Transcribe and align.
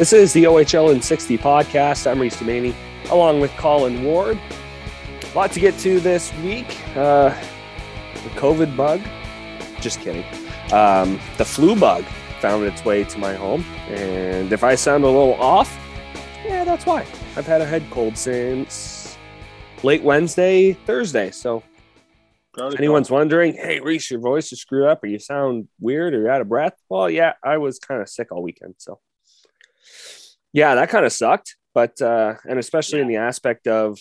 This 0.00 0.14
is 0.14 0.32
the 0.32 0.44
OHL 0.44 0.94
in 0.94 1.02
60 1.02 1.36
podcast. 1.36 2.10
I'm 2.10 2.22
Reese 2.22 2.38
Domaney, 2.38 2.74
along 3.10 3.40
with 3.40 3.50
Colin 3.58 4.02
Ward. 4.02 4.40
A 5.22 5.36
lot 5.36 5.52
to 5.52 5.60
get 5.60 5.76
to 5.80 6.00
this 6.00 6.32
week. 6.36 6.74
Uh, 6.96 7.38
the 8.14 8.30
COVID 8.30 8.74
bug, 8.78 9.02
just 9.78 10.00
kidding. 10.00 10.24
Um, 10.72 11.20
the 11.36 11.44
flu 11.44 11.76
bug 11.78 12.04
found 12.40 12.64
its 12.64 12.82
way 12.82 13.04
to 13.04 13.18
my 13.18 13.34
home. 13.34 13.62
And 13.88 14.54
if 14.54 14.64
I 14.64 14.74
sound 14.74 15.04
a 15.04 15.06
little 15.06 15.34
off, 15.34 15.78
yeah, 16.46 16.64
that's 16.64 16.86
why. 16.86 17.00
I've 17.36 17.46
had 17.46 17.60
a 17.60 17.66
head 17.66 17.84
cold 17.90 18.16
since 18.16 19.18
late 19.82 20.02
Wednesday, 20.02 20.72
Thursday. 20.72 21.30
So 21.30 21.62
if 22.56 22.78
anyone's 22.78 23.10
wondering, 23.10 23.52
hey, 23.52 23.80
Reese, 23.80 24.10
your 24.10 24.20
voice 24.20 24.50
is 24.50 24.62
screwed 24.62 24.88
up 24.88 25.04
or 25.04 25.08
you 25.08 25.18
sound 25.18 25.68
weird 25.78 26.14
or 26.14 26.20
you're 26.20 26.30
out 26.30 26.40
of 26.40 26.48
breath. 26.48 26.78
Well, 26.88 27.10
yeah, 27.10 27.34
I 27.44 27.58
was 27.58 27.78
kind 27.78 28.00
of 28.00 28.08
sick 28.08 28.32
all 28.32 28.42
weekend. 28.42 28.76
So 28.78 28.98
yeah, 30.52 30.74
that 30.74 30.88
kind 30.88 31.04
of 31.04 31.12
sucked. 31.12 31.56
But, 31.74 32.00
uh, 32.02 32.34
and 32.48 32.58
especially 32.58 32.98
yeah. 32.98 33.02
in 33.02 33.08
the 33.08 33.16
aspect 33.16 33.66
of, 33.66 33.98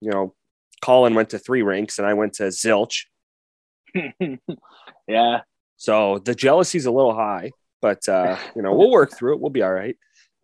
you 0.00 0.10
know, 0.10 0.34
Colin 0.80 1.14
went 1.14 1.30
to 1.30 1.38
three 1.38 1.62
rinks 1.62 1.98
and 1.98 2.06
I 2.06 2.14
went 2.14 2.34
to 2.34 2.44
zilch. 2.44 3.06
yeah. 5.08 5.40
So 5.76 6.18
the 6.18 6.34
jealousy's 6.34 6.86
a 6.86 6.90
little 6.90 7.14
high, 7.14 7.50
but, 7.82 8.08
uh, 8.08 8.36
you 8.54 8.62
know, 8.62 8.74
we'll 8.74 8.90
work 8.90 9.16
through 9.16 9.34
it. 9.34 9.40
We'll 9.40 9.50
be 9.50 9.62
all 9.62 9.72
right. 9.72 9.96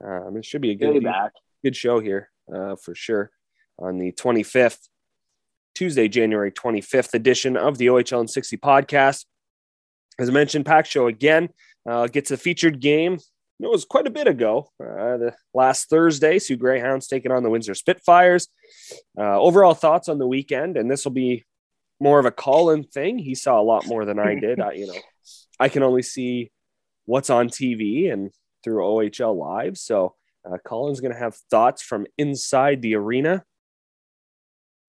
Um, 0.05 0.37
it 0.37 0.45
should 0.45 0.61
be 0.61 0.73
a 0.73 0.75
good, 0.75 1.07
good 1.63 1.77
show 1.77 2.01
here 2.01 2.31
uh, 2.53 2.77
for 2.77 2.95
sure 2.95 3.31
on 3.79 3.99
the 3.99 4.13
25th, 4.13 4.89
Tuesday, 5.75 6.09
January 6.09 6.53
25th 6.53 7.15
edition 7.15 7.57
of 7.57 7.79
the 7.79 7.87
OHL 7.87 8.21
and 8.21 8.31
60 8.31 8.57
podcast. 8.59 9.25
As 10.19 10.29
I 10.29 10.33
mentioned, 10.33 10.67
pack 10.67 10.87
show 10.87 11.07
again. 11.07 11.49
Uh, 11.89 12.07
gets 12.07 12.31
a 12.31 12.37
featured 12.37 12.81
game 12.81 13.19
it 13.61 13.71
was 13.71 13.85
quite 13.85 14.07
a 14.07 14.11
bit 14.11 14.27
ago. 14.27 14.71
Uh, 14.81 15.17
the 15.17 15.35
last 15.53 15.89
Thursday, 15.89 16.39
Soo 16.39 16.57
Greyhounds 16.57 17.07
taking 17.07 17.33
on 17.33 17.43
the 17.43 17.51
Windsor 17.51 17.75
Spitfires. 17.75 18.49
Uh, 19.19 19.39
overall 19.39 19.75
thoughts 19.75 20.09
on 20.09 20.19
the 20.19 20.27
weekend, 20.27 20.77
and 20.77 20.91
this 20.91 21.05
will 21.05 21.13
be 21.13 21.45
more 22.01 22.19
of 22.19 22.27
a 22.27 22.31
Colin 22.31 22.85
thing. 22.85 23.19
He 23.19 23.35
saw 23.35 23.61
a 23.61 23.63
lot 23.63 23.87
more 23.87 24.05
than 24.05 24.19
I 24.19 24.35
did. 24.41 24.61
I, 24.61 24.73
you 24.73 24.87
know, 24.87 24.99
I 25.59 25.69
can 25.69 25.83
only 25.83 26.03
see 26.03 26.51
what's 27.07 27.31
on 27.31 27.49
TV 27.49 28.13
and 28.13 28.31
through 28.63 28.83
OHL 28.83 29.37
Live. 29.37 29.77
So 29.77 30.15
uh, 30.45 30.59
Colin's 30.65 31.01
going 31.01 31.13
to 31.13 31.19
have 31.19 31.37
thoughts 31.51 31.83
from 31.83 32.07
inside 32.19 32.83
the 32.83 32.97
arena 32.97 33.45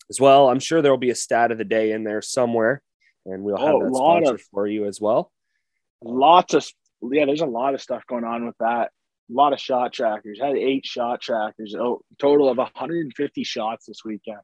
as 0.09 0.19
well. 0.19 0.49
I'm 0.49 0.59
sure 0.59 0.81
there 0.81 0.91
will 0.91 0.97
be 0.97 1.09
a 1.11 1.15
stat 1.15 1.51
of 1.51 1.57
the 1.57 1.65
day 1.65 1.91
in 1.91 2.03
there 2.03 2.21
somewhere, 2.21 2.81
and 3.25 3.43
we'll 3.43 3.57
have 3.57 3.75
oh, 3.75 3.83
that 3.83 3.95
sponsor 3.95 4.35
of, 4.35 4.41
for 4.51 4.67
you 4.67 4.85
as 4.85 4.99
well. 4.99 5.31
Lots 6.03 6.53
of 6.53 6.65
yeah, 7.01 7.25
there's 7.25 7.41
a 7.41 7.45
lot 7.45 7.73
of 7.73 7.81
stuff 7.81 8.03
going 8.07 8.23
on 8.23 8.45
with 8.45 8.55
that. 8.59 8.91
A 9.29 9.33
lot 9.33 9.53
of 9.53 9.59
shot 9.59 9.93
trackers. 9.93 10.39
Had 10.39 10.55
eight 10.55 10.85
shot 10.85 11.21
trackers. 11.21 11.75
Oh, 11.77 12.01
total 12.19 12.49
of 12.49 12.57
150 12.57 13.43
shots 13.43 13.85
this 13.85 14.03
weekend. 14.05 14.39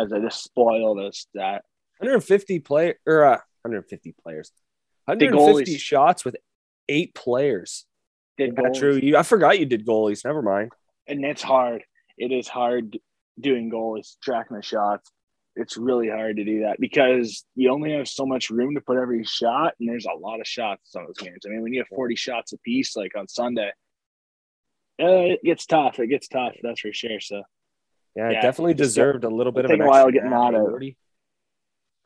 As 0.00 0.12
I 0.12 0.20
just 0.20 0.42
spoiled 0.42 0.98
this 0.98 1.26
stat. 1.28 1.62
150 1.98 2.60
play 2.60 2.94
or 3.06 3.24
uh, 3.24 3.38
150 3.62 4.14
players. 4.22 4.52
150 5.06 5.76
shots 5.78 6.24
with 6.24 6.36
eight 6.88 7.14
players. 7.14 7.84
Did 8.38 8.56
that 8.56 8.74
true? 8.74 8.94
You, 8.94 9.16
I 9.16 9.22
forgot 9.22 9.58
you 9.58 9.66
did 9.66 9.86
goalies. 9.86 10.24
Never 10.24 10.42
mind. 10.42 10.72
And 11.06 11.24
it's 11.24 11.42
hard. 11.42 11.84
It 12.16 12.32
is 12.32 12.48
hard 12.48 12.98
doing 13.38 13.70
goalies, 13.70 14.16
tracking 14.22 14.56
the 14.56 14.62
shots 14.62 15.10
it's 15.54 15.76
really 15.76 16.08
hard 16.08 16.36
to 16.36 16.44
do 16.44 16.60
that 16.62 16.80
because 16.80 17.44
you 17.54 17.70
only 17.70 17.92
have 17.92 18.08
so 18.08 18.24
much 18.24 18.50
room 18.50 18.74
to 18.74 18.80
put 18.80 18.96
every 18.96 19.24
shot, 19.24 19.74
and 19.78 19.88
there's 19.88 20.06
a 20.06 20.18
lot 20.18 20.40
of 20.40 20.46
shots 20.46 20.94
on 20.96 21.04
those 21.04 21.18
games. 21.18 21.42
I 21.44 21.50
mean, 21.50 21.62
when 21.62 21.72
you 21.72 21.80
have 21.80 21.94
40 21.94 22.16
shots 22.16 22.52
a 22.52 22.58
piece, 22.58 22.96
like 22.96 23.16
on 23.16 23.28
Sunday, 23.28 23.70
uh, 25.00 25.32
it 25.32 25.44
gets 25.44 25.66
tough. 25.66 25.98
It 25.98 26.08
gets 26.08 26.28
tough, 26.28 26.54
that's 26.62 26.80
for 26.80 26.92
sure. 26.92 27.20
So, 27.20 27.42
yeah, 28.16 28.30
yeah 28.30 28.40
definitely 28.40 28.74
deserved 28.74 29.24
a 29.24 29.28
little 29.28 29.52
bit 29.52 29.64
of 29.64 29.70
an 29.70 29.82
a 29.82 29.86
while 29.86 30.10
getting 30.10 30.32
out 30.32 30.54
of. 30.54 30.80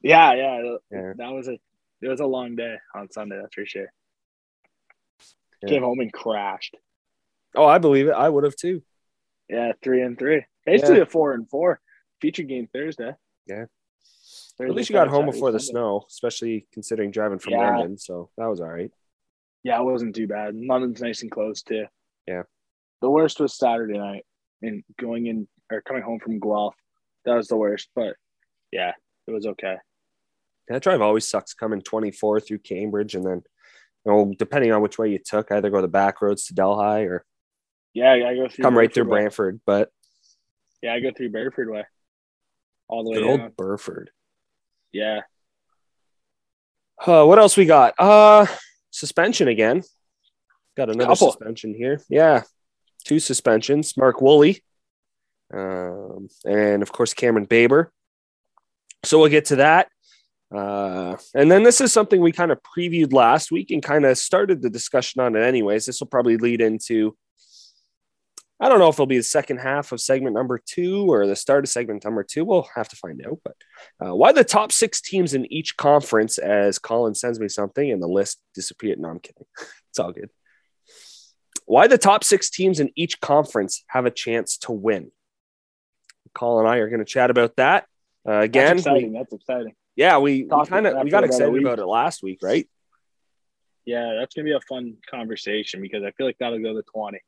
Yeah, 0.02 0.34
yeah, 0.34 0.76
yeah, 0.90 1.12
that 1.16 1.32
was 1.32 1.48
a 1.48 1.58
it 2.02 2.08
was 2.08 2.20
a 2.20 2.26
long 2.26 2.56
day 2.56 2.76
on 2.94 3.10
Sunday. 3.10 3.38
That's 3.40 3.54
for 3.54 3.66
sure. 3.66 3.92
Yeah. 5.62 5.68
Came 5.68 5.82
home 5.82 6.00
and 6.00 6.12
crashed. 6.12 6.76
Oh, 7.54 7.64
I 7.64 7.78
believe 7.78 8.08
it. 8.08 8.12
I 8.12 8.28
would 8.28 8.44
have 8.44 8.56
too. 8.56 8.82
Yeah, 9.48 9.72
three 9.82 10.02
and 10.02 10.18
three. 10.18 10.44
Basically 10.64 11.00
a 11.00 11.06
four 11.06 11.32
and 11.32 11.48
four. 11.48 11.80
Feature 12.20 12.42
game 12.42 12.68
Thursday. 12.72 13.12
Yeah. 13.46 13.64
At 14.60 14.70
least 14.70 14.88
you 14.88 14.94
got 14.94 15.08
home 15.08 15.26
before 15.26 15.52
the 15.52 15.60
snow, 15.60 16.04
especially 16.08 16.66
considering 16.72 17.10
driving 17.10 17.38
from 17.38 17.54
yeah. 17.54 17.76
London. 17.76 17.98
So 17.98 18.30
that 18.38 18.46
was 18.46 18.60
all 18.60 18.68
right. 18.68 18.90
Yeah, 19.62 19.80
it 19.80 19.84
wasn't 19.84 20.14
too 20.14 20.26
bad. 20.26 20.54
London's 20.54 21.02
nice 21.02 21.22
and 21.22 21.30
close 21.30 21.62
too. 21.62 21.84
Yeah. 22.26 22.42
The 23.02 23.10
worst 23.10 23.38
was 23.38 23.56
Saturday 23.56 23.98
night 23.98 24.24
and 24.62 24.82
going 24.98 25.26
in 25.26 25.46
or 25.70 25.82
coming 25.82 26.02
home 26.02 26.20
from 26.20 26.40
Guelph. 26.40 26.74
That 27.24 27.34
was 27.34 27.48
the 27.48 27.56
worst, 27.56 27.88
but 27.94 28.14
yeah, 28.72 28.92
it 29.26 29.30
was 29.32 29.46
okay. 29.46 29.76
That 30.68 30.82
drive 30.82 31.02
always 31.02 31.28
sucks 31.28 31.52
coming 31.52 31.82
24 31.82 32.40
through 32.40 32.58
Cambridge 32.58 33.14
and 33.14 33.24
then, 33.24 33.42
you 34.04 34.12
know, 34.12 34.32
depending 34.38 34.72
on 34.72 34.80
which 34.80 34.98
way 34.98 35.10
you 35.10 35.18
took, 35.18 35.52
either 35.52 35.70
go 35.70 35.82
the 35.82 35.88
back 35.88 36.22
roads 36.22 36.46
to 36.46 36.54
Delhi 36.54 37.04
or 37.04 37.24
yeah, 37.92 38.12
I 38.12 38.34
go 38.34 38.48
through 38.48 38.62
come 38.62 38.76
right 38.76 38.92
through 38.92 39.06
Brantford. 39.06 39.60
But 39.66 39.90
yeah, 40.82 40.94
I 40.94 41.00
go 41.00 41.10
through 41.12 41.30
Brantford 41.30 41.70
way 41.70 41.84
all 42.88 43.04
the 43.04 43.10
way 43.10 43.16
Good 43.18 43.26
old 43.26 43.56
Burford. 43.56 44.10
Yeah. 44.92 45.22
Uh, 47.04 47.24
what 47.24 47.38
else 47.38 47.56
we 47.56 47.66
got? 47.66 47.94
Uh, 47.98 48.46
suspension 48.90 49.48
again. 49.48 49.82
Got 50.76 50.90
another 50.90 51.10
Couple. 51.10 51.30
suspension 51.30 51.74
here. 51.74 52.00
Yeah, 52.08 52.42
two 53.04 53.18
suspensions. 53.18 53.96
Mark 53.96 54.20
Woolley, 54.20 54.62
um, 55.52 56.28
and 56.44 56.82
of 56.82 56.92
course 56.92 57.14
Cameron 57.14 57.44
Baber. 57.44 57.92
So 59.04 59.18
we'll 59.18 59.30
get 59.30 59.46
to 59.46 59.56
that. 59.56 59.88
Uh, 60.54 61.16
and 61.34 61.50
then 61.50 61.62
this 61.62 61.80
is 61.80 61.92
something 61.92 62.20
we 62.20 62.32
kind 62.32 62.52
of 62.52 62.58
previewed 62.76 63.12
last 63.12 63.50
week 63.50 63.70
and 63.70 63.82
kind 63.82 64.04
of 64.04 64.16
started 64.16 64.62
the 64.62 64.70
discussion 64.70 65.20
on 65.20 65.34
it 65.34 65.40
anyways. 65.42 65.86
This 65.86 66.00
will 66.00 66.06
probably 66.06 66.36
lead 66.36 66.60
into 66.60 67.16
I 68.58 68.68
don't 68.68 68.78
know 68.78 68.88
if 68.88 68.94
it'll 68.94 69.06
be 69.06 69.18
the 69.18 69.22
second 69.22 69.58
half 69.58 69.92
of 69.92 70.00
segment 70.00 70.34
number 70.34 70.58
two 70.58 71.12
or 71.12 71.26
the 71.26 71.36
start 71.36 71.64
of 71.64 71.68
segment 71.68 72.04
number 72.04 72.22
two. 72.22 72.44
We'll 72.44 72.66
have 72.74 72.88
to 72.88 72.96
find 72.96 73.24
out. 73.26 73.38
But 73.44 73.56
uh, 74.00 74.14
why 74.14 74.32
the 74.32 74.44
top 74.44 74.72
six 74.72 75.00
teams 75.00 75.34
in 75.34 75.50
each 75.52 75.76
conference 75.76 76.38
as 76.38 76.78
Colin 76.78 77.14
sends 77.14 77.38
me 77.38 77.48
something 77.48 77.90
and 77.90 78.02
the 78.02 78.08
list 78.08 78.40
disappeared? 78.54 78.98
No, 78.98 79.10
I'm 79.10 79.20
kidding. 79.20 79.44
it's 79.90 79.98
all 79.98 80.12
good. 80.12 80.30
Why 81.66 81.86
the 81.86 81.98
top 81.98 82.24
six 82.24 82.48
teams 82.48 82.80
in 82.80 82.90
each 82.96 83.20
conference 83.20 83.84
have 83.88 84.06
a 84.06 84.10
chance 84.10 84.56
to 84.58 84.72
win? 84.72 85.10
Colin 86.34 86.64
and 86.64 86.74
I 86.74 86.78
are 86.78 86.88
going 86.88 87.00
to 87.00 87.04
chat 87.04 87.30
about 87.30 87.56
that. 87.56 87.86
Uh, 88.26 88.40
again, 88.40 88.76
That's 88.76 88.86
exciting. 88.86 89.12
We, 89.12 89.18
That's 89.18 89.32
exciting. 89.32 89.74
Yeah, 89.96 90.18
we, 90.18 90.44
kind 90.44 90.86
of 90.86 91.04
we 91.04 91.10
got 91.10 91.24
excited 91.24 91.58
about 91.58 91.78
it 91.78 91.86
last 91.86 92.22
week, 92.22 92.40
right? 92.42 92.68
Yeah, 93.86 94.16
that's 94.18 94.34
gonna 94.34 94.44
be 94.44 94.52
a 94.52 94.60
fun 94.60 94.96
conversation 95.08 95.80
because 95.80 96.02
I 96.02 96.10
feel 96.10 96.26
like 96.26 96.36
that'll 96.38 96.58
go 96.58 96.74
to 96.74 96.82
twenty. 96.82 97.20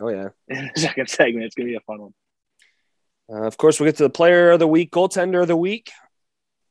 Oh 0.00 0.08
yeah. 0.08 0.28
In 0.48 0.70
the 0.74 0.80
second 0.80 1.08
segment, 1.08 1.44
it's 1.44 1.54
gonna 1.54 1.68
be 1.68 1.76
a 1.76 1.80
fun 1.80 2.00
one. 2.00 2.14
Uh, 3.32 3.46
of 3.46 3.56
course, 3.56 3.80
we'll 3.80 3.88
get 3.88 3.96
to 3.96 4.02
the 4.02 4.10
player 4.10 4.50
of 4.50 4.58
the 4.58 4.66
week, 4.66 4.90
goaltender 4.90 5.42
of 5.42 5.48
the 5.48 5.56
week, 5.56 5.90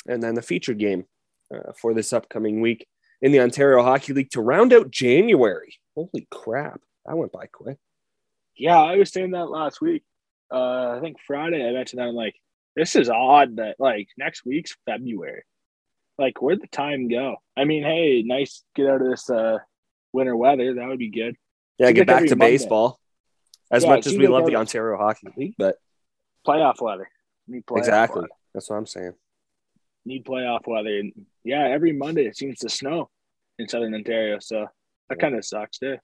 and 0.07 0.21
then 0.21 0.35
the 0.35 0.41
featured 0.41 0.77
game 0.77 1.05
uh, 1.53 1.71
for 1.79 1.93
this 1.93 2.13
upcoming 2.13 2.61
week 2.61 2.87
in 3.21 3.31
the 3.31 3.39
Ontario 3.39 3.81
Hockey 3.83 4.13
League 4.13 4.31
to 4.31 4.41
round 4.41 4.73
out 4.73 4.91
January. 4.91 5.75
Holy 5.95 6.27
crap, 6.29 6.81
that 7.05 7.17
went 7.17 7.31
by 7.31 7.47
quick. 7.47 7.77
Yeah, 8.55 8.79
I 8.79 8.97
was 8.97 9.11
saying 9.11 9.31
that 9.31 9.49
last 9.49 9.81
week. 9.81 10.03
Uh, 10.51 10.97
I 10.97 10.99
think 11.01 11.17
Friday 11.25 11.67
I 11.67 11.71
mentioned 11.71 11.99
that 11.99 12.07
I'm 12.07 12.15
like, 12.15 12.35
this 12.75 12.95
is 12.95 13.09
odd 13.09 13.57
that 13.57 13.77
like 13.79 14.07
next 14.17 14.45
week's 14.45 14.75
February. 14.85 15.43
Like, 16.19 16.39
where'd 16.41 16.61
the 16.61 16.67
time 16.67 17.07
go? 17.07 17.37
I 17.57 17.63
mean, 17.63 17.81
hey, 17.81 18.21
nice 18.23 18.63
get 18.75 18.87
out 18.87 19.01
of 19.01 19.09
this 19.09 19.29
uh, 19.31 19.57
winter 20.11 20.35
weather. 20.35 20.75
That 20.75 20.87
would 20.87 20.99
be 20.99 21.09
good. 21.09 21.35
Yeah, 21.79 21.91
get 21.91 22.05
back 22.05 22.25
to 22.25 22.35
Monday. 22.35 22.53
baseball 22.53 22.99
as 23.73 23.83
yeah, 23.83 23.89
much 23.89 24.07
as 24.07 24.15
we 24.15 24.27
love 24.27 24.45
the 24.45 24.55
Ontario 24.55 24.97
Hockey 24.97 25.27
League, 25.35 25.55
but 25.57 25.75
playoff 26.47 26.79
weather. 26.79 27.09
Need 27.47 27.65
playoff 27.65 27.79
exactly. 27.79 28.21
Weather. 28.21 28.33
That's 28.53 28.69
what 28.69 28.77
I'm 28.77 28.85
saying. 28.85 29.13
Need 30.05 30.23
playoff 30.25 30.65
weather, 30.67 30.99
and 30.99 31.11
yeah, 31.43 31.67
every 31.67 31.91
Monday 31.91 32.25
it 32.25 32.37
seems 32.37 32.59
to 32.59 32.69
snow 32.69 33.09
in 33.59 33.67
Southern 33.67 33.93
Ontario, 33.93 34.37
so 34.39 34.67
that 35.09 35.19
kind 35.19 35.35
of 35.35 35.43
sucks 35.43 35.79
too. 35.79 35.97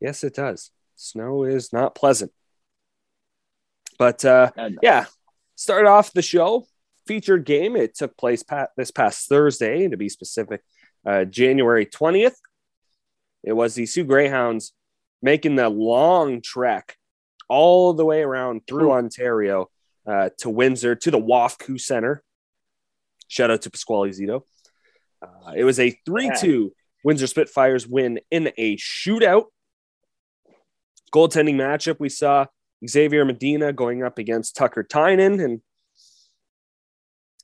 Yes, 0.00 0.24
it 0.24 0.34
does. 0.34 0.70
Snow 0.96 1.44
is 1.44 1.72
not 1.72 1.94
pleasant, 1.94 2.32
but 3.98 4.24
uh, 4.24 4.50
yeah. 4.82 5.06
Start 5.54 5.86
off 5.86 6.12
the 6.12 6.22
show 6.22 6.66
featured 7.06 7.44
game. 7.44 7.76
It 7.76 7.94
took 7.94 8.16
place 8.16 8.42
pat- 8.42 8.70
this 8.76 8.90
past 8.90 9.28
Thursday, 9.28 9.86
to 9.86 9.96
be 9.96 10.08
specific, 10.08 10.62
uh, 11.06 11.24
January 11.24 11.86
twentieth. 11.86 12.36
It 13.44 13.52
was 13.52 13.74
the 13.74 13.86
Soo 13.86 14.02
Greyhounds 14.02 14.72
making 15.22 15.56
the 15.56 15.68
long 15.68 16.42
trek 16.42 16.96
all 17.48 17.94
the 17.94 18.04
way 18.04 18.22
around 18.22 18.62
through 18.66 18.88
Ooh. 18.88 18.92
Ontario 18.92 19.70
uh, 20.06 20.30
to 20.38 20.50
Windsor 20.50 20.94
to 20.96 21.10
the 21.10 21.18
WFCU 21.18 21.80
Center. 21.80 22.22
Shout 23.28 23.50
out 23.50 23.62
to 23.62 23.70
Pasquale 23.70 24.10
Zito. 24.10 24.42
Uh, 25.22 25.52
it 25.56 25.64
was 25.64 25.78
a 25.78 25.96
3 26.04 26.32
2 26.38 26.72
Windsor 27.04 27.26
Spitfires 27.26 27.86
win 27.86 28.20
in 28.30 28.52
a 28.58 28.76
shootout. 28.76 29.44
Goaltending 31.14 31.54
matchup, 31.54 32.00
we 32.00 32.08
saw 32.08 32.46
Xavier 32.86 33.24
Medina 33.24 33.72
going 33.72 34.02
up 34.02 34.18
against 34.18 34.56
Tucker 34.56 34.82
Tynan. 34.82 35.40
And 35.40 35.60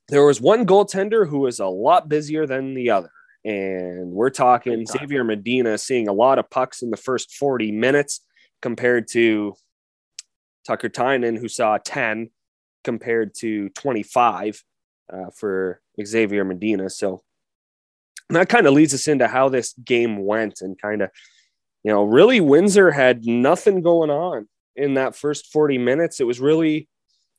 there 0.09 0.25
was 0.25 0.41
one 0.41 0.65
goaltender 0.65 1.27
who 1.27 1.39
was 1.39 1.59
a 1.59 1.67
lot 1.67 2.09
busier 2.09 2.45
than 2.45 2.73
the 2.73 2.89
other. 2.89 3.11
And 3.45 4.11
we're 4.11 4.29
talking 4.29 4.85
Xavier 4.85 5.23
Medina 5.23 5.77
seeing 5.77 6.07
a 6.07 6.13
lot 6.13 6.39
of 6.39 6.49
pucks 6.49 6.81
in 6.81 6.89
the 6.89 6.97
first 6.97 7.35
40 7.35 7.71
minutes 7.71 8.21
compared 8.61 9.07
to 9.09 9.55
Tucker 10.65 10.89
Tynan, 10.89 11.37
who 11.37 11.47
saw 11.47 11.77
10 11.77 12.29
compared 12.83 13.33
to 13.35 13.69
25 13.69 14.63
uh, 15.11 15.29
for 15.35 15.81
Xavier 16.03 16.43
Medina. 16.43 16.89
So 16.89 17.21
that 18.29 18.49
kind 18.49 18.67
of 18.67 18.73
leads 18.73 18.93
us 18.93 19.07
into 19.07 19.27
how 19.27 19.49
this 19.49 19.73
game 19.73 20.25
went 20.25 20.61
and 20.61 20.79
kind 20.79 21.01
of, 21.01 21.09
you 21.83 21.91
know, 21.91 22.03
really 22.03 22.41
Windsor 22.41 22.91
had 22.91 23.25
nothing 23.25 23.81
going 23.81 24.09
on 24.09 24.47
in 24.75 24.95
that 24.95 25.15
first 25.15 25.47
40 25.51 25.77
minutes. 25.77 26.19
It 26.19 26.27
was 26.27 26.39
really, 26.39 26.87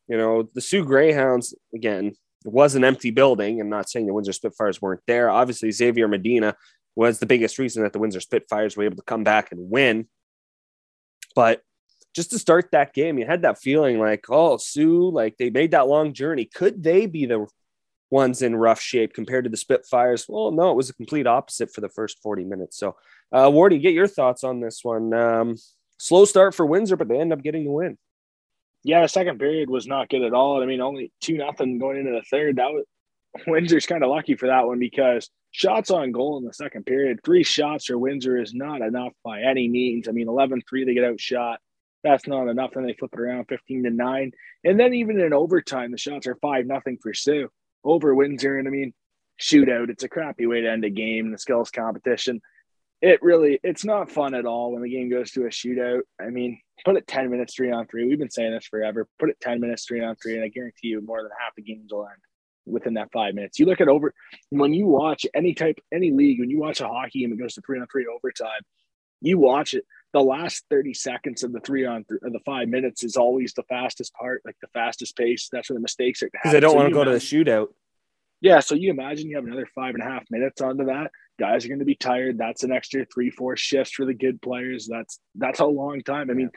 you 0.08 0.17
know, 0.17 0.49
the 0.55 0.61
Soo 0.61 0.85
Greyhounds, 0.85 1.55
again, 1.75 2.14
it 2.45 2.53
was 2.53 2.75
an 2.75 2.85
empty 2.85 3.11
building. 3.11 3.61
I'm 3.61 3.69
not 3.69 3.91
saying 3.91 4.07
the 4.07 4.15
Windsor 4.15 4.33
Spitfires 4.33 4.81
weren't 4.81 5.03
there. 5.07 5.29
Obviously, 5.29 5.71
Xavier 5.71 6.09
Medina 6.09 6.57
was 6.97 7.19
the 7.19 7.27
biggest 7.27 7.59
reason 7.59 7.83
that 7.83 7.93
the 7.93 7.99
Windsor 7.99 8.21
Spitfires 8.21 8.77
were 8.77 8.85
able 8.85 8.97
to 8.97 9.03
come 9.03 9.25
back 9.25 9.53
and 9.53 9.71
win. 9.71 10.07
But 11.35 11.63
just 12.15 12.31
to 12.31 12.39
start 12.39 12.71
that 12.73 12.93
game, 12.93 13.19
you 13.19 13.27
had 13.27 13.43
that 13.43 13.61
feeling 13.61 13.99
like, 13.99 14.25
oh, 14.31 14.57
Soo, 14.57 15.11
like 15.11 15.37
they 15.37 15.51
made 15.51 15.73
that 15.73 15.87
long 15.87 16.13
journey. 16.13 16.45
Could 16.45 16.83
they 16.83 17.07
be 17.07 17.27
the 17.27 17.47
ones 18.11 18.43
in 18.43 18.57
rough 18.57 18.81
shape 18.81 19.15
compared 19.15 19.45
to 19.45 19.51
the 19.51 19.57
Spitfires? 19.57 20.27
Well, 20.29 20.51
no, 20.51 20.71
it 20.71 20.77
was 20.77 20.91
a 20.91 20.95
complete 20.95 21.27
opposite 21.27 21.73
for 21.73 21.81
the 21.81 21.89
first 21.89 22.19
40 22.23 22.45
minutes. 22.45 22.79
So, 22.79 22.97
uh, 23.33 23.49
Wardy, 23.49 23.81
get 23.81 23.95
your 23.95 24.09
thoughts 24.09 24.43
on 24.43 24.61
this 24.61 24.81
one. 24.83 25.15
Um, 25.15 25.57
slow 25.99 26.25
start 26.25 26.55
for 26.55 26.67
Windsor, 26.67 26.97
but 26.97 27.09
they 27.09 27.21
end 27.21 27.33
up 27.33 27.43
getting 27.43 27.65
the 27.65 27.71
win. 27.71 27.97
Yeah, 28.82 29.03
the 29.03 29.09
second 29.09 29.38
period 29.38 29.69
was 29.69 29.87
not 29.87 30.09
good 30.09 30.23
at 30.23 30.32
all. 30.32 30.62
I 30.62 30.67
mean, 30.67 30.81
only 30.81 31.12
two 31.21 31.37
nothing 31.37 31.79
going 31.79 31.99
into 31.99 32.12
the 32.12 32.23
third. 32.31 32.56
That 32.56 32.73
was 32.73 32.85
Windsor's 33.47 33.87
kind 33.87 34.03
of 34.03 34.11
lucky 34.11 34.35
for 34.35 34.47
that 34.47 34.67
one 34.67 34.79
because 34.79 35.31
shots 35.50 35.91
on 35.91 36.12
goal 36.12 36.38
in 36.38 36.44
the 36.44 36.53
second 36.53 36.87
period, 36.87 37.21
three 37.25 37.44
shots 37.44 37.87
for 37.87 37.99
Windsor 37.99 38.41
is 38.41 38.55
not 38.55 38.81
enough 38.81 39.12
by 39.25 39.43
any 39.43 39.69
means. 39.69 40.09
I 40.09 40.12
mean, 40.12 40.29
11 40.29 40.62
3, 40.69 40.85
they 40.85 40.94
get 40.94 41.05
outshot. 41.05 41.61
That's 42.03 42.27
not 42.27 42.49
enough. 42.49 42.73
Then 42.75 42.87
they 42.87 42.94
flip 42.94 43.12
it 43.12 43.21
around 43.21 43.47
15 43.49 43.85
to 43.85 43.91
9. 43.91 44.32
And 44.65 44.81
then 44.81 44.94
even 44.94 45.21
in 45.21 45.32
overtime, 45.32 45.91
the 45.91 45.99
shots 45.99 46.27
are 46.27 46.37
5 46.37 46.67
nothing 46.67 46.99
for 47.03 47.12
Soo 47.12 47.49
over 47.85 48.15
Windsor. 48.15 48.59
And 48.59 48.67
I 48.67 48.71
mean, 48.71 48.94
shootout, 49.41 49.91
it's 49.91 50.05
a 50.05 50.09
crappy 50.09 50.47
way 50.47 50.62
to 50.62 50.71
end 50.71 50.85
a 50.85 50.91
game 50.91 51.27
in 51.27 51.32
the 51.32 51.38
skills 51.38 51.71
competition. 51.71 52.41
It 53.02 53.23
really, 53.23 53.58
it's 53.62 53.85
not 53.85 54.11
fun 54.11 54.35
at 54.35 54.44
all 54.44 54.73
when 54.73 54.82
the 54.82 54.91
game 54.91 55.08
goes 55.08 55.31
to 55.32 55.47
a 55.47 55.49
shootout. 55.49 56.02
I 56.20 56.29
mean, 56.29 56.61
put 56.85 56.97
it 56.97 57.06
10 57.06 57.31
minutes, 57.31 57.55
three 57.55 57.70
on 57.70 57.87
three. 57.87 58.06
We've 58.06 58.19
been 58.19 58.31
saying 58.31 58.52
this 58.52 58.67
forever. 58.67 59.08
Put 59.19 59.31
it 59.31 59.41
10 59.41 59.61
minutes, 59.61 59.87
three 59.87 60.05
on 60.05 60.17
three. 60.17 60.35
And 60.35 60.44
I 60.44 60.49
guarantee 60.49 60.88
you 60.88 61.00
more 61.00 61.23
than 61.23 61.31
half 61.41 61.55
the 61.55 61.62
games 61.62 61.93
will 61.93 62.06
end 62.06 62.20
within 62.67 62.94
that 62.94 63.11
five 63.12 63.35
minutes. 63.35 63.58
You 63.58 63.67
look 63.67 63.81
at 63.81 63.88
over 63.88 64.12
when 64.50 64.75
you 64.75 64.87
watch 64.87 65.25
any 65.35 65.55
type, 65.55 65.81
any 65.93 66.11
league, 66.11 66.41
when 66.41 66.50
you 66.50 66.61
watch 66.61 66.81
a 66.81 66.88
hockey 66.88 67.20
game, 67.20 67.32
it 67.32 67.38
goes 67.38 67.55
to 67.55 67.62
three 67.62 67.81
on 67.81 67.87
three 67.91 68.06
overtime. 68.06 68.61
You 69.23 69.38
watch 69.38 69.75
it 69.75 69.85
the 70.12 70.20
last 70.20 70.64
30 70.70 70.94
seconds 70.94 71.43
of 71.43 71.53
the 71.53 71.61
three 71.61 71.85
on 71.85 72.05
th- 72.05 72.20
or 72.23 72.31
the 72.31 72.41
five 72.44 72.69
minutes 72.69 73.05
is 73.05 73.17
always 73.17 73.53
the 73.55 73.62
fastest 73.64 74.12
part, 74.14 74.43
like 74.44 74.56
the 74.61 74.69
fastest 74.69 75.17
pace. 75.17 75.49
That's 75.53 75.70
where 75.70 75.76
the 75.76 75.82
mistakes 75.82 76.23
are. 76.23 76.31
Because 76.32 76.53
they 76.53 76.61
don't 76.61 76.73
so 76.73 76.76
want 76.76 76.88
to 76.88 76.94
go 76.94 77.03
imagine, 77.03 77.20
to 77.20 77.44
the 77.44 77.44
shootout. 77.44 77.67
Yeah. 78.41 78.61
So 78.61 78.75
you 78.75 78.91
imagine 78.91 79.29
you 79.29 79.37
have 79.37 79.44
another 79.44 79.69
five 79.75 79.94
and 79.94 80.03
a 80.03 80.06
half 80.06 80.25
minutes 80.31 80.61
onto 80.61 80.87
that. 80.87 81.11
Guys 81.41 81.65
are 81.65 81.69
going 81.69 81.79
to 81.79 81.87
be 81.87 81.95
tired. 81.95 82.37
That's 82.37 82.65
an 82.65 82.71
extra 82.71 83.07
three, 83.07 83.31
four 83.31 83.57
shifts 83.57 83.95
for 83.95 84.05
the 84.05 84.13
good 84.13 84.43
players. 84.43 84.87
That's 84.87 85.19
that's 85.35 85.61
a 85.61 85.65
long 85.65 86.03
time. 86.03 86.31
I 86.31 86.35
mean, 86.35 86.51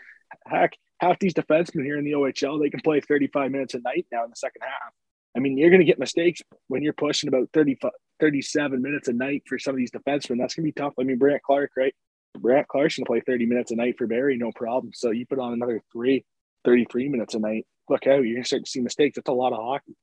heck, 0.45 0.73
half 0.99 1.19
these 1.19 1.33
defensemen 1.33 1.85
here 1.85 1.97
in 1.97 2.03
the 2.03 2.11
OHL, 2.11 2.61
they 2.61 2.69
can 2.69 2.81
play 2.81 2.99
35 2.99 3.49
minutes 3.49 3.73
a 3.75 3.79
night 3.79 4.05
now 4.11 4.25
in 4.25 4.29
the 4.29 4.35
second 4.35 4.61
half. 4.61 4.93
I 5.35 5.39
mean, 5.39 5.57
you're 5.57 5.69
going 5.69 5.79
to 5.79 5.85
get 5.85 5.99
mistakes 5.99 6.41
when 6.67 6.83
you're 6.83 6.93
pushing 6.93 7.29
about 7.29 7.49
30, 7.53 7.79
37 8.19 8.81
minutes 8.81 9.07
a 9.07 9.13
night 9.13 9.43
for 9.47 9.57
some 9.57 9.73
of 9.73 9.77
these 9.77 9.91
defensemen. 9.91 10.37
That's 10.37 10.53
going 10.53 10.63
to 10.65 10.71
be 10.73 10.73
tough. 10.73 10.93
I 10.99 11.03
mean, 11.03 11.17
Brandt 11.17 11.43
Clarke, 11.43 11.71
right? 11.77 11.95
Brandt 12.37 12.67
Clarke's 12.67 12.97
going 12.97 13.05
to 13.05 13.09
play 13.09 13.21
30 13.25 13.45
minutes 13.45 13.71
a 13.71 13.75
night 13.75 13.95
for 13.97 14.05
Barrie, 14.05 14.37
no 14.37 14.51
problem. 14.51 14.91
So 14.93 15.11
you 15.11 15.25
put 15.25 15.39
on 15.39 15.53
another 15.53 15.81
three, 15.91 16.25
33 16.65 17.09
minutes 17.09 17.35
a 17.35 17.39
night. 17.39 17.65
Look 17.89 18.05
out, 18.05 18.23
you're 18.23 18.35
going 18.35 18.43
to 18.43 18.47
start 18.47 18.65
to 18.65 18.69
see 18.69 18.81
mistakes. 18.81 19.15
That's 19.15 19.29
a 19.29 19.33
lot 19.33 19.53
of 19.53 19.59
hockey. 19.59 19.95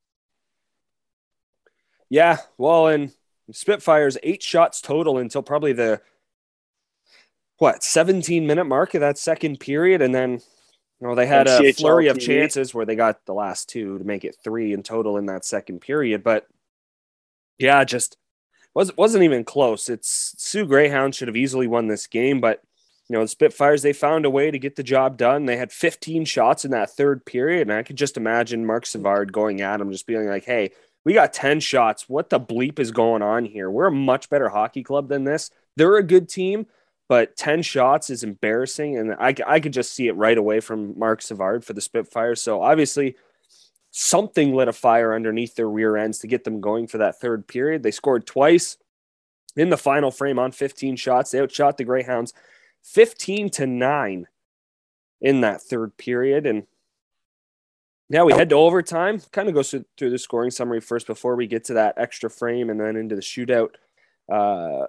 Yeah. 2.09 2.37
Well, 2.57 2.87
and 2.87 3.11
Spitfires, 3.51 4.17
eight 4.23 4.43
shots 4.43 4.81
total 4.81 5.17
until 5.17 5.41
probably 5.41 5.73
the, 5.73 6.01
what, 7.57 7.83
17 7.83 8.45
minute 8.47 8.65
mark 8.65 8.93
of 8.93 9.01
that 9.01 9.17
second 9.17 9.59
period. 9.59 10.01
And 10.01 10.13
then, 10.13 10.31
you 10.31 11.07
know, 11.07 11.15
they 11.15 11.27
had 11.27 11.47
a 11.47 11.73
flurry 11.73 12.07
of 12.07 12.19
chances 12.19 12.73
where 12.73 12.85
they 12.85 12.95
got 12.95 13.25
the 13.25 13.33
last 13.33 13.69
two 13.69 13.97
to 13.97 14.03
make 14.03 14.23
it 14.23 14.35
three 14.43 14.73
in 14.73 14.83
total 14.83 15.17
in 15.17 15.25
that 15.27 15.45
second 15.45 15.81
period. 15.81 16.23
But 16.23 16.47
yeah, 17.57 17.83
just 17.83 18.17
was 18.73 18.95
wasn't 18.97 19.23
even 19.23 19.43
close. 19.43 19.89
It's 19.89 20.33
Soo 20.37 20.65
Greyhound 20.65 21.15
should 21.15 21.27
have 21.27 21.37
easily 21.37 21.67
won 21.67 21.87
this 21.87 22.07
game, 22.07 22.39
but 22.41 22.61
you 23.09 23.15
know 23.15 23.23
the 23.23 23.27
Spitfires 23.27 23.81
they 23.81 23.93
found 23.93 24.25
a 24.25 24.29
way 24.29 24.51
to 24.51 24.59
get 24.59 24.75
the 24.75 24.83
job 24.83 25.17
done. 25.17 25.45
They 25.45 25.57
had 25.57 25.71
15 25.71 26.25
shots 26.25 26.65
in 26.65 26.71
that 26.71 26.91
third 26.91 27.25
period, 27.25 27.67
and 27.67 27.77
I 27.77 27.83
could 27.83 27.97
just 27.97 28.17
imagine 28.17 28.65
Marc 28.65 28.85
Savard 28.85 29.33
going 29.33 29.61
at 29.61 29.81
him, 29.81 29.91
just 29.91 30.07
being 30.07 30.27
like, 30.27 30.45
"Hey, 30.45 30.71
we 31.03 31.13
got 31.13 31.33
10 31.33 31.59
shots. 31.59 32.07
What 32.07 32.29
the 32.29 32.39
bleep 32.39 32.79
is 32.79 32.91
going 32.91 33.21
on 33.21 33.45
here? 33.45 33.69
We're 33.69 33.87
a 33.87 33.91
much 33.91 34.29
better 34.29 34.49
hockey 34.49 34.83
club 34.83 35.09
than 35.09 35.23
this. 35.23 35.49
They're 35.75 35.97
a 35.97 36.03
good 36.03 36.29
team." 36.29 36.67
But 37.07 37.35
10 37.35 37.61
shots 37.61 38.09
is 38.09 38.23
embarrassing. 38.23 38.97
And 38.97 39.15
I, 39.15 39.35
I 39.45 39.59
could 39.59 39.73
just 39.73 39.93
see 39.93 40.07
it 40.07 40.15
right 40.15 40.37
away 40.37 40.61
from 40.61 40.97
Marc 40.97 41.21
Savard 41.21 41.65
for 41.65 41.73
the 41.73 41.81
Spitfires. 41.81 42.41
So 42.41 42.61
obviously, 42.61 43.17
something 43.91 44.55
lit 44.55 44.69
a 44.69 44.73
fire 44.73 45.13
underneath 45.13 45.55
their 45.55 45.69
rear 45.69 45.97
ends 45.97 46.19
to 46.19 46.27
get 46.27 46.45
them 46.45 46.61
going 46.61 46.87
for 46.87 46.99
that 46.99 47.19
third 47.19 47.47
period. 47.47 47.83
They 47.83 47.91
scored 47.91 48.25
twice 48.25 48.77
in 49.57 49.69
the 49.69 49.77
final 49.77 50.09
frame 50.09 50.39
on 50.39 50.53
15 50.53 50.95
shots. 50.95 51.31
They 51.31 51.41
outshot 51.41 51.77
the 51.77 51.83
Greyhounds 51.83 52.33
15 52.83 53.49
to 53.51 53.67
9 53.67 54.27
in 55.19 55.41
that 55.41 55.61
third 55.61 55.97
period. 55.97 56.45
And 56.45 56.65
now 58.11 58.25
we 58.25 58.33
head 58.33 58.49
to 58.49 58.55
overtime. 58.55 59.21
Kind 59.31 59.47
of 59.47 59.55
goes 59.55 59.73
through 59.97 60.09
the 60.09 60.19
scoring 60.19 60.51
summary 60.51 60.81
first 60.81 61.07
before 61.07 61.37
we 61.37 61.47
get 61.47 61.63
to 61.65 61.75
that 61.75 61.97
extra 61.97 62.29
frame 62.29 62.69
and 62.69 62.79
then 62.79 62.97
into 62.97 63.15
the 63.15 63.21
shootout. 63.21 63.75
Uh, 64.29 64.87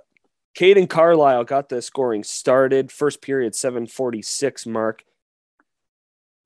Caden 0.59 0.88
Carlisle 0.88 1.45
got 1.45 1.69
the 1.69 1.81
scoring 1.81 2.25
started. 2.25 2.91
First 2.91 3.23
period, 3.23 3.55
746 3.55 4.67
mark. 4.67 5.05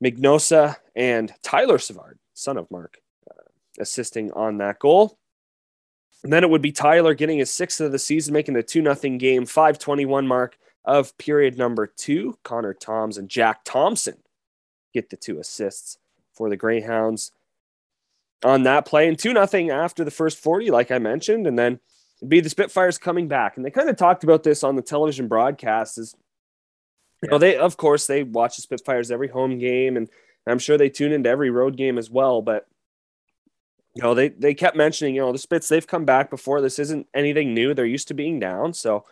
Mignosa 0.05 0.77
and 0.95 1.33
Tyler 1.43 1.79
Savard 1.79 2.19
son 2.35 2.59
of 2.59 2.71
Marc, 2.71 2.99
uh, 3.31 3.49
assisting 3.81 4.31
on 4.33 4.59
that 4.59 4.79
goal. 4.79 5.19
And 6.23 6.31
then 6.31 6.45
it 6.45 6.51
would 6.51 6.61
be 6.61 6.73
Tyler 6.73 7.15
getting 7.15 7.39
his 7.39 7.51
sixth 7.51 7.81
of 7.81 7.93
the 7.93 7.99
season, 7.99 8.35
making 8.35 8.53
the 8.53 8.63
2 8.63 8.83
0 8.83 9.17
game, 9.17 9.47
521 9.47 10.27
mark 10.27 10.59
of 10.85 11.17
period 11.17 11.57
number 11.57 11.87
two. 11.87 12.39
Connor 12.43 12.75
Toms 12.75 13.17
and 13.17 13.31
Jack 13.31 13.61
Thompson 13.65 14.19
get 14.93 15.09
the 15.09 15.17
two 15.17 15.41
assists 15.41 15.97
for 16.37 16.49
the 16.49 16.57
Greyhounds 16.57 17.33
on 18.45 18.65
that 18.65 18.87
play. 18.87 19.09
And 19.09 19.19
2 19.19 19.33
0 19.47 19.71
after 19.73 20.05
the 20.05 20.11
first 20.11 20.39
40, 20.39 20.71
like 20.71 20.91
I 20.91 20.99
mentioned. 20.99 21.47
And 21.47 21.59
then 21.59 21.81
be 22.27 22.41
the 22.41 22.51
Spitfires 22.51 22.99
coming 22.99 23.29
back. 23.29 23.57
And 23.57 23.65
they 23.65 23.71
kind 23.71 23.89
of 23.89 23.97
talked 23.97 24.25
about 24.25 24.43
this 24.43 24.63
on 24.63 24.77
the 24.77 24.83
television 24.83 25.29
broadcast. 25.29 25.99
Is 25.99 26.15
you 27.23 27.31
know, 27.31 27.39
they 27.39 27.57
of 27.57 27.77
course 27.77 28.07
they 28.07 28.23
watch 28.23 28.57
the 28.57 28.63
Spitfires 28.63 29.11
every 29.11 29.29
home 29.29 29.59
game 29.59 29.97
and 29.97 30.09
I'm 30.47 30.59
sure 30.59 30.79
they 30.79 30.91
tune 30.91 31.13
into 31.13 31.29
every 31.29 31.51
road 31.51 31.77
game 31.77 31.99
as 31.99 32.11
well. 32.11 32.41
But 32.43 32.67
you 33.95 34.03
know, 34.03 34.15
they 34.15 34.29
they 34.29 34.55
kept 34.55 34.77
mentioning, 34.77 35.15
you 35.15 35.23
know, 35.23 35.33
the 35.33 35.39
Spits 35.39 35.69
they've 35.69 35.87
come 35.87 36.05
back 36.05 36.31
before. 36.31 36.61
This 36.61 36.79
isn't 36.79 37.07
anything 37.15 37.55
new. 37.55 37.75
They're 37.75 37.87
used 37.87 38.09
to 38.09 38.15
being 38.15 38.39
down, 38.39 38.75
so 38.75 39.05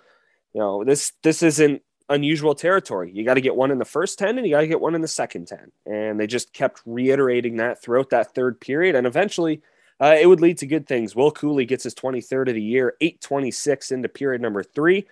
you 0.52 0.60
know 0.60 0.84
this 0.84 1.12
this 1.22 1.42
isn't 1.42 1.82
unusual 2.08 2.54
territory. 2.54 3.10
You 3.12 3.24
got 3.24 3.34
to 3.34 3.40
get 3.40 3.56
one 3.56 3.70
in 3.70 3.78
the 3.78 3.84
first 3.84 4.18
10 4.18 4.38
and 4.38 4.46
you 4.46 4.54
got 4.54 4.60
to 4.60 4.66
get 4.66 4.80
one 4.80 4.94
in 4.94 5.00
the 5.00 5.08
second 5.08 5.48
10. 5.48 5.72
And 5.86 6.20
they 6.20 6.26
just 6.26 6.52
kept 6.52 6.82
reiterating 6.84 7.56
that 7.56 7.82
throughout 7.82 8.10
that 8.10 8.34
third 8.34 8.60
period. 8.60 8.94
And 8.94 9.06
eventually 9.06 9.62
uh, 10.00 10.16
it 10.20 10.26
would 10.26 10.40
lead 10.40 10.58
to 10.58 10.66
good 10.66 10.86
things. 10.86 11.16
Will 11.16 11.32
Cuylle 11.32 11.66
gets 11.66 11.84
his 11.84 11.94
23rd 11.94 12.48
of 12.48 12.54
the 12.54 12.62
year, 12.62 12.94
826 13.00 13.92
into 13.92 14.08
period 14.08 14.42
number 14.42 14.62
three. 14.62 15.06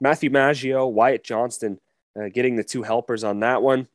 Matthew 0.00 0.30
Maggio, 0.30 0.86
Wyatt 0.86 1.24
Johnston 1.24 1.80
uh, 2.18 2.28
getting 2.32 2.56
the 2.56 2.64
two 2.64 2.82
helpers 2.82 3.24
on 3.24 3.40
that 3.40 3.62
one. 3.62 3.88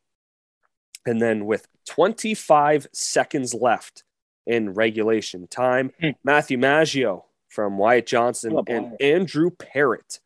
And 1.05 1.21
then 1.21 1.45
with 1.45 1.67
25 1.87 2.87
seconds 2.91 3.53
left 3.53 4.03
in 4.45 4.73
regulation 4.73 5.47
time, 5.47 5.91
mm. 6.01 6.15
Matthew 6.23 6.57
Maggio 6.57 7.25
from 7.49 7.77
Wyatt 7.77 8.07
Johnston 8.07 8.59
and 8.67 8.95
Andrew 9.01 9.51
Parrott 9.51 10.19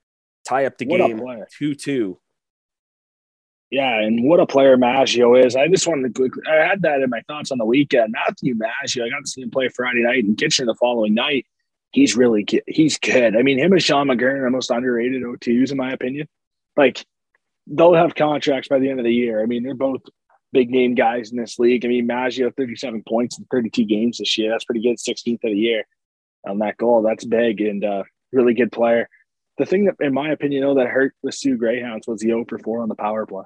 tie 0.46 0.66
up 0.66 0.78
the 0.78 0.86
what 0.86 0.98
game 0.98 1.22
2 1.58 1.76
2. 1.76 2.20
Yeah, 3.72 4.00
and 4.00 4.24
what 4.24 4.40
a 4.40 4.46
player 4.46 4.78
Maggio 4.78 5.36
is. 5.36 5.56
I 5.56 5.68
just 5.68 5.88
wanted 5.88 6.14
to 6.14 6.22
quickly, 6.22 6.44
I 6.48 6.66
had 6.66 6.84
that 6.84 7.02
in 7.02 7.10
my 7.10 7.22
thoughts 7.28 7.52
on 7.52 7.58
the 7.58 7.66
weekend. 7.66 8.14
Matthew 8.14 8.56
Maggio, 8.56 9.06
I 9.06 9.10
got 9.10 9.26
to 9.26 9.30
see 9.30 9.42
him 9.42 9.52
play 9.52 9.70
Friday 9.70 10.04
night 10.04 10.24
and 10.24 10.38
Kitchener 10.38 10.68
the 10.68 10.76
following 10.76 11.14
night. 11.14 11.46
He's 11.92 12.16
really 12.16 12.46
he's 12.68 12.98
good. 12.98 13.36
I 13.36 13.42
mean, 13.42 13.58
him 13.58 13.72
and 13.72 13.82
Sean 13.82 14.08
McGurn 14.08 14.42
are 14.42 14.46
the 14.46 14.50
most 14.50 14.70
underrated 14.70 15.24
O2s 15.24 15.72
in 15.72 15.78
my 15.78 15.92
opinion. 15.92 16.28
Like 16.78 17.06
they'll 17.68 17.94
have 17.94 18.16
contracts 18.16 18.68
by 18.68 18.80
the 18.80 18.90
end 18.90 19.00
of 19.00 19.06
the 19.06 19.14
year. 19.14 19.42
I 19.42 19.46
mean, 19.46 19.64
they're 19.64 19.74
both 19.74 20.02
big 20.54 20.70
name 20.70 20.96
guys 20.96 21.32
in 21.32 21.38
this 21.38 21.58
league. 21.58 21.86
I 21.86 21.90
mean, 21.90 22.08
Maggio, 22.08 22.52
37 22.52 23.04
points 23.08 23.40
in 23.40 23.46
32 23.52 23.86
games 23.86 24.20
this 24.20 24.38
year. 24.38 24.52
That's 24.52 24.66
pretty 24.66 24.82
good. 24.82 24.98
16th 24.98 25.44
of 25.44 25.52
the 25.52 25.58
year 25.58 25.86
on 26.48 26.60
that 26.60 26.78
goal. 26.78 27.02
That's 27.02 27.26
big 27.26 27.62
and 27.62 27.84
uh, 27.84 28.04
really 28.32 28.54
good 28.54 28.72
player. 28.72 29.10
The 29.58 29.66
thing 29.66 29.86
that, 29.86 29.96
in 30.00 30.14
my 30.14 30.32
opinion, 30.32 30.64
though, 30.64 30.76
that 30.76 30.88
hurt 30.88 31.14
the 31.24 31.32
Soo 31.32 31.58
Greyhounds 31.58 32.08
was 32.08 32.20
the 32.20 32.28
0 32.28 32.46
for 32.48 32.60
4 32.60 32.82
on 32.82 32.90
the 32.90 32.96
power 32.96 33.26
play. 33.26 33.44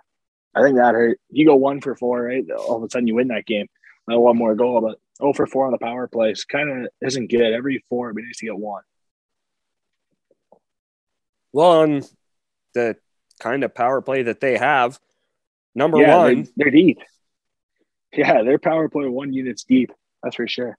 I 0.55 0.63
think 0.63 0.77
that 0.77 0.95
hurt. 0.95 1.19
You 1.29 1.45
go 1.45 1.55
1 1.55 1.81
for 1.81 1.95
4, 1.95 2.23
right? 2.23 2.43
All 2.51 2.77
of 2.77 2.83
a 2.83 2.89
sudden 2.89 3.07
you 3.07 3.15
win 3.15 3.27
that 3.27 3.45
game. 3.45 3.67
Not 4.07 4.19
one 4.19 4.37
more 4.37 4.55
goal, 4.55 4.81
but 4.81 4.99
0 5.21 5.33
for 5.33 5.45
4 5.45 5.67
on 5.67 5.71
the 5.71 5.77
power 5.77 6.07
play 6.07 6.33
kind 6.51 6.85
of 6.85 6.91
isn't 7.01 7.29
good. 7.29 7.53
Every 7.53 7.83
four, 7.89 8.11
we 8.13 8.23
need 8.23 8.33
to 8.33 8.45
get 8.45 8.57
one. 8.57 8.81
Well, 11.51 11.81
on 11.81 12.03
the 12.73 12.95
kind 13.39 13.63
of 13.63 13.73
power 13.75 14.01
play 14.01 14.23
that 14.23 14.39
they 14.39 14.57
have, 14.57 14.99
number 15.75 15.99
yeah, 15.99 16.17
one, 16.17 16.35
they're, 16.35 16.45
they're 16.57 16.71
deep. 16.71 16.99
Yeah, 18.13 18.41
their 18.43 18.59
power 18.59 18.89
play 18.89 19.07
one 19.07 19.33
unit's 19.33 19.63
deep. 19.63 19.91
That's 20.23 20.35
for 20.35 20.47
sure. 20.47 20.77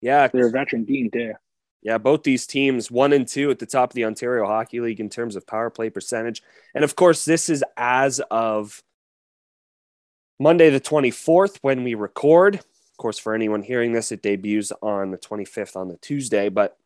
Yeah, 0.00 0.26
they're 0.28 0.48
a 0.48 0.50
veteran 0.50 0.86
team 0.86 1.10
too. 1.10 1.34
Yeah, 1.82 1.98
both 1.98 2.22
these 2.22 2.46
teams, 2.46 2.90
one 2.90 3.12
and 3.12 3.26
two 3.26 3.50
at 3.50 3.58
the 3.58 3.66
top 3.66 3.90
of 3.90 3.94
the 3.94 4.04
Ontario 4.04 4.46
Hockey 4.46 4.80
League 4.80 5.00
in 5.00 5.10
terms 5.10 5.34
of 5.34 5.46
power 5.46 5.68
play 5.68 5.90
percentage. 5.90 6.42
And 6.74 6.84
of 6.84 6.94
course, 6.94 7.24
this 7.24 7.48
is 7.48 7.64
as 7.76 8.20
of 8.30 8.82
Monday, 10.38 10.70
the 10.70 10.80
24th, 10.80 11.58
when 11.62 11.82
we 11.82 11.94
record. 11.94 12.56
Of 12.56 12.96
course, 12.98 13.18
for 13.18 13.34
anyone 13.34 13.62
hearing 13.62 13.92
this, 13.92 14.12
it 14.12 14.22
debuts 14.22 14.72
on 14.80 15.10
the 15.10 15.18
25th 15.18 15.76
on 15.76 15.88
the 15.88 15.96
Tuesday. 15.96 16.48
But, 16.48 16.76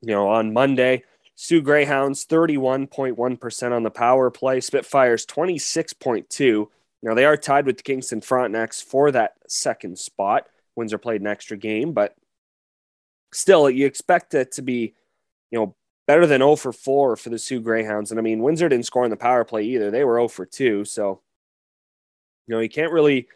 you 0.00 0.14
know, 0.14 0.28
on 0.28 0.52
Monday, 0.52 1.02
Soo 1.34 1.60
Greyhounds 1.60 2.24
31.1% 2.26 3.72
on 3.72 3.82
the 3.82 3.90
power 3.90 4.30
play, 4.30 4.60
Spitfires 4.60 5.26
26.2. 5.26 6.68
Now, 7.02 7.14
they 7.14 7.24
are 7.24 7.36
tied 7.36 7.66
with 7.66 7.78
the 7.78 7.82
Kingston 7.82 8.20
Frontenacs 8.20 8.82
for 8.82 9.10
that 9.10 9.34
second 9.48 9.98
spot. 9.98 10.46
Windsor 10.76 10.98
played 10.98 11.20
an 11.20 11.26
extra 11.26 11.56
game, 11.56 11.92
but 11.92 12.16
still, 13.32 13.68
you 13.68 13.86
expect 13.86 14.34
it 14.34 14.52
to 14.52 14.62
be, 14.62 14.94
you 15.50 15.58
know, 15.58 15.74
better 16.06 16.26
than 16.26 16.40
0 16.40 16.56
for 16.56 16.72
4 16.72 17.16
for 17.16 17.28
the 17.28 17.38
Soo 17.38 17.60
Greyhounds. 17.60 18.10
And 18.10 18.18
I 18.18 18.22
mean, 18.22 18.42
Windsor 18.42 18.68
didn't 18.68 18.86
score 18.86 19.04
on 19.04 19.10
the 19.10 19.16
power 19.16 19.44
play 19.44 19.64
either. 19.64 19.90
They 19.90 20.04
were 20.04 20.16
0 20.16 20.28
for 20.28 20.46
2. 20.46 20.84
So, 20.84 21.20
you 22.46 22.54
know, 22.54 22.60
you 22.60 22.68
can't 22.68 22.92
really 22.92 23.28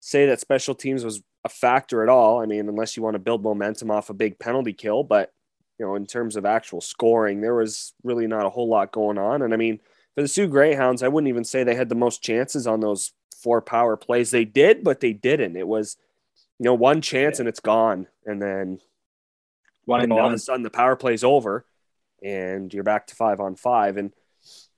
say 0.00 0.26
that 0.26 0.40
special 0.40 0.74
teams 0.74 1.04
was 1.04 1.22
a 1.44 1.48
factor 1.48 2.02
at 2.02 2.08
all. 2.08 2.42
I 2.42 2.46
mean, 2.46 2.68
unless 2.68 2.96
you 2.96 3.02
want 3.02 3.14
to 3.14 3.20
build 3.20 3.42
momentum 3.42 3.90
off 3.90 4.10
a 4.10 4.14
big 4.14 4.38
penalty 4.38 4.72
kill, 4.72 5.04
but 5.04 5.32
you 5.78 5.86
know, 5.86 5.94
in 5.94 6.06
terms 6.06 6.36
of 6.36 6.44
actual 6.44 6.80
scoring, 6.80 7.40
there 7.40 7.54
was 7.54 7.94
really 8.02 8.26
not 8.26 8.46
a 8.46 8.50
whole 8.50 8.68
lot 8.68 8.90
going 8.90 9.16
on. 9.16 9.42
And 9.42 9.54
I 9.54 9.56
mean, 9.56 9.78
for 10.14 10.22
the 10.22 10.28
Soo 10.28 10.48
Greyhounds, 10.48 11.02
I 11.02 11.08
wouldn't 11.08 11.28
even 11.28 11.44
say 11.44 11.62
they 11.62 11.76
had 11.76 11.88
the 11.88 11.94
most 11.94 12.22
chances 12.22 12.66
on 12.66 12.80
those 12.80 13.12
four 13.40 13.62
power 13.62 13.96
plays. 13.96 14.30
They 14.30 14.44
did, 14.44 14.82
but 14.82 15.00
they 15.00 15.12
didn't. 15.12 15.56
It 15.56 15.68
was, 15.68 15.96
you 16.58 16.64
know, 16.64 16.74
one 16.74 17.00
chance 17.00 17.38
and 17.38 17.48
it's 17.48 17.60
gone. 17.60 18.08
And 18.26 18.42
then 18.42 18.80
you 19.88 20.06
know, 20.06 20.18
all 20.18 20.26
of 20.26 20.32
a 20.32 20.38
sudden 20.38 20.62
the 20.62 20.70
power 20.70 20.96
play's 20.96 21.24
over 21.24 21.64
and 22.22 22.72
you're 22.72 22.84
back 22.84 23.06
to 23.08 23.14
five 23.14 23.40
on 23.40 23.56
five. 23.56 23.96
And 23.96 24.12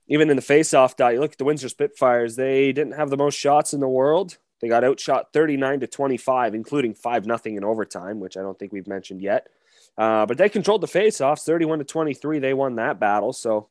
even 0.08 0.30
in 0.30 0.36
the 0.36 0.42
face-off 0.42 0.96
dot, 0.96 1.14
you 1.14 1.20
look 1.20 1.32
at 1.32 1.38
the 1.38 1.44
Windsor 1.44 1.68
Spitfires, 1.68 2.36
they 2.36 2.72
didn't 2.72 2.94
have 2.94 3.10
the 3.10 3.16
most 3.16 3.38
shots 3.38 3.72
in 3.72 3.80
the 3.80 3.88
world. 3.88 4.38
They 4.60 4.68
got 4.68 4.84
outshot 4.84 5.32
39 5.32 5.80
to 5.80 5.86
25, 5.86 6.54
including 6.54 6.94
5 6.94 7.26
nothing 7.26 7.56
in 7.56 7.64
overtime, 7.64 8.20
which 8.20 8.36
I 8.36 8.42
don't 8.42 8.58
think 8.58 8.72
we've 8.72 8.86
mentioned 8.86 9.22
yet. 9.22 9.48
Uh, 9.96 10.26
but 10.26 10.36
they 10.36 10.48
controlled 10.48 10.80
the 10.80 10.86
face-offs 10.86 11.44
31 11.44 11.78
to 11.78 11.84
23. 11.84 12.38
They 12.38 12.54
won 12.54 12.76
that 12.76 13.00
battle. 13.00 13.32
So, 13.32 13.68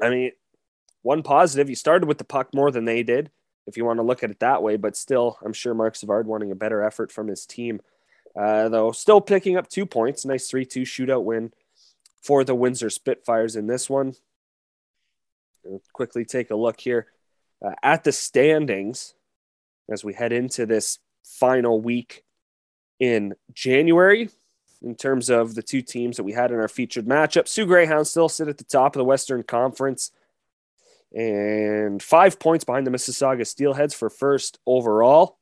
I 0.00 0.10
mean, 0.10 0.32
one 1.02 1.22
positive, 1.22 1.68
you 1.68 1.76
started 1.76 2.06
with 2.06 2.18
the 2.18 2.24
puck 2.24 2.54
more 2.54 2.70
than 2.70 2.84
they 2.84 3.02
did, 3.02 3.30
if 3.66 3.76
you 3.76 3.84
want 3.84 3.98
to 3.98 4.04
look 4.04 4.22
at 4.22 4.30
it 4.30 4.40
that 4.40 4.62
way. 4.62 4.76
But 4.76 4.96
still, 4.96 5.38
I'm 5.44 5.52
sure 5.52 5.74
Marc 5.74 5.96
Savard 5.96 6.26
wanting 6.26 6.50
a 6.50 6.56
better 6.56 6.82
effort 6.82 7.12
from 7.12 7.28
his 7.28 7.44
team. 7.44 7.80
Uh, 8.38 8.68
though, 8.68 8.92
still 8.92 9.20
picking 9.20 9.56
up 9.56 9.68
two 9.68 9.86
points. 9.86 10.24
Nice 10.24 10.48
3 10.48 10.64
2 10.64 10.82
shootout 10.82 11.24
win 11.24 11.52
for 12.22 12.44
the 12.44 12.54
Windsor 12.54 12.90
Spitfires 12.90 13.56
in 13.56 13.66
this 13.66 13.90
one 13.90 14.14
quickly 15.92 16.24
take 16.24 16.50
a 16.50 16.56
look 16.56 16.80
here 16.80 17.06
uh, 17.64 17.72
at 17.82 18.04
the 18.04 18.12
standings 18.12 19.14
as 19.90 20.04
we 20.04 20.14
head 20.14 20.32
into 20.32 20.66
this 20.66 20.98
final 21.24 21.80
week 21.80 22.24
in 23.00 23.34
January. 23.52 24.30
In 24.80 24.94
terms 24.94 25.28
of 25.28 25.56
the 25.56 25.62
two 25.62 25.82
teams 25.82 26.16
that 26.16 26.22
we 26.22 26.32
had 26.32 26.52
in 26.52 26.60
our 26.60 26.68
featured 26.68 27.06
matchup, 27.06 27.48
Soo 27.48 27.66
Greyhounds 27.66 28.10
still 28.10 28.28
sit 28.28 28.46
at 28.46 28.58
the 28.58 28.64
top 28.64 28.94
of 28.94 29.00
the 29.00 29.04
Western 29.04 29.42
Conference 29.42 30.12
and 31.12 32.00
five 32.00 32.38
points 32.38 32.64
behind 32.64 32.86
the 32.86 32.92
Mississauga 32.92 33.40
Steelheads 33.40 33.92
for 33.92 34.08
first 34.08 34.60
overall. 34.66 35.37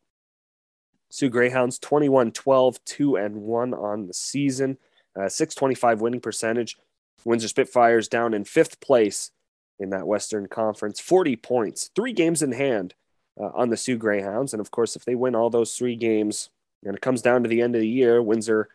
Soo 1.17 1.31
Greyhounds 1.31 1.79
21 1.79 2.31
12, 2.33 2.85
2 2.85 3.17
and 3.17 3.37
1 3.37 3.73
on 3.73 4.07
the 4.07 4.13
season, 4.13 4.77
uh, 5.19 5.31
625 5.31 6.03
winning 6.03 6.21
percentage. 6.21 6.77
Windsor 7.25 7.49
Spitfires 7.49 8.07
down 8.07 8.35
in 8.35 8.45
fifth 8.45 8.81
place 8.81 9.31
in 9.79 9.89
that 9.91 10.07
Western 10.07 10.47
Conference. 10.47 11.01
40 11.01 11.37
points, 11.37 11.91
three 11.97 12.13
games 12.13 12.43
in 12.43 12.53
hand 12.53 12.93
uh, 13.41 13.49
on 13.55 13.71
the 13.71 13.79
Soo 13.79 13.97
Greyhounds. 13.97 14.53
And 14.53 14.61
of 14.61 14.71
course, 14.71 14.95
if 14.95 15.07
they 15.07 15.15
win 15.15 15.35
all 15.35 15.49
those 15.49 15.75
three 15.75 15.97
games 15.97 16.51
and 16.85 16.95
it 16.95 17.01
comes 17.01 17.23
down 17.23 17.43
to 17.45 17.49
the 17.49 17.63
end 17.63 17.75
of 17.75 17.81
the 17.81 17.89
year, 17.89 18.23
Windsor 18.23 18.69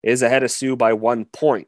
is 0.00 0.22
ahead 0.22 0.44
of 0.44 0.52
Soo 0.52 0.76
by 0.76 0.92
one 0.92 1.24
point 1.24 1.66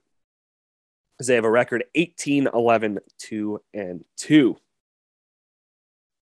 because 1.18 1.26
they 1.26 1.34
have 1.34 1.44
a 1.44 1.50
record 1.50 1.82
18 1.96 2.46
11 2.54 3.00
2 3.18 3.60
and 3.74 4.04
2. 4.18 4.56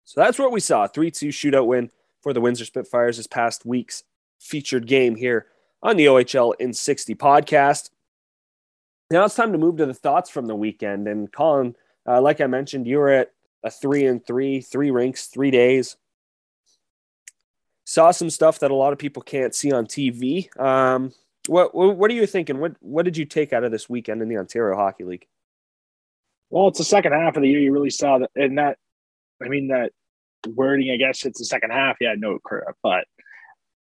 So 0.04 0.22
that's 0.22 0.38
what 0.38 0.52
we 0.52 0.60
saw 0.60 0.86
3 0.86 1.10
2 1.10 1.28
shootout 1.28 1.66
win 1.66 1.90
for 2.24 2.32
the 2.32 2.40
Windsor 2.40 2.64
Spitfires 2.64 3.18
this 3.18 3.26
past 3.26 3.66
week's 3.66 4.02
featured 4.40 4.86
game 4.86 5.14
here 5.14 5.46
on 5.82 5.98
the 5.98 6.06
OHL 6.06 6.54
in 6.58 6.72
60 6.72 7.14
podcast. 7.14 7.90
Now 9.10 9.26
it's 9.26 9.34
time 9.34 9.52
to 9.52 9.58
move 9.58 9.76
to 9.76 9.86
the 9.86 9.92
thoughts 9.92 10.30
from 10.30 10.46
the 10.46 10.56
weekend. 10.56 11.06
And 11.06 11.30
Colin, 11.30 11.76
uh, 12.08 12.22
like 12.22 12.40
I 12.40 12.46
mentioned, 12.46 12.86
you 12.86 12.96
were 12.96 13.10
at 13.10 13.32
a 13.62 13.70
three 13.70 14.06
and 14.06 14.26
three, 14.26 14.62
three 14.62 14.90
rinks, 14.90 15.26
three 15.26 15.50
days. 15.50 15.96
Saw 17.84 18.10
some 18.10 18.30
stuff 18.30 18.58
that 18.60 18.70
a 18.70 18.74
lot 18.74 18.94
of 18.94 18.98
people 18.98 19.22
can't 19.22 19.54
see 19.54 19.70
on 19.70 19.84
TV. 19.84 20.48
Um, 20.58 21.12
what, 21.46 21.74
what, 21.74 21.94
what 21.98 22.10
are 22.10 22.14
you 22.14 22.26
thinking? 22.26 22.58
What 22.58 22.76
what 22.80 23.04
did 23.04 23.18
you 23.18 23.26
take 23.26 23.52
out 23.52 23.64
of 23.64 23.70
this 23.70 23.86
weekend 23.86 24.22
in 24.22 24.30
the 24.30 24.38
Ontario 24.38 24.74
Hockey 24.74 25.04
League? 25.04 25.26
Well, 26.48 26.68
it's 26.68 26.78
the 26.78 26.84
second 26.84 27.12
half 27.12 27.36
of 27.36 27.42
the 27.42 27.50
year. 27.50 27.60
You 27.60 27.72
really 27.72 27.90
saw 27.90 28.16
that, 28.16 28.30
and 28.34 28.56
that, 28.56 28.78
I 29.44 29.48
mean, 29.48 29.68
that 29.68 29.92
wording. 30.46 30.90
I 30.90 30.96
guess 30.96 31.24
it's 31.24 31.38
the 31.38 31.44
second 31.44 31.70
half. 31.70 31.96
Yeah, 32.00 32.14
no, 32.16 32.38
but 32.82 33.04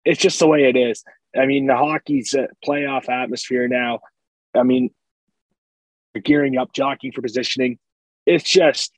it's 0.04 0.20
just 0.20 0.38
the 0.38 0.46
way 0.46 0.64
it 0.64 0.76
is. 0.76 1.04
I 1.38 1.46
mean, 1.46 1.66
the 1.66 1.76
hockey's 1.76 2.34
a 2.34 2.48
playoff 2.66 3.08
atmosphere 3.08 3.68
now. 3.68 4.00
I 4.54 4.62
mean, 4.62 4.90
gearing 6.24 6.56
up, 6.56 6.72
jockeying 6.72 7.12
for 7.12 7.22
positioning 7.22 7.78
it's 8.28 8.48
just 8.48 8.92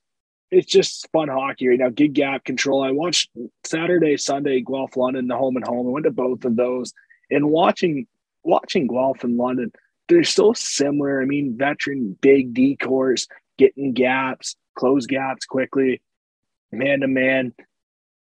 it's 0.50 0.66
just 0.66 1.08
fun 1.12 1.28
hockey 1.28 1.68
right 1.68 1.78
now. 1.78 1.88
Good 1.88 2.12
gap 2.14 2.44
control. 2.44 2.82
I 2.82 2.90
watched 2.90 3.30
Saturday, 3.64 4.16
Sunday, 4.16 4.60
Guelph, 4.60 4.96
London, 4.96 5.28
the 5.28 5.36
home 5.36 5.54
and 5.54 5.64
home. 5.64 5.86
I 5.86 5.90
went 5.90 6.04
to 6.04 6.10
both 6.10 6.44
of 6.44 6.56
those, 6.56 6.92
and 7.30 7.48
watching 7.48 8.06
watching 8.42 8.88
Guelph 8.88 9.22
and 9.22 9.36
London, 9.36 9.70
they're 10.08 10.24
so 10.24 10.52
similar. 10.52 11.22
I 11.22 11.26
mean, 11.26 11.56
veteran 11.56 12.18
big 12.20 12.52
decors, 12.52 13.28
getting 13.56 13.92
gaps, 13.92 14.56
close 14.74 15.06
gaps 15.06 15.46
quickly, 15.46 16.02
man 16.72 17.00
to 17.00 17.08
man. 17.08 17.54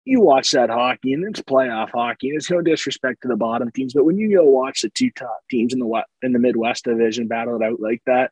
You 0.05 0.21
watch 0.21 0.51
that 0.51 0.69
hockey, 0.69 1.13
and 1.13 1.25
it's 1.25 1.41
playoff 1.41 1.89
hockey. 1.91 2.29
And 2.29 2.37
it's 2.37 2.49
no 2.49 2.61
disrespect 2.61 3.21
to 3.21 3.27
the 3.27 3.35
bottom 3.35 3.71
teams, 3.71 3.93
but 3.93 4.05
when 4.05 4.17
you 4.17 4.33
go 4.33 4.45
watch 4.45 4.81
the 4.81 4.89
two 4.89 5.11
top 5.11 5.41
teams 5.49 5.73
in 5.73 5.79
the 5.79 6.03
in 6.21 6.31
the 6.31 6.39
Midwest 6.39 6.85
Division 6.85 7.27
battle 7.27 7.57
it 7.57 7.63
out 7.63 7.79
like 7.81 8.01
that, 8.05 8.31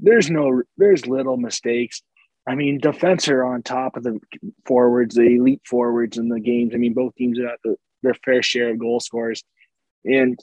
there's 0.00 0.30
no 0.30 0.62
there's 0.76 1.06
little 1.06 1.36
mistakes. 1.36 2.02
I 2.46 2.54
mean, 2.54 2.78
defense 2.78 3.28
are 3.28 3.44
on 3.44 3.62
top 3.62 3.96
of 3.96 4.04
the 4.04 4.18
forwards, 4.64 5.16
the 5.16 5.36
elite 5.36 5.60
forwards 5.66 6.16
in 6.16 6.28
the 6.28 6.40
games. 6.40 6.72
I 6.74 6.78
mean, 6.78 6.94
both 6.94 7.14
teams 7.14 7.38
at 7.38 7.58
the, 7.62 7.76
their 8.02 8.14
fair 8.14 8.42
share 8.42 8.70
of 8.70 8.78
goal 8.78 9.00
scores, 9.00 9.42
and 10.04 10.38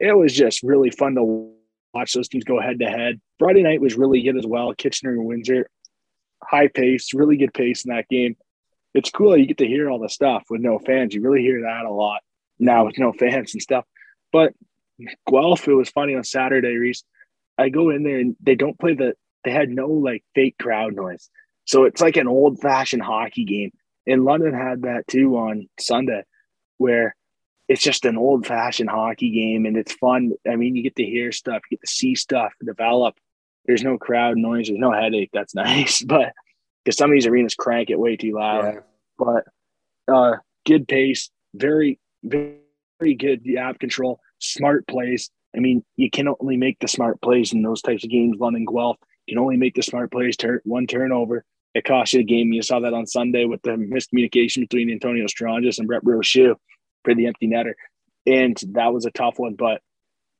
it 0.00 0.16
was 0.16 0.34
just 0.34 0.62
really 0.62 0.90
fun 0.90 1.14
to 1.14 1.52
watch 1.94 2.12
those 2.12 2.28
teams 2.28 2.44
go 2.44 2.60
head 2.60 2.78
to 2.80 2.86
head. 2.86 3.20
Friday 3.38 3.62
night 3.62 3.80
was 3.80 3.96
really 3.96 4.22
good 4.22 4.36
as 4.36 4.46
well. 4.46 4.74
Kitchener 4.74 5.12
and 5.12 5.24
Windsor, 5.24 5.68
high 6.42 6.68
pace, 6.68 7.14
really 7.14 7.36
good 7.36 7.54
pace 7.54 7.84
in 7.84 7.94
that 7.94 8.08
game. 8.08 8.36
It's 8.96 9.10
cool 9.10 9.36
you 9.36 9.46
get 9.46 9.58
to 9.58 9.66
hear 9.66 9.90
all 9.90 9.98
the 9.98 10.08
stuff 10.08 10.44
with 10.48 10.62
no 10.62 10.78
fans. 10.78 11.14
You 11.14 11.20
really 11.20 11.42
hear 11.42 11.60
that 11.62 11.84
a 11.84 11.92
lot 11.92 12.22
now 12.58 12.86
with 12.86 12.98
no 12.98 13.12
fans 13.12 13.52
and 13.52 13.62
stuff. 13.62 13.84
But 14.32 14.54
Guelph, 15.28 15.68
it 15.68 15.74
was 15.74 15.90
funny 15.90 16.14
on 16.14 16.24
Saturday, 16.24 16.74
Reese. 16.76 17.04
I 17.58 17.68
go 17.68 17.90
in 17.90 18.04
there 18.04 18.18
and 18.18 18.36
they 18.40 18.54
don't 18.54 18.78
play 18.78 18.94
the 18.94 19.14
they 19.44 19.50
had 19.50 19.68
no 19.68 19.88
like 19.88 20.24
fake 20.34 20.56
crowd 20.58 20.94
noise. 20.94 21.28
So 21.66 21.84
it's 21.84 22.00
like 22.00 22.16
an 22.16 22.26
old 22.26 22.60
fashioned 22.60 23.02
hockey 23.02 23.44
game. 23.44 23.70
And 24.06 24.24
London 24.24 24.54
had 24.54 24.82
that 24.82 25.06
too 25.08 25.36
on 25.36 25.68
Sunday, 25.78 26.22
where 26.78 27.14
it's 27.68 27.82
just 27.82 28.06
an 28.06 28.16
old 28.16 28.46
fashioned 28.46 28.88
hockey 28.88 29.30
game 29.30 29.66
and 29.66 29.76
it's 29.76 29.92
fun. 29.92 30.32
I 30.48 30.56
mean, 30.56 30.74
you 30.74 30.82
get 30.82 30.96
to 30.96 31.04
hear 31.04 31.32
stuff, 31.32 31.62
you 31.70 31.76
get 31.76 31.86
to 31.86 31.92
see 31.92 32.14
stuff 32.14 32.52
develop. 32.64 33.16
There's 33.66 33.82
no 33.82 33.98
crowd 33.98 34.36
noise, 34.36 34.68
there's 34.68 34.78
no 34.78 34.92
headache. 34.92 35.30
That's 35.32 35.54
nice. 35.54 36.02
But 36.02 36.32
because 36.86 36.96
some 36.96 37.10
of 37.10 37.14
these 37.14 37.26
arenas 37.26 37.56
crank 37.56 37.90
it 37.90 37.98
way 37.98 38.16
too 38.16 38.34
loud. 38.34 38.64
Yeah. 38.64 38.80
But 39.18 40.14
uh, 40.14 40.36
good 40.64 40.86
pace, 40.86 41.30
very, 41.52 41.98
very, 42.22 42.60
good 43.18 43.44
app 43.58 43.80
control, 43.80 44.20
smart 44.38 44.86
plays. 44.86 45.30
I 45.54 45.58
mean, 45.58 45.84
you 45.96 46.10
can 46.10 46.28
only 46.28 46.56
make 46.56 46.78
the 46.78 46.86
smart 46.86 47.20
plays 47.20 47.52
in 47.52 47.62
those 47.62 47.82
types 47.82 48.04
of 48.04 48.10
games. 48.10 48.38
London 48.38 48.64
Guelph 48.64 48.98
you 49.26 49.34
can 49.34 49.42
only 49.42 49.56
make 49.56 49.74
the 49.74 49.82
smart 49.82 50.12
plays. 50.12 50.36
Turn 50.36 50.60
one 50.64 50.86
turnover, 50.86 51.44
it 51.74 51.84
cost 51.84 52.12
you 52.12 52.20
the 52.20 52.24
game. 52.24 52.52
You 52.52 52.62
saw 52.62 52.80
that 52.80 52.94
on 52.94 53.06
Sunday 53.06 53.44
with 53.44 53.62
the 53.62 53.70
miscommunication 53.70 54.60
between 54.60 54.90
Antonio 54.90 55.26
Stranges 55.26 55.78
and 55.78 55.88
Brett 55.88 56.04
Brochu 56.04 56.54
for 57.04 57.14
the 57.14 57.26
empty 57.26 57.48
netter, 57.48 57.72
and 58.24 58.56
that 58.72 58.92
was 58.92 59.04
a 59.04 59.10
tough 59.10 59.38
one. 59.38 59.54
But 59.54 59.80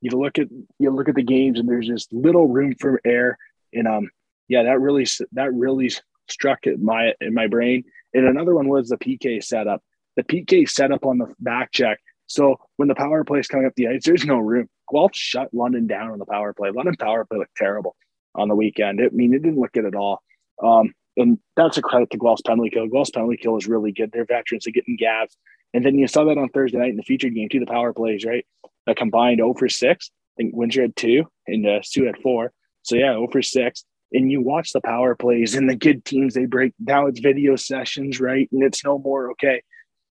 you 0.01 0.11
look 0.11 0.39
at 0.39 0.47
you 0.79 0.89
look 0.91 1.09
at 1.09 1.15
the 1.15 1.23
games, 1.23 1.59
and 1.59 1.67
there's 1.67 1.87
just 1.87 2.13
little 2.13 2.47
room 2.47 2.75
for 2.79 3.01
error. 3.03 3.37
And 3.73 3.87
um, 3.87 4.09
yeah, 4.47 4.63
that 4.63 4.79
really 4.79 5.05
that 5.33 5.53
really 5.53 5.91
struck 6.29 6.67
at 6.67 6.79
my 6.79 7.13
in 7.21 7.33
my 7.33 7.47
brain. 7.47 7.83
And 8.13 8.27
another 8.27 8.55
one 8.55 8.67
was 8.67 8.89
the 8.89 8.97
PK 8.97 9.43
setup. 9.43 9.83
The 10.15 10.23
PK 10.23 10.67
setup 10.69 11.05
on 11.05 11.17
the 11.17 11.33
back 11.39 11.71
check. 11.71 11.99
So 12.27 12.57
when 12.77 12.87
the 12.87 12.95
power 12.95 13.23
play 13.23 13.39
is 13.39 13.47
coming 13.47 13.65
up 13.65 13.73
the 13.75 13.87
ice, 13.87 14.03
there's 14.05 14.25
no 14.25 14.37
room. 14.37 14.67
Guelph 14.91 15.15
shut 15.15 15.53
London 15.53 15.87
down 15.87 16.11
on 16.11 16.19
the 16.19 16.25
power 16.25 16.53
play. 16.53 16.71
London 16.71 16.95
power 16.95 17.25
play 17.25 17.37
looked 17.39 17.55
terrible 17.55 17.95
on 18.35 18.47
the 18.47 18.55
weekend. 18.55 19.01
I 19.01 19.09
mean, 19.11 19.33
it 19.33 19.41
didn't 19.41 19.59
look 19.59 19.73
good 19.73 19.85
at 19.85 19.95
all. 19.95 20.21
Um, 20.63 20.93
and 21.17 21.39
that's 21.55 21.77
a 21.77 21.81
credit 21.81 22.11
to 22.11 22.17
Guelph's 22.17 22.41
penalty 22.45 22.69
kill. 22.69 22.87
Guelph's 22.87 23.11
penalty 23.11 23.37
kill 23.37 23.57
is 23.57 23.67
really 23.67 23.91
good. 23.91 24.11
They're 24.11 24.25
veterans. 24.25 24.65
They're 24.65 24.73
getting 24.73 24.97
gaps. 24.97 25.35
And 25.73 25.85
then 25.85 25.95
you 25.95 26.07
saw 26.07 26.23
that 26.25 26.37
on 26.37 26.49
Thursday 26.49 26.77
night 26.77 26.91
in 26.91 26.95
the 26.95 27.03
featured 27.03 27.35
game, 27.35 27.49
too, 27.49 27.59
the 27.59 27.65
power 27.65 27.93
plays, 27.93 28.23
right? 28.25 28.45
A 28.85 28.95
combined 28.95 29.39
0 29.39 29.55
for 29.55 29.67
6. 29.67 30.11
I 30.11 30.35
think 30.37 30.55
Windsor 30.55 30.83
had 30.83 30.95
two 30.95 31.25
and 31.47 31.67
uh, 31.67 31.81
Soo 31.81 32.05
had 32.05 32.17
four. 32.21 32.53
So, 32.83 32.95
yeah, 32.95 33.13
0 33.13 33.27
for 33.31 33.41
6. 33.41 33.83
And 34.13 34.31
you 34.31 34.41
watch 34.41 34.71
the 34.71 34.81
power 34.81 35.15
plays 35.15 35.55
and 35.55 35.69
the 35.69 35.75
good 35.75 36.05
teams, 36.05 36.33
they 36.33 36.45
break. 36.45 36.73
Now 36.79 37.07
it's 37.07 37.19
video 37.19 37.55
sessions, 37.55 38.19
right? 38.21 38.47
And 38.51 38.63
it's 38.63 38.83
no 38.83 38.99
more, 38.99 39.31
okay, 39.31 39.61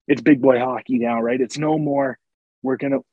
it's 0.09 0.21
big 0.21 0.43
boy 0.43 0.59
hockey 0.59 0.99
now, 0.99 1.21
right? 1.21 1.41
It's 1.41 1.59
no 1.59 1.79
more, 1.79 2.19
we're 2.63 2.77
going 2.77 2.93
to, 2.93 3.05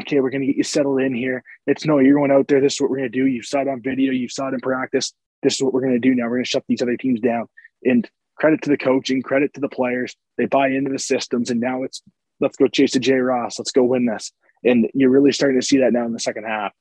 okay, 0.00 0.20
we're 0.20 0.30
going 0.30 0.40
to 0.40 0.48
get 0.48 0.56
you 0.56 0.64
settled 0.64 1.00
in 1.00 1.14
here. 1.14 1.44
It's 1.66 1.86
no, 1.86 2.00
you're 2.00 2.18
going 2.18 2.32
out 2.32 2.48
there. 2.48 2.60
This 2.60 2.74
is 2.74 2.80
what 2.80 2.90
we're 2.90 2.98
going 2.98 3.12
to 3.12 3.18
do. 3.18 3.26
You 3.26 3.42
saw 3.42 3.60
it 3.60 3.68
on 3.68 3.80
video. 3.82 4.12
You 4.12 4.28
saw 4.28 4.48
it 4.48 4.54
in 4.54 4.60
practice 4.60 5.12
this 5.42 5.54
is 5.54 5.62
what 5.62 5.72
we're 5.72 5.80
going 5.80 5.92
to 5.92 5.98
do 5.98 6.14
now. 6.14 6.24
We're 6.24 6.36
going 6.36 6.44
to 6.44 6.50
shut 6.50 6.64
these 6.68 6.82
other 6.82 6.96
teams 6.96 7.20
down. 7.20 7.46
And 7.84 8.08
credit 8.36 8.62
to 8.62 8.70
the 8.70 8.76
coaching, 8.76 9.22
credit 9.22 9.54
to 9.54 9.60
the 9.60 9.68
players. 9.68 10.16
They 10.38 10.46
buy 10.46 10.68
into 10.68 10.90
the 10.90 10.98
systems, 10.98 11.50
and 11.50 11.60
now 11.60 11.82
it's 11.82 12.02
let's 12.40 12.56
go 12.56 12.66
chase 12.66 12.96
a 12.96 12.98
J 12.98 13.14
Ross. 13.14 13.58
Let's 13.58 13.70
go 13.70 13.84
win 13.84 14.06
this. 14.06 14.32
And 14.64 14.88
you're 14.94 15.10
really 15.10 15.32
starting 15.32 15.60
to 15.60 15.66
see 15.66 15.78
that 15.78 15.92
now 15.92 16.04
in 16.04 16.12
the 16.12 16.18
second 16.18 16.44
half. 16.44 16.72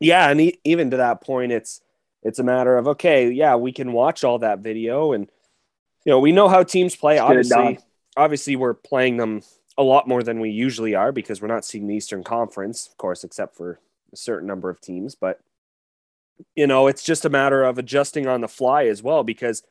Yeah, 0.00 0.28
and 0.28 0.52
even 0.64 0.90
to 0.90 0.98
that 0.98 1.20
point, 1.20 1.52
it's 1.52 1.80
it's 2.22 2.38
a 2.38 2.44
matter 2.44 2.76
of 2.76 2.88
okay, 2.88 3.30
yeah, 3.30 3.56
we 3.56 3.72
can 3.72 3.92
watch 3.92 4.24
all 4.24 4.38
that 4.40 4.60
video, 4.60 5.12
and 5.12 5.28
you 6.04 6.10
know 6.10 6.18
we 6.18 6.32
know 6.32 6.48
how 6.48 6.62
teams 6.62 6.96
play. 6.96 7.18
obviously, 7.18 7.78
obviously, 8.16 8.56
we're 8.56 8.74
playing 8.74 9.16
them 9.16 9.42
a 9.76 9.82
lot 9.82 10.06
more 10.06 10.22
than 10.22 10.40
we 10.40 10.50
usually 10.50 10.94
are 10.94 11.12
because 11.12 11.40
we're 11.40 11.48
not 11.48 11.64
seeing 11.64 11.86
the 11.86 11.94
Eastern 11.94 12.22
Conference, 12.22 12.86
of 12.86 12.96
course, 12.96 13.24
except 13.24 13.56
for 13.56 13.80
a 14.12 14.16
certain 14.16 14.46
number 14.46 14.70
of 14.70 14.80
teams. 14.80 15.14
But 15.14 15.40
you 16.54 16.66
know, 16.66 16.86
it's 16.86 17.04
just 17.04 17.24
a 17.24 17.30
matter 17.30 17.62
of 17.64 17.78
adjusting 17.78 18.26
on 18.26 18.40
the 18.40 18.48
fly 18.48 18.86
as 18.86 19.02
well 19.02 19.22
because 19.22 19.62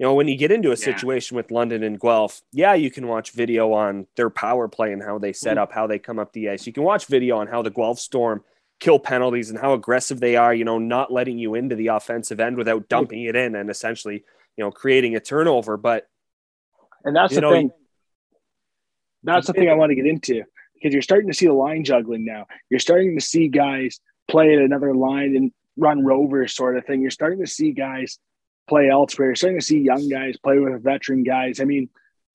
you 0.00 0.06
know, 0.06 0.14
when 0.14 0.28
you 0.28 0.36
get 0.36 0.50
into 0.50 0.72
a 0.72 0.78
situation 0.78 1.34
yeah. 1.34 1.42
with 1.42 1.50
London 1.50 1.82
and 1.82 2.00
Guelph, 2.00 2.40
yeah, 2.52 2.72
you 2.72 2.90
can 2.90 3.06
watch 3.06 3.32
video 3.32 3.74
on 3.74 4.06
their 4.16 4.30
power 4.30 4.66
play 4.66 4.94
and 4.94 5.02
how 5.02 5.18
they 5.18 5.34
set 5.34 5.52
mm-hmm. 5.56 5.64
up, 5.64 5.72
how 5.72 5.86
they 5.86 5.98
come 5.98 6.18
up 6.18 6.32
the 6.32 6.48
ice. 6.48 6.66
You 6.66 6.72
can 6.72 6.84
watch 6.84 7.04
video 7.04 7.36
on 7.36 7.48
how 7.48 7.60
the 7.60 7.70
Guelph 7.70 7.98
Storm 8.00 8.42
kill 8.80 8.98
penalties 8.98 9.50
and 9.50 9.58
how 9.58 9.74
aggressive 9.74 10.20
they 10.20 10.36
are, 10.36 10.54
you 10.54 10.64
know, 10.64 10.78
not 10.78 11.12
letting 11.12 11.38
you 11.38 11.54
into 11.54 11.76
the 11.76 11.88
offensive 11.88 12.40
end 12.40 12.56
without 12.56 12.88
dumping 12.88 13.24
it 13.24 13.36
in 13.36 13.54
and 13.54 13.70
essentially, 13.70 14.24
you 14.56 14.64
know, 14.64 14.70
creating 14.70 15.14
a 15.14 15.20
turnover. 15.20 15.76
But 15.76 16.08
and 17.04 17.14
that's 17.14 17.34
the 17.34 17.42
know, 17.42 17.52
thing. 17.52 17.70
That's 19.22 19.46
the 19.46 19.52
thing 19.52 19.68
I 19.68 19.74
want 19.74 19.90
to 19.90 19.96
get 19.96 20.06
into 20.06 20.42
because 20.74 20.94
you're 20.94 21.02
starting 21.02 21.28
to 21.28 21.36
see 21.36 21.46
the 21.46 21.52
line 21.52 21.84
juggling 21.84 22.24
now. 22.24 22.46
You're 22.70 22.80
starting 22.80 23.18
to 23.18 23.24
see 23.24 23.48
guys 23.48 24.00
play 24.28 24.54
at 24.54 24.60
another 24.60 24.94
line 24.94 25.36
and 25.36 25.52
run 25.76 26.04
rover 26.04 26.48
sort 26.48 26.76
of 26.76 26.86
thing. 26.86 27.02
You're 27.02 27.10
starting 27.10 27.40
to 27.40 27.46
see 27.46 27.72
guys 27.72 28.18
play 28.66 28.88
elsewhere. 28.88 29.28
You're 29.28 29.36
starting 29.36 29.60
to 29.60 29.64
see 29.64 29.80
young 29.80 30.08
guys 30.08 30.38
play 30.38 30.58
with 30.58 30.82
veteran 30.82 31.22
guys. 31.22 31.60
I 31.60 31.64
mean, 31.64 31.90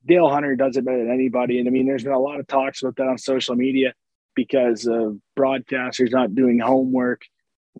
Dale 0.05 0.29
Hunter 0.29 0.55
does 0.55 0.77
it 0.77 0.85
better 0.85 0.99
than 0.99 1.11
anybody. 1.11 1.57
And 1.57 1.67
I 1.67 1.71
mean, 1.71 1.87
there's 1.87 2.03
been 2.03 2.13
a 2.13 2.19
lot 2.19 2.39
of 2.39 2.45
talks 2.45 2.83
about 2.83 2.97
that 2.97 3.07
on 3.07 3.17
social 3.17 3.55
media 3.55 3.93
because 4.35 4.85
of 4.87 5.19
broadcasters 5.37 6.11
not 6.11 6.35
doing 6.35 6.59
homework. 6.59 7.23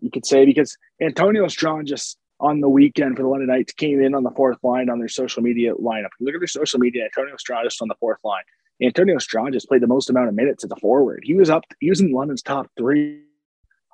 You 0.00 0.10
could 0.10 0.26
say 0.26 0.44
because 0.44 0.76
Antonio 1.00 1.46
Stranges 1.48 2.16
on 2.38 2.60
the 2.60 2.68
weekend 2.68 3.16
for 3.16 3.22
the 3.22 3.28
London 3.28 3.48
Knights 3.48 3.72
came 3.72 4.00
in 4.02 4.14
on 4.14 4.22
the 4.22 4.30
fourth 4.30 4.58
line 4.62 4.90
on 4.90 4.98
their 4.98 5.08
social 5.08 5.42
media 5.42 5.74
lineup. 5.74 6.10
Look 6.20 6.34
at 6.34 6.40
their 6.40 6.48
social 6.48 6.78
media. 6.78 7.04
Antonio 7.04 7.36
Stranges 7.38 7.78
on 7.80 7.88
the 7.88 7.94
fourth 7.98 8.18
line. 8.24 8.42
Antonio 8.82 9.18
Stranges 9.18 9.64
played 9.64 9.80
the 9.80 9.86
most 9.86 10.10
amount 10.10 10.28
of 10.28 10.34
minutes 10.34 10.64
at 10.64 10.70
the 10.70 10.76
forward. 10.76 11.20
He 11.22 11.34
was 11.34 11.48
up. 11.48 11.64
He 11.80 11.88
was 11.88 12.00
in 12.00 12.12
London's 12.12 12.42
top 12.42 12.70
three 12.76 13.22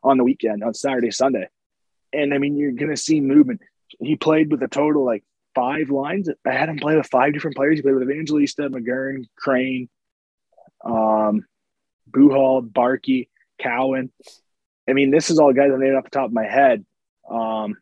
on 0.03 0.19
the 0.19 0.25
weekend 0.25 0.65
on 0.65 0.75
Saturday, 0.75 1.13
Sunday. 1.13 1.49
And 2.13 2.35
I 2.35 2.39
mean, 2.39 2.57
you're 2.57 2.73
going 2.73 2.91
to 2.91 2.97
see 2.97 3.21
movement. 3.21 3.61
He 4.01 4.17
played 4.17 4.51
with 4.51 4.63
a 4.63 4.69
total 4.69 5.05
like 5.05 5.23
five 5.55 5.91
lines. 5.91 6.29
I 6.47 6.53
had 6.53 6.69
him 6.69 6.79
play 6.79 6.97
with 6.97 7.07
five 7.07 7.33
different 7.33 7.57
players. 7.57 7.79
He 7.79 7.83
played 7.83 7.95
with 7.95 8.11
Evangelista, 8.11 8.63
McGurn, 8.63 9.29
Crane, 9.37 9.89
um, 10.85 11.47
Buhal, 12.13 12.69
Barkey, 12.71 13.29
Cowan. 13.61 14.13
I 14.89 14.93
mean, 14.93 15.11
this 15.11 15.31
is 15.31 15.39
all 15.39 15.53
guys 15.53 15.71
I 15.73 15.79
named 15.79 15.97
off 15.97 16.05
the 16.05 16.11
top 16.11 16.27
of 16.27 16.33
my 16.33 16.47
head. 16.47 16.85
Um, 17.31 17.77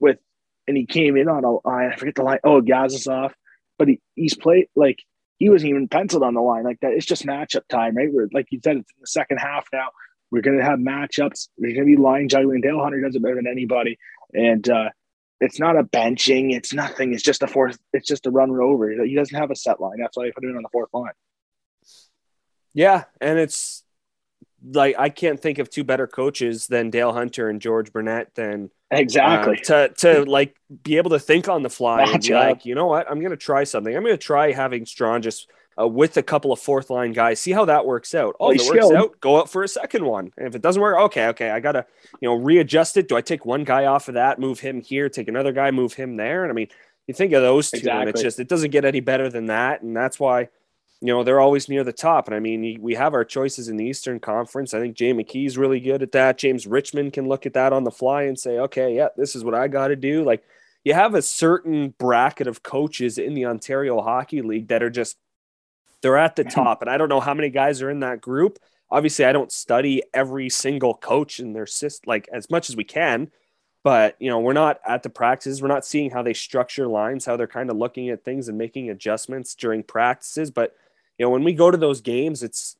with 0.00 0.18
and 0.66 0.76
he 0.76 0.86
came 0.86 1.16
in 1.16 1.28
on 1.28 1.44
a 1.44 1.68
I 1.68 1.96
forget 1.96 2.14
the 2.14 2.22
line. 2.22 2.40
Oh, 2.44 2.60
Gazasov, 2.60 3.32
but 3.78 3.88
he, 3.88 4.00
he's 4.14 4.36
played 4.36 4.66
like 4.74 4.98
he 5.38 5.48
wasn't 5.48 5.70
even 5.70 5.88
penciled 5.88 6.22
on 6.22 6.34
the 6.34 6.40
line 6.40 6.64
like 6.64 6.80
that. 6.80 6.92
It's 6.92 7.06
just 7.06 7.26
matchup 7.26 7.66
time, 7.68 7.96
right? 7.96 8.12
Where 8.12 8.28
like 8.32 8.46
you 8.50 8.60
said, 8.62 8.76
it's 8.76 8.90
in 8.90 9.00
the 9.00 9.06
second 9.06 9.38
half 9.38 9.66
now. 9.72 9.88
We're 10.30 10.42
going 10.42 10.58
to 10.58 10.64
have 10.64 10.78
matchups. 10.78 11.48
There's 11.56 11.74
to 11.74 11.84
be 11.84 11.96
line 11.96 12.28
juggling. 12.28 12.60
Dale 12.60 12.82
Hunter 12.82 13.00
does 13.00 13.16
it 13.16 13.22
better 13.22 13.36
than 13.36 13.46
anybody. 13.46 13.98
And 14.34 14.68
uh, 14.68 14.90
it's 15.40 15.58
not 15.58 15.78
a 15.78 15.84
benching. 15.84 16.54
It's 16.54 16.74
nothing. 16.74 17.14
It's 17.14 17.22
just 17.22 17.42
a 17.42 17.46
fourth. 17.46 17.78
It's 17.92 18.06
just 18.06 18.26
a 18.26 18.30
run 18.30 18.50
over. 18.50 18.90
He 19.04 19.14
doesn't 19.14 19.36
have 19.38 19.50
a 19.50 19.56
set 19.56 19.80
line. 19.80 19.98
That's 19.98 20.16
why 20.16 20.26
I 20.26 20.30
put 20.34 20.44
him 20.44 20.56
on 20.56 20.62
the 20.62 20.68
fourth 20.70 20.90
line. 20.92 21.12
Yeah, 22.78 23.06
and 23.20 23.40
it's 23.40 23.82
like 24.64 24.94
I 24.96 25.08
can't 25.08 25.40
think 25.40 25.58
of 25.58 25.68
two 25.68 25.82
better 25.82 26.06
coaches 26.06 26.68
than 26.68 26.90
Dale 26.90 27.12
Hunter 27.12 27.48
and 27.48 27.60
George 27.60 27.92
Burnett 27.92 28.36
than 28.36 28.70
exactly 28.88 29.58
uh, 29.58 29.88
to 29.88 29.94
to 29.96 30.24
like 30.30 30.54
be 30.84 30.96
able 30.96 31.10
to 31.10 31.18
think 31.18 31.48
on 31.48 31.64
the 31.64 31.70
fly 31.70 32.04
and 32.04 32.22
be 32.22 32.32
like, 32.34 32.64
you 32.64 32.76
know 32.76 32.86
what, 32.86 33.10
I'm 33.10 33.18
going 33.18 33.32
to 33.32 33.36
try 33.36 33.64
something. 33.64 33.96
I'm 33.96 34.04
going 34.04 34.14
to 34.14 34.16
try 34.16 34.52
having 34.52 34.86
Stranges 34.86 35.48
uh, 35.76 35.88
with 35.88 36.18
a 36.18 36.22
couple 36.22 36.52
of 36.52 36.60
fourth 36.60 36.88
line 36.88 37.10
guys. 37.12 37.40
See 37.40 37.50
how 37.50 37.64
that 37.64 37.84
works 37.84 38.14
out. 38.14 38.36
Oh, 38.38 38.52
it 38.52 38.62
works 38.64 38.92
out, 38.94 39.20
go 39.20 39.40
out 39.40 39.50
for 39.50 39.64
a 39.64 39.68
second 39.68 40.04
one. 40.04 40.30
And 40.36 40.46
if 40.46 40.54
it 40.54 40.62
doesn't 40.62 40.80
work, 40.80 40.98
okay, 41.06 41.26
okay, 41.30 41.50
I 41.50 41.58
gotta 41.58 41.84
you 42.20 42.28
know 42.28 42.36
readjust 42.36 42.96
it. 42.96 43.08
Do 43.08 43.16
I 43.16 43.22
take 43.22 43.44
one 43.44 43.64
guy 43.64 43.86
off 43.86 44.06
of 44.06 44.14
that, 44.14 44.38
move 44.38 44.60
him 44.60 44.82
here, 44.82 45.08
take 45.08 45.26
another 45.26 45.50
guy, 45.50 45.72
move 45.72 45.94
him 45.94 46.16
there? 46.16 46.44
And 46.44 46.52
I 46.52 46.54
mean, 46.54 46.68
you 47.08 47.14
think 47.14 47.32
of 47.32 47.42
those 47.42 47.72
two, 47.72 47.78
exactly. 47.78 48.02
and 48.02 48.10
it's 48.10 48.22
just 48.22 48.38
it 48.38 48.46
doesn't 48.46 48.70
get 48.70 48.84
any 48.84 49.00
better 49.00 49.28
than 49.28 49.46
that, 49.46 49.82
and 49.82 49.96
that's 49.96 50.20
why. 50.20 50.50
You 51.00 51.08
know 51.08 51.22
they're 51.22 51.40
always 51.40 51.68
near 51.68 51.84
the 51.84 51.92
top, 51.92 52.26
and 52.26 52.34
I 52.34 52.40
mean 52.40 52.80
we 52.80 52.94
have 52.94 53.14
our 53.14 53.24
choices 53.24 53.68
in 53.68 53.76
the 53.76 53.84
Eastern 53.84 54.18
Conference. 54.18 54.74
I 54.74 54.80
think 54.80 54.96
Jay 54.96 55.12
McKee's 55.12 55.56
really 55.56 55.78
good 55.78 56.02
at 56.02 56.12
that. 56.12 56.38
James 56.38 56.66
Richmond 56.66 57.12
can 57.12 57.28
look 57.28 57.46
at 57.46 57.54
that 57.54 57.72
on 57.72 57.84
the 57.84 57.90
fly 57.90 58.22
and 58.22 58.38
say, 58.38 58.58
"Okay, 58.58 58.96
yeah, 58.96 59.08
this 59.16 59.36
is 59.36 59.44
what 59.44 59.54
I 59.54 59.68
got 59.68 59.88
to 59.88 59.96
do." 59.96 60.24
Like 60.24 60.42
you 60.84 60.94
have 60.94 61.14
a 61.14 61.22
certain 61.22 61.94
bracket 61.98 62.46
of 62.46 62.62
coaches 62.62 63.18
in 63.18 63.34
the 63.34 63.46
Ontario 63.46 64.00
Hockey 64.00 64.42
League 64.42 64.68
that 64.68 64.82
are 64.82 64.90
just 64.90 65.16
they're 66.02 66.16
at 66.16 66.34
the 66.34 66.44
top, 66.44 66.82
and 66.82 66.90
I 66.90 66.96
don't 66.96 67.08
know 67.08 67.20
how 67.20 67.34
many 67.34 67.50
guys 67.50 67.80
are 67.80 67.90
in 67.90 68.00
that 68.00 68.20
group. 68.20 68.58
Obviously, 68.90 69.24
I 69.24 69.32
don't 69.32 69.52
study 69.52 70.02
every 70.12 70.48
single 70.48 70.94
coach 70.94 71.40
in 71.40 71.52
their 71.52 71.66
system 71.66 72.08
like 72.08 72.28
as 72.32 72.50
much 72.50 72.70
as 72.70 72.76
we 72.76 72.84
can, 72.84 73.30
but 73.84 74.16
you 74.18 74.30
know, 74.30 74.40
we're 74.40 74.52
not 74.52 74.80
at 74.86 75.02
the 75.02 75.10
practices. 75.10 75.62
We're 75.62 75.68
not 75.68 75.84
seeing 75.84 76.10
how 76.10 76.22
they 76.22 76.34
structure 76.34 76.88
lines, 76.88 77.24
how 77.24 77.36
they're 77.36 77.46
kind 77.46 77.70
of 77.70 77.76
looking 77.76 78.08
at 78.08 78.24
things 78.24 78.48
and 78.48 78.58
making 78.58 78.90
adjustments 78.90 79.54
during 79.54 79.82
practices. 79.82 80.50
But 80.50 80.74
you 81.18 81.26
know, 81.26 81.30
when 81.30 81.44
we 81.44 81.52
go 81.52 81.70
to 81.70 81.76
those 81.76 82.00
games, 82.00 82.42
it's 82.42 82.76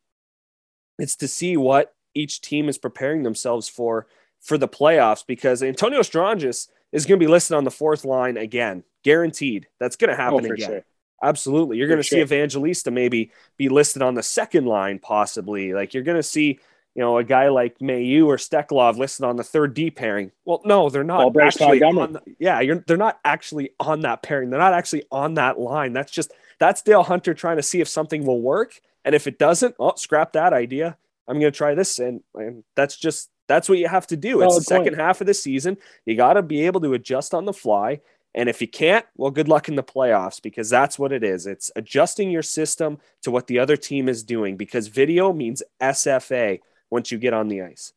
it's 0.98 1.16
to 1.16 1.28
see 1.28 1.56
what 1.56 1.94
each 2.14 2.40
team 2.40 2.68
is 2.68 2.78
preparing 2.78 3.22
themselves 3.22 3.68
for 3.68 4.06
for 4.40 4.56
the 4.56 4.68
playoffs 4.68 5.24
because 5.26 5.62
Antonio 5.62 6.02
Stranges 6.02 6.68
is 6.92 7.04
going 7.04 7.18
to 7.18 7.24
be 7.24 7.30
listed 7.30 7.56
on 7.56 7.64
the 7.64 7.70
fourth 7.70 8.04
line 8.04 8.36
again, 8.36 8.84
guaranteed. 9.04 9.66
That's 9.78 9.96
going 9.96 10.10
to 10.10 10.16
happen 10.16 10.46
oh, 10.46 10.52
again. 10.52 10.68
Sure. 10.68 10.84
Absolutely. 11.22 11.76
You're 11.76 11.88
going 11.88 12.00
to 12.00 12.04
see 12.04 12.20
Evangelista 12.20 12.90
maybe 12.90 13.32
be 13.56 13.68
listed 13.68 14.02
on 14.02 14.14
the 14.14 14.22
second 14.22 14.66
line, 14.66 15.00
possibly. 15.00 15.74
Like 15.74 15.92
you're 15.92 16.04
going 16.04 16.16
to 16.16 16.22
see, 16.22 16.60
you 16.94 17.02
know, 17.02 17.18
a 17.18 17.24
guy 17.24 17.48
like 17.48 17.80
Mailloux 17.80 18.26
or 18.26 18.36
Steklov 18.36 18.96
listed 18.96 19.24
on 19.24 19.36
the 19.36 19.42
third 19.42 19.74
D 19.74 19.90
pairing. 19.90 20.30
Well, 20.44 20.62
no, 20.64 20.88
they're 20.88 21.02
not 21.02 21.36
actually 21.36 21.82
on 21.82 22.12
the, 22.12 22.22
yeah, 22.38 22.60
you're, 22.60 22.84
they're 22.86 22.96
not 22.96 23.18
actually 23.24 23.70
on 23.80 24.02
that 24.02 24.22
pairing. 24.22 24.50
They're 24.50 24.60
not 24.60 24.74
actually 24.74 25.04
on 25.10 25.34
that 25.34 25.58
line. 25.58 25.92
That's 25.92 26.12
just 26.12 26.32
that's 26.58 26.82
Dale 26.82 27.02
Hunter 27.02 27.34
trying 27.34 27.56
to 27.56 27.62
see 27.62 27.80
if 27.80 27.88
something 27.88 28.24
will 28.24 28.40
work. 28.40 28.80
And 29.04 29.14
if 29.14 29.26
it 29.26 29.38
doesn't, 29.38 29.74
oh, 29.78 29.94
scrap 29.96 30.32
that 30.32 30.52
idea. 30.52 30.96
I'm 31.26 31.38
going 31.38 31.52
to 31.52 31.56
try 31.56 31.74
this. 31.74 31.98
And, 31.98 32.22
and 32.34 32.64
that's 32.74 32.96
just 32.96 33.30
that's 33.48 33.68
what 33.68 33.78
you 33.78 33.88
have 33.88 34.06
to 34.08 34.16
do. 34.16 34.42
It's 34.42 34.56
the 34.56 34.62
second 34.62 34.94
half 34.94 35.20
of 35.20 35.26
the 35.26 35.34
season. 35.34 35.78
You 36.04 36.16
got 36.16 36.34
to 36.34 36.42
be 36.42 36.66
able 36.66 36.80
to 36.82 36.94
adjust 36.94 37.32
on 37.32 37.46
the 37.46 37.52
fly 37.52 38.00
And 38.34 38.48
if 38.48 38.60
you 38.60 38.68
can't, 38.68 39.06
well, 39.16 39.30
good 39.30 39.48
luck 39.48 39.68
in 39.68 39.74
the 39.74 39.82
playoffs 39.82 40.40
because 40.40 40.68
that's 40.68 40.98
what 40.98 41.12
it 41.12 41.24
is. 41.24 41.46
It's 41.46 41.70
adjusting 41.74 42.30
your 42.30 42.42
system 42.42 42.98
to 43.22 43.30
what 43.30 43.46
the 43.46 43.58
other 43.58 43.76
team 43.76 44.08
is 44.08 44.22
doing 44.22 44.56
because 44.56 44.88
video 44.88 45.32
means 45.32 45.62
SFA 45.80 46.60
once 46.90 47.10
you 47.10 47.18
get 47.18 47.32
on 47.32 47.48
the 47.48 47.62
ice. 47.62 47.92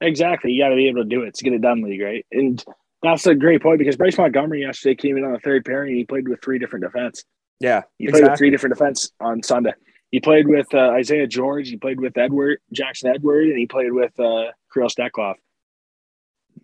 Exactly. 0.00 0.52
You 0.52 0.62
got 0.62 0.68
to 0.68 0.76
be 0.76 0.88
able 0.88 1.02
to 1.02 1.08
do 1.08 1.22
it 1.22 1.34
to 1.34 1.44
get 1.44 1.52
it 1.52 1.60
done, 1.60 1.82
league, 1.82 2.02
right? 2.02 2.24
And 2.30 2.64
that's 3.02 3.26
a 3.26 3.34
great 3.34 3.62
point 3.62 3.78
because 3.78 3.96
Bryce 3.96 4.16
Montgomery 4.16 4.62
yesterday 4.62 4.94
came 4.94 5.16
in 5.16 5.24
on 5.24 5.32
the 5.32 5.40
third 5.40 5.64
pairing 5.64 5.90
and 5.90 5.98
he 5.98 6.04
played 6.04 6.28
with 6.28 6.40
three 6.40 6.58
different 6.58 6.84
defense. 6.84 7.24
Yeah. 7.60 7.82
He 7.98 8.04
exactly. 8.04 8.20
played 8.20 8.30
with 8.30 8.38
three 8.38 8.50
different 8.50 8.74
defense 8.74 9.12
on 9.20 9.42
Sunday. 9.42 9.72
He 10.10 10.20
played 10.20 10.46
with 10.46 10.72
uh, 10.72 10.90
Isaiah 10.90 11.26
George, 11.26 11.68
he 11.68 11.76
played 11.76 11.98
with 11.98 12.16
Edward, 12.16 12.60
Jackson 12.72 13.10
Edward, 13.10 13.48
and 13.48 13.58
he 13.58 13.66
played 13.66 13.92
with 13.92 14.18
uh, 14.20 14.52
Kirill 14.72 14.88
Steklov. 14.88 15.34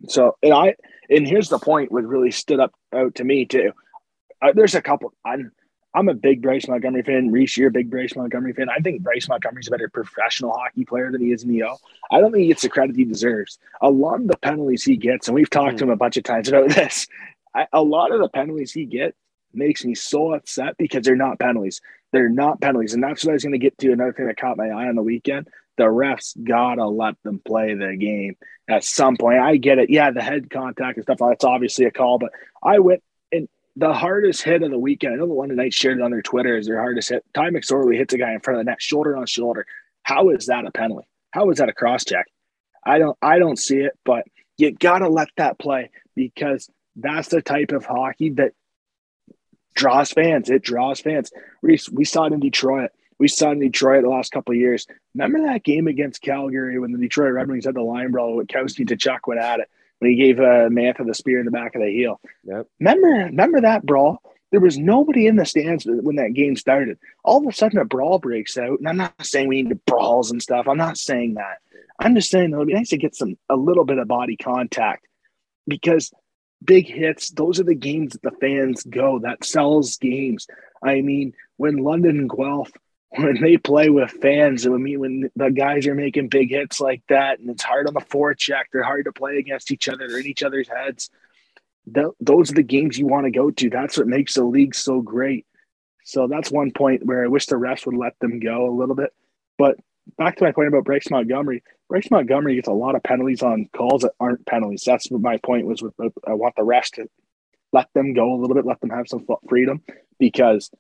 So, 0.09 0.37
and 0.43 0.55
I, 0.55 0.77
and 1.09 1.27
here's 1.27 1.49
the 1.49 1.59
point 1.59 1.91
what 1.91 2.05
really 2.05 2.31
stood 2.31 2.61
up 2.61 2.73
out 2.95 3.17
to 3.17 3.25
me 3.25 3.45
too. 3.45 3.73
Uh, 4.41 4.53
there's 4.55 4.75
a 4.75 4.83
couple. 4.83 5.13
I'm 5.25 5.51
I'm 5.95 6.09
a 6.09 6.15
big 6.15 6.43
Bryce 6.43 6.69
Montgomery 6.69 7.03
fan. 7.03 7.31
Reese, 7.33 7.57
you're 7.57 7.69
a 7.69 7.73
big 7.73 7.91
Bryce 7.91 8.15
Montgomery 8.15 8.53
fan. 8.53 8.69
I 8.71 8.79
think 8.79 9.03
Bryce 9.03 9.29
Montgomery's 9.29 9.67
a 9.67 9.73
better 9.73 9.89
professional 9.89 10.53
hockey 10.53 10.85
player 10.85 11.11
than 11.11 11.21
he 11.21 11.33
is 11.33 11.43
in 11.43 11.49
the 11.49 11.65
O. 11.65 11.77
I 12.13 12.21
don't 12.21 12.31
think 12.31 12.43
he 12.43 12.49
gets 12.49 12.63
the 12.63 12.69
credit 12.69 12.95
he 12.95 13.05
deserves. 13.05 13.59
A 13.83 13.91
lot 13.91 14.21
of 14.21 14.29
the 14.29 14.37
penalties 14.39 14.85
he 14.85 14.97
gets, 14.97 15.27
and 15.27 15.35
we've 15.35 15.51
talked 15.51 15.75
mm. 15.75 15.79
to 15.79 15.85
him 15.85 15.91
a 15.91 15.97
bunch 15.97 16.17
of 16.17 16.23
times 16.23 16.49
about 16.49 16.69
this. 16.75 17.09
I, 17.55 17.67
a 17.73 17.83
lot 17.83 18.13
of 18.13 18.21
the 18.21 18.29
penalties 18.29 18.73
he 18.73 18.85
gets 18.85 19.17
makes 19.53 19.85
me 19.85 19.95
so 19.95 20.35
upset 20.35 20.77
because 20.79 21.05
they're 21.05 21.17
not 21.17 21.39
penalties. 21.39 21.81
They're 22.13 22.29
not 22.29 22.61
penalties, 22.61 22.95
and 22.95 23.03
that's 23.03 23.25
what 23.25 23.31
I 23.31 23.35
was 23.35 23.45
going 23.45 23.53
to 23.53 23.59
get 23.59 23.79
to. 23.79 23.93
Another 23.93 24.13
thing 24.13 24.27
that 24.27 24.37
caught 24.37 24.57
my 24.57 24.69
eye 24.69 24.89
on 24.89 24.97
the 24.97 25.03
weekend: 25.03 25.49
the 25.77 25.85
refs 25.85 26.37
gotta 26.43 26.87
let 26.87 27.15
them 27.23 27.41
play 27.45 27.75
the 27.75 27.97
game 27.97 28.37
at 28.69 28.85
some 28.85 29.17
point. 29.17 29.39
I 29.39 29.57
get 29.57 29.79
it. 29.79 29.91
Yeah, 29.91 30.11
the 30.11 30.23
head 30.23 30.51
contact 30.51 30.97
and 30.97 31.05
stuff. 31.05 31.19
That's 31.21 31.45
obviously 31.45 31.87
a 31.87 31.91
call, 31.91 32.19
but 32.19 32.33
I 32.63 32.81
went 32.81 33.03
and 33.33 33.49
the 33.77 33.93
hardest 33.93 34.43
hit 34.43 34.63
of 34.63 34.71
the 34.71 34.79
weekend. 34.79 35.15
I 35.15 35.17
know 35.17 35.27
the 35.27 35.33
London 35.33 35.57
Knights 35.57 35.77
shared 35.77 35.99
it 35.99 36.03
on 36.03 36.11
their 36.11 36.23
Twitter 36.23 36.57
as 36.57 36.67
their 36.67 36.81
hardest 36.81 37.09
hit. 37.09 37.25
Ty 37.33 37.51
McSorley 37.51 37.97
hits 37.97 38.13
a 38.13 38.19
guy 38.19 38.33
in 38.33 38.41
front 38.41 38.59
of 38.61 38.67
the 38.67 38.71
net, 38.71 38.83
shoulder 38.83 39.17
on 39.17 39.27
shoulder. 39.27 39.67
How 40.03 40.31
is 40.31 40.47
that 40.47 40.67
a 40.67 40.71
penalty? 40.71 41.07
How 41.31 41.49
is 41.51 41.59
that 41.59 41.69
a 41.69 41.73
cross 41.73 42.05
check? 42.05 42.27
I 42.85 42.99
don't. 42.99 43.17
I 43.23 43.39
don't 43.39 43.59
see 43.59 43.79
it, 43.79 43.93
but 44.05 44.25
you 44.59 44.73
gotta 44.73 45.09
let 45.09 45.29
that 45.37 45.59
play 45.59 45.91
because 46.15 46.69
that's 46.97 47.29
the 47.29 47.41
type 47.41 47.73
of 47.73 47.85
hockey 47.85 48.31
that 48.31 48.53
draws 49.75 50.11
fans. 50.11 50.51
It 50.51 50.63
draws 50.63 51.01
fans. 51.01 51.31
We, 51.63 51.79
we 51.93 52.05
saw 52.05 52.25
it 52.25 52.33
in 52.33 52.41
Detroit. 52.41 52.91
We 53.19 53.29
saw 53.29 53.51
it 53.51 53.53
in 53.53 53.61
Detroit 53.61 54.03
the 54.03 54.09
last 54.09 54.33
couple 54.33 54.53
of 54.53 54.59
years. 54.59 54.87
Remember 55.15 55.43
that 55.43 55.63
game 55.63 55.87
against 55.87 56.23
Calgary 56.23 56.79
when 56.79 56.93
the 56.93 56.99
Detroit 56.99 57.33
Red 57.33 57.49
Wings 57.49 57.67
had 57.67 57.75
the 57.75 57.83
line 57.83 58.11
brawl 58.11 58.37
with 58.37 58.49
Kowski 58.49 58.89
Tkachuk 58.89 59.21
went 59.27 59.41
at 59.41 59.61
it 59.61 59.71
when 59.99 60.11
he 60.11 60.17
gave 60.17 60.39
uh, 60.39 60.69
Mantha 60.71 61.07
the 61.07 61.15
spear 61.15 61.39
in 61.39 61.45
the 61.45 61.51
back 61.51 61.75
of 61.75 61.83
the 61.83 61.91
heel. 61.91 62.21
Yep. 62.45 62.67
Remember, 62.81 63.27
remember 63.27 63.61
that 63.61 63.85
brawl? 63.85 64.23
There 64.51 64.61
was 64.61 64.79
nobody 64.79 65.27
in 65.27 65.37
the 65.37 65.45
stands 65.45 65.87
when 65.87 66.17
that 66.17 66.33
game 66.35 66.57
started. 66.57 66.99
All 67.23 67.39
of 67.39 67.47
a 67.47 67.53
sudden, 67.53 67.79
a 67.79 67.85
brawl 67.85 68.19
breaks 68.19 68.57
out, 68.57 68.79
and 68.79 68.89
I'm 68.89 68.97
not 68.97 69.15
saying 69.25 69.47
we 69.47 69.63
need 69.63 69.69
to 69.69 69.77
brawls 69.87 70.31
and 70.31 70.43
stuff. 70.43 70.67
I'm 70.67 70.79
not 70.79 70.99
saying 70.99 71.35
that. 71.35 71.59
I'm 72.01 72.15
just 72.15 72.31
saying 72.31 72.53
it 72.53 72.57
would 72.57 72.67
be 72.67 72.75
nice 72.75 72.89
to 72.89 72.97
get 72.97 73.15
some 73.15 73.37
a 73.49 73.57
little 73.57 73.85
bit 73.85 73.99
of 73.99 74.09
body 74.09 74.37
contact 74.37 75.07
because 75.69 76.11
big 76.65 76.87
hits, 76.87 77.31
those 77.31 77.61
are 77.61 77.65
the 77.65 77.75
games 77.75 78.13
that 78.13 78.23
the 78.23 78.37
fans 78.41 78.83
go. 78.85 79.19
That 79.19 79.45
sells 79.45 79.97
games. 79.97 80.47
I 80.83 81.01
mean, 81.01 81.35
when 81.57 81.77
London 81.77 82.19
and 82.19 82.31
Guelph, 82.31 82.71
when 83.17 83.41
they 83.41 83.57
play 83.57 83.91
with 83.91 84.11
fans, 84.11 84.67
I 84.67 84.71
mean, 84.71 85.01
when 85.01 85.31
the 85.35 85.51
guys 85.51 85.87
are 85.87 85.95
making 85.95 86.29
big 86.29 86.51
hits 86.51 86.81
like 86.81 87.03
that, 87.09 87.41
and 87.41 87.51
it's 87.51 87.63
hard 87.63 87.89
on 87.89 87.95
the 87.95 88.01
forecheck, 88.01 88.65
they're 88.73 88.83
hard 88.83 89.07
to 89.07 89.13
play 89.13 89.39
against 89.39 89.73
each 89.73 89.89
other. 89.89 90.09
They're 90.09 90.21
in 90.21 90.27
each 90.27 90.43
other's 90.43 90.69
heads. 90.69 91.11
Th- 91.93 92.07
those 92.21 92.51
are 92.51 92.55
the 92.55 92.63
games 92.63 92.99
you 92.99 93.07
want 93.07 93.25
to 93.25 93.31
go 93.31 93.51
to. 93.51 93.71
That's 93.71 93.99
what 93.99 94.07
makes 94.07 94.35
the 94.35 94.45
league 94.45 94.75
so 94.75 95.01
great. 95.01 95.47
So 96.05 96.29
that's 96.29 96.51
one 96.51 96.73
point 96.73 97.05
where 97.05 97.25
I 97.25 97.29
wish 97.29 97.47
the 97.47 97.57
refs 97.57 97.87
would 97.87 97.97
let 97.97 98.19
them 98.21 98.41
go 98.41 98.69
a 98.69 98.77
little 98.77 98.95
bit. 98.95 99.13
But 99.59 99.77
back 100.19 100.37
to 100.37 100.45
my 100.45 100.53
point 100.53 100.69
about 100.69 100.85
Bryce 100.85 101.11
Montgomery. 101.11 101.63
Bryce 101.89 102.11
Montgomery 102.11 102.57
gets 102.57 102.69
a 102.69 102.73
lot 102.73 102.95
of 102.95 103.03
penalties 103.03 103.43
on 103.43 103.69
calls 103.77 104.03
that 104.03 104.13
aren't 104.21 104.47
penalties. 104.47 104.85
That's 104.85 105.11
what 105.11 105.21
my 105.21 105.39
point 105.39 105.67
was. 105.67 105.83
With 105.83 105.95
I 106.27 106.35
want 106.35 106.55
the 106.57 106.65
rest 106.65 106.95
to 106.95 107.09
let 107.73 107.89
them 107.95 108.15
go 108.15 108.35
a 108.35 108.37
little 108.37 108.55
bit, 108.55 108.67
let 108.67 108.81
them 108.81 108.91
have 108.91 109.09
some 109.09 109.27
freedom 109.49 109.83
because 110.19 110.71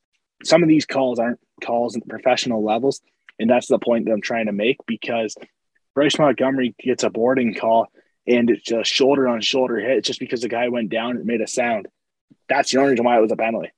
some 0.45 0.63
of 0.63 0.69
these 0.69 0.87
calls 0.87 1.19
aren't 1.19 1.41
calls 1.63 1.97
at 1.97 2.09
professional 2.09 2.65
levels, 2.65 3.01
and 3.39 3.51
that's 3.51 3.69
the 3.69 3.79
point 3.79 4.07
that 4.07 4.13
I'm 4.13 4.23
trying 4.23 4.47
to 4.47 4.53
make. 4.53 4.79
Because 4.87 5.35
Bryce 5.95 6.19
Montgomery 6.19 6.75
gets 6.79 7.03
a 7.03 7.11
boarding 7.11 7.55
call 7.55 7.89
and 8.27 8.51
it's 8.51 8.71
a 8.71 8.85
shoulder 8.85 9.29
on 9.29 9.41
shoulder 9.41 9.79
hit 9.81 9.99
it's 9.99 10.07
just 10.07 10.21
because 10.21 10.43
the 10.43 10.49
guy 10.49 10.69
went 10.69 10.91
down 10.91 11.17
and 11.17 11.25
made 11.25 11.41
a 11.41 11.47
sound. 11.47 11.89
That's 12.49 12.71
the 12.71 12.79
only 12.79 12.91
reason 12.91 13.05
why 13.05 13.19
it 13.19 13.23
was 13.23 13.33
a 13.33 13.37
penalty. 13.37 13.71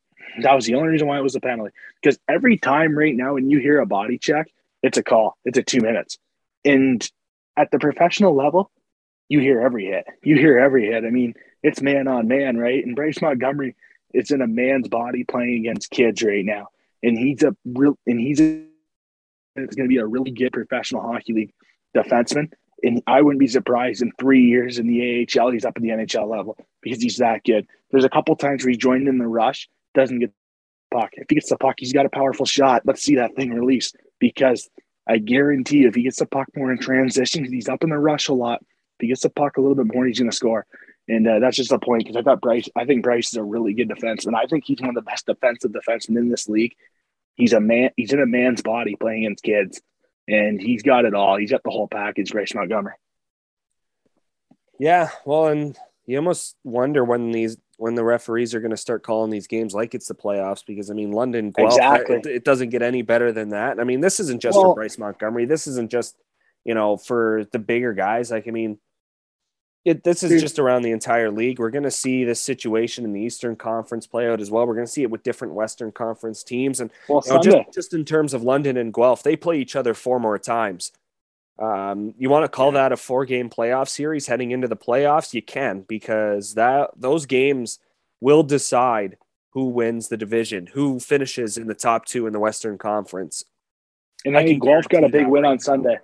That 0.43 0.55
was 0.55 0.67
the 0.67 0.75
only 0.75 0.89
reason 0.89 1.09
why 1.09 1.19
it 1.19 1.23
was 1.23 1.35
a 1.35 1.41
penalty. 1.41 1.73
Because 2.01 2.19
every 2.29 2.59
time 2.59 2.97
right 2.97 3.15
now 3.15 3.35
when 3.35 3.51
you 3.51 3.59
hear 3.59 3.81
a 3.81 3.87
body 3.87 4.19
check, 4.19 4.49
it's 4.83 4.99
a 4.99 5.03
call. 5.03 5.37
It's 5.45 5.59
a 5.59 5.63
two 5.63 5.81
minutes. 5.81 6.19
And 6.65 7.07
at 7.57 7.71
the 7.71 7.79
professional 7.79 8.35
level, 8.35 8.71
you 9.29 9.41
hear 9.41 9.61
every 9.61 9.87
hit. 9.87 10.05
You 10.23 10.37
hear 10.37 10.59
every 10.59 10.87
hit. 10.87 11.05
I 11.05 11.11
mean, 11.11 11.35
it's 11.63 11.81
man 11.81 12.09
on 12.09 12.29
man, 12.29 12.57
right? 12.57 12.85
And 12.85 12.97
Bryce 12.97 13.21
Montgomery 13.23 13.77
is 14.13 14.31
in 14.31 14.43
a 14.43 14.47
man's 14.47 14.89
body 14.89 15.25
playing 15.25 15.61
against 15.61 15.91
kids 15.91 16.23
right 16.23 16.45
now. 16.45 16.69
And 17.03 17.19
he's 17.19 17.43
a 17.43 17.57
real 17.65 17.99
and 18.07 18.21
he's 18.21 18.41
a, 18.41 18.65
it's 19.57 19.75
going 19.75 19.89
to 19.89 19.93
be 19.93 19.99
a 19.99 20.07
really 20.07 20.31
good 20.31 20.53
professional 20.53 21.03
hockey 21.03 21.33
league 21.33 21.53
defenseman. 21.97 22.53
And 22.83 23.03
I 23.07 23.23
wouldn't 23.23 23.41
be 23.41 23.47
surprised 23.47 24.03
in 24.03 24.13
three 24.19 24.45
years 24.45 24.79
in 24.79 24.89
the 24.89 25.27
AHL, 25.39 25.51
he's 25.51 25.65
up 25.65 25.75
at 25.77 25.83
the 25.83 25.91
NHL 25.91 26.29
level 26.29 26.57
because 26.83 27.01
he's 27.01 27.19
that 27.19 27.45
good. 27.45 27.67
There's 27.91 28.05
a 28.05 28.11
couple 28.11 28.35
times 28.35 28.65
where 28.65 28.71
he's 28.71 28.79
joined 28.79 29.09
in 29.09 29.19
the 29.19 29.27
rush, 29.27 29.69
doesn't 29.95 30.19
get 30.19 30.31
the 30.91 30.99
puck. 30.99 31.11
If 31.13 31.27
he 31.29 31.37
gets 31.37 31.49
the 31.49 31.57
puck, 31.57 31.77
he's 31.79 31.93
got 31.93 32.07
a 32.07 32.11
powerful 32.11 32.45
shot. 32.45 32.83
Let's 32.85 33.03
see 33.03 33.17
that 33.17 33.37
thing 33.37 33.51
release 33.51 33.93
because 34.23 34.71
I 35.05 35.19
guarantee 35.19 35.85
if 35.85 35.97
he 35.97 36.05
gets 36.05 36.21
the 36.21 36.27
puck 36.27 36.47
more 36.55 36.71
in 36.71 36.79
transition, 36.79 37.45
he's 37.45 37.69
up 37.69 37.83
in 37.83 37.91
the 37.91 37.99
rush 37.99 38.29
a 38.29 38.33
lot. 38.33 38.61
If 38.63 39.01
he 39.01 39.09
gets 39.09 39.23
the 39.23 39.31
puck 39.31 39.57
a 39.57 39.61
little 39.61 39.75
bit 39.75 39.93
more, 39.93 40.07
he's 40.07 40.21
going 40.21 40.31
to 40.31 40.37
score. 40.37 40.65
And 41.09 41.27
uh, 41.27 41.41
that's 41.41 41.57
just 41.57 41.71
the 41.71 41.81
point 41.81 42.05
because 42.05 42.15
I 42.15 42.23
thought 42.23 42.41
Bryce, 42.41 42.69
I 42.77 42.85
think 42.85 43.03
Bryce 43.03 43.33
is 43.33 43.37
a 43.37 43.43
really 43.43 43.75
good 43.75 43.89
defenseman. 43.89 44.37
I 44.37 44.47
think 44.47 44.63
he's 44.65 44.81
one 44.81 44.91
of 44.91 44.95
the 44.95 45.03
best 45.03 45.27
defensive 45.27 45.73
defensemen 45.73 46.19
in 46.19 46.29
this 46.29 46.49
league. 46.49 46.77
He's 47.35 47.53
a 47.53 47.59
man, 47.59 47.91
he's 47.97 48.13
in 48.13 48.23
a 48.23 48.27
man's 48.27 48.63
body 48.63 48.95
playing 48.95 49.25
against 49.25 49.43
kids, 49.43 49.83
and 50.29 50.61
he's 50.61 50.85
got 50.85 51.05
it 51.05 51.15
all. 51.15 51.37
He's 51.37 51.51
got 51.51 51.65
the 51.65 51.71
whole 51.71 51.89
package, 51.89 52.31
Bryce 52.31 52.55
Montgomery. 52.55 52.95
Yeah, 54.79 55.11
well, 55.25 55.49
and 55.49 55.77
you 56.07 56.17
almost 56.17 56.55
wonder 56.63 57.05
when 57.05 57.33
these 57.33 57.57
when 57.79 57.95
the 57.95 58.05
referees 58.05 58.55
are 58.55 58.61
going 58.61 58.71
to 58.71 58.77
start 58.77 59.03
calling 59.03 59.31
these 59.31 59.47
games 59.47 59.75
like 59.75 59.95
it's 59.95 60.07
the 60.07 60.15
playoffs 60.15 60.65
because 60.65 60.91
I 60.91 60.95
mean 60.95 61.13
London 61.13 61.51
Guelph 61.51 61.73
exactly. 61.73 62.17
it, 62.17 62.27
it, 62.27 62.45
doesn't 62.45 62.71
get 62.71 62.83
any 62.83 63.03
better 63.03 63.33
than 63.33 63.51
that. 63.51 63.81
I 63.81 63.85
mean 63.85 64.01
this 64.01 64.21
isn't 64.21 64.41
just 64.41 64.57
well, 64.57 64.71
for 64.71 64.75
Bryce 64.75 64.99
Montgomery. 64.99 65.47
This 65.47 65.67
isn't 65.67 65.91
just 65.91 66.17
you 66.65 66.75
know 66.75 66.97
for 66.97 67.47
the 67.53 67.59
bigger 67.59 67.93
guys. 67.93 68.31
Like 68.31 68.47
I 68.47 68.51
mean, 68.51 68.79
it, 69.85 70.05
this 70.05 70.23
is 70.23 70.41
just 70.41 70.61
around 70.61 70.83
the 70.83 70.93
entire 70.93 71.31
league. 71.31 71.59
We're 71.59 71.71
going 71.71 71.83
to 71.83 71.91
see 71.91 72.23
this 72.23 72.41
situation 72.41 73.05
in 73.05 73.13
the 73.13 73.21
Eastern 73.21 73.57
Conference 73.57 74.07
play 74.07 74.31
out 74.31 74.41
as 74.41 74.49
well. 74.49 74.65
We're 74.65 74.77
going 74.77 74.87
to 74.87 74.93
see 74.93 75.03
it 75.03 75.11
with 75.11 75.25
different 75.25 75.55
Western 75.55 75.91
Conference 75.91 76.45
teams, 76.45 76.79
and 76.79 76.91
well, 77.09 77.23
you 77.27 77.33
know, 77.33 77.41
just 77.43 77.75
just 77.75 77.95
in 77.95 78.05
terms 78.05 78.33
of 78.33 78.45
London 78.45 78.77
and 78.77 78.95
Guelph, 78.95 79.25
they 79.25 79.35
play 79.35 79.59
each 79.59 79.75
other 79.75 79.93
four 79.93 80.21
more 80.21 80.39
times. 80.39 80.93
Um, 81.63 82.13
you 82.19 82.29
want 82.29 82.45
to 82.45 82.49
call 82.49 82.73
that 82.73 82.91
a 82.91 82.97
four 82.97 83.25
game 83.25 83.49
playoff 83.49 83.89
series 83.89 84.27
heading 84.27 84.51
into 84.51 84.67
the 84.67 84.77
playoffs? 84.77 85.33
You 85.33 85.43
can 85.43 85.83
because 85.83 86.55
that 86.55 86.91
those 86.97 87.25
games 87.25 87.79
will 88.21 88.43
decide 88.43 89.17
who 89.51 89.67
wins 89.67 90.09
the 90.09 90.17
division, 90.17 90.67
who 90.67 90.99
finishes 90.99 91.57
in 91.57 91.69
the 91.69 91.75
top 91.75 92.05
two 92.05 92.27
in 92.27 92.33
the 92.33 92.41
Western 92.41 92.79
Conference. 92.79 93.45
And 94.25 94.37
I 94.37 94.45
think 94.45 94.63
Guelph 94.63 94.89
got 94.89 95.05
a 95.05 95.09
big 95.09 95.29
win 95.29 95.45
on 95.45 95.61
Sunday. 95.61 95.99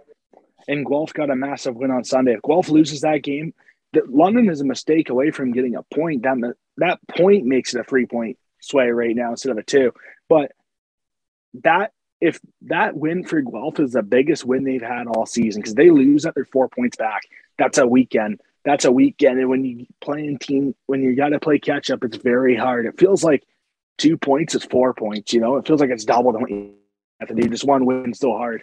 And 0.68 0.86
Guelph 0.86 1.12
got 1.12 1.30
a 1.30 1.36
massive 1.36 1.74
win 1.74 1.90
on 1.90 2.04
Sunday. 2.04 2.34
If 2.34 2.42
Guelph 2.42 2.68
loses 2.68 3.00
that 3.00 3.22
game, 3.24 3.52
that 3.94 4.08
London 4.08 4.48
is 4.48 4.60
a 4.60 4.64
mistake 4.64 5.08
away 5.08 5.32
from 5.32 5.50
getting 5.50 5.74
a 5.74 5.82
point. 5.82 6.22
That 6.22 6.54
that 6.76 7.00
point 7.08 7.46
makes 7.46 7.74
it 7.74 7.80
a 7.80 7.84
three 7.84 8.06
point 8.06 8.38
sway 8.60 8.90
right 8.90 9.16
now 9.16 9.30
instead 9.30 9.50
of 9.50 9.58
a 9.58 9.64
two. 9.64 9.92
But 10.28 10.52
that 11.62 11.92
if 12.20 12.40
that 12.62 12.96
win 12.96 13.24
for 13.24 13.40
Guelph 13.40 13.80
is 13.80 13.92
the 13.92 14.02
biggest 14.02 14.44
win 14.44 14.64
they've 14.64 14.82
had 14.82 15.06
all 15.06 15.26
season 15.26 15.60
because 15.60 15.74
they 15.74 15.90
lose 15.90 16.24
that 16.24 16.34
they're 16.34 16.44
four 16.44 16.68
points 16.68 16.96
back. 16.96 17.22
That's 17.58 17.78
a 17.78 17.86
weekend. 17.86 18.40
That's 18.64 18.84
a 18.84 18.92
weekend. 18.92 19.38
And 19.38 19.48
when 19.48 19.64
you 19.64 19.86
play 20.00 20.24
in 20.24 20.38
team, 20.38 20.74
when 20.86 21.02
you 21.02 21.14
got 21.14 21.30
to 21.30 21.40
play 21.40 21.58
catch 21.58 21.90
up, 21.90 22.04
it's 22.04 22.16
very 22.16 22.56
hard. 22.56 22.86
It 22.86 22.98
feels 22.98 23.22
like 23.22 23.44
two 23.98 24.16
points 24.16 24.54
is 24.54 24.64
four 24.64 24.94
points. 24.94 25.32
You 25.32 25.40
know, 25.40 25.56
it 25.56 25.66
feels 25.66 25.80
like 25.80 25.90
it's 25.90 26.04
double 26.04 26.32
what 26.32 26.50
you 26.50 26.74
have. 27.20 27.34
Just 27.36 27.64
one 27.64 27.86
win 27.86 28.12
so 28.14 28.32
hard 28.32 28.62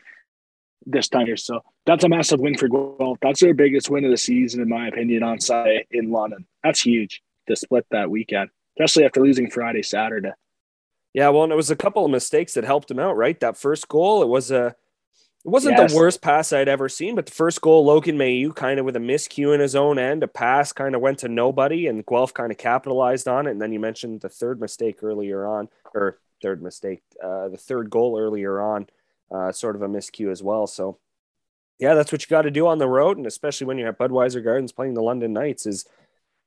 this 0.86 1.10
time 1.10 1.26
here. 1.26 1.38
So 1.38 1.62
that's 1.86 2.04
a 2.04 2.10
massive 2.10 2.40
win 2.40 2.58
for 2.58 2.68
Guelph. 2.68 3.18
That's 3.22 3.40
their 3.40 3.54
biggest 3.54 3.90
win 3.90 4.06
of 4.06 4.12
the 4.12 4.18
season, 4.18 4.62
in 4.62 4.70
my 4.70 4.88
opinion, 4.88 5.24
on 5.24 5.40
Sunday 5.40 5.88
in 5.92 6.12
London. 6.12 6.46
That's 6.64 6.82
huge 6.82 7.22
to 7.48 7.56
split 7.56 7.86
that 7.92 8.10
weekend, 8.10 8.50
especially 8.78 9.06
after 9.06 9.22
losing 9.22 9.50
Friday, 9.50 9.84
Saturday. 9.84 10.32
Yeah, 11.16 11.30
well, 11.30 11.44
and 11.44 11.54
it 11.54 11.56
was 11.56 11.72
a 11.72 11.78
couple 11.78 12.04
of 12.04 12.12
mistakes 12.12 12.56
that 12.56 12.66
helped 12.66 12.92
him 12.92 13.00
out, 13.00 13.16
right? 13.16 13.40
That 13.40 13.56
first 13.56 13.88
goal, 13.88 14.22
it 14.22 14.28
was 14.28 14.52
a 14.52 14.76
It 15.46 15.50
wasn't 15.50 15.78
yes. 15.78 15.92
the 15.94 15.98
worst 15.98 16.22
pass 16.22 16.52
I'd 16.52 16.68
ever 16.68 16.90
seen, 16.90 17.16
but 17.16 17.26
the 17.26 17.32
first 17.32 17.62
goal, 17.62 17.86
Logan 17.86 18.18
Mailloux 18.18 18.54
kind 18.54 18.80
of 18.80 18.86
with 18.86 18.98
a 18.98 19.00
miscue 19.00 19.54
in 19.54 19.62
his 19.62 19.76
own 19.76 19.98
end, 19.98 20.24
a 20.24 20.28
pass 20.28 20.74
kind 20.74 20.94
of 20.94 21.00
went 21.00 21.20
to 21.20 21.30
nobody, 21.30 21.88
and 21.88 22.06
Guelph 22.06 22.34
kind 22.34 22.52
of 22.52 22.58
capitalized 22.58 23.30
on 23.30 23.48
it. 23.48 23.52
And 23.52 23.62
then 23.62 23.72
you 23.72 23.80
mentioned 23.80 24.22
the 24.22 24.30
third 24.30 24.60
mistake 24.60 25.04
earlier 25.04 25.48
on, 25.48 25.70
or 25.94 26.20
third 26.42 26.62
mistake, 26.62 27.02
uh, 27.24 27.48
the 27.48 27.58
third 27.58 27.90
goal 27.90 28.20
earlier 28.20 28.60
on, 28.60 28.88
uh, 29.32 29.54
sort 29.54 29.78
of 29.78 29.84
a 29.84 29.88
miscue 29.88 30.32
as 30.32 30.44
well. 30.44 30.68
So, 30.68 30.98
yeah, 31.80 31.94
that's 31.94 32.12
what 32.12 32.24
you 32.24 32.28
got 32.28 32.42
to 32.42 32.52
do 32.52 32.68
on 32.68 32.80
the 32.80 32.90
road, 32.90 33.18
and 33.18 33.26
especially 33.26 33.68
when 33.68 33.78
you're 33.78 33.90
at 33.90 34.00
Budweiser 34.00 34.44
Gardens 34.44 34.74
playing 34.74 34.96
the 34.96 35.02
London 35.02 35.32
Knights, 35.32 35.66
is 35.66 35.86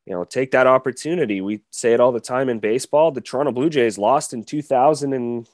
you 0.09 0.15
know 0.15 0.25
take 0.25 0.53
that 0.53 0.67
opportunity. 0.67 1.43
We 1.43 1.61
say 1.71 1.93
it 1.93 2.01
all 2.01 2.13
the 2.13 2.21
time 2.21 2.49
in 2.49 2.61
baseball. 2.61 3.11
The 3.11 3.21
Toronto 3.21 3.53
Blue 3.53 3.69
Jays 3.69 3.99
lost 3.99 4.33
in 4.33 4.43
2000 4.43 5.13
and 5.13 5.47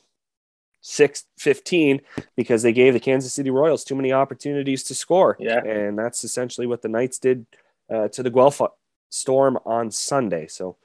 six 0.80 1.24
fifteen 1.38 2.00
because 2.36 2.62
they 2.62 2.72
gave 2.72 2.92
the 2.92 3.00
Kansas 3.00 3.32
City 3.32 3.50
Royals 3.50 3.82
too 3.82 3.96
many 3.96 4.12
opportunities 4.12 4.84
to 4.84 4.94
score. 4.94 5.36
Yeah. 5.40 5.64
And 5.64 5.98
that's 5.98 6.22
essentially 6.22 6.68
what 6.68 6.82
the 6.82 6.88
Knights 6.88 7.18
did 7.18 7.46
uh, 7.92 8.08
to 8.08 8.22
the 8.22 8.30
Guelph 8.30 8.60
Storm 9.10 9.58
on 9.64 9.90
Sunday. 9.90 10.46
So, 10.46 10.76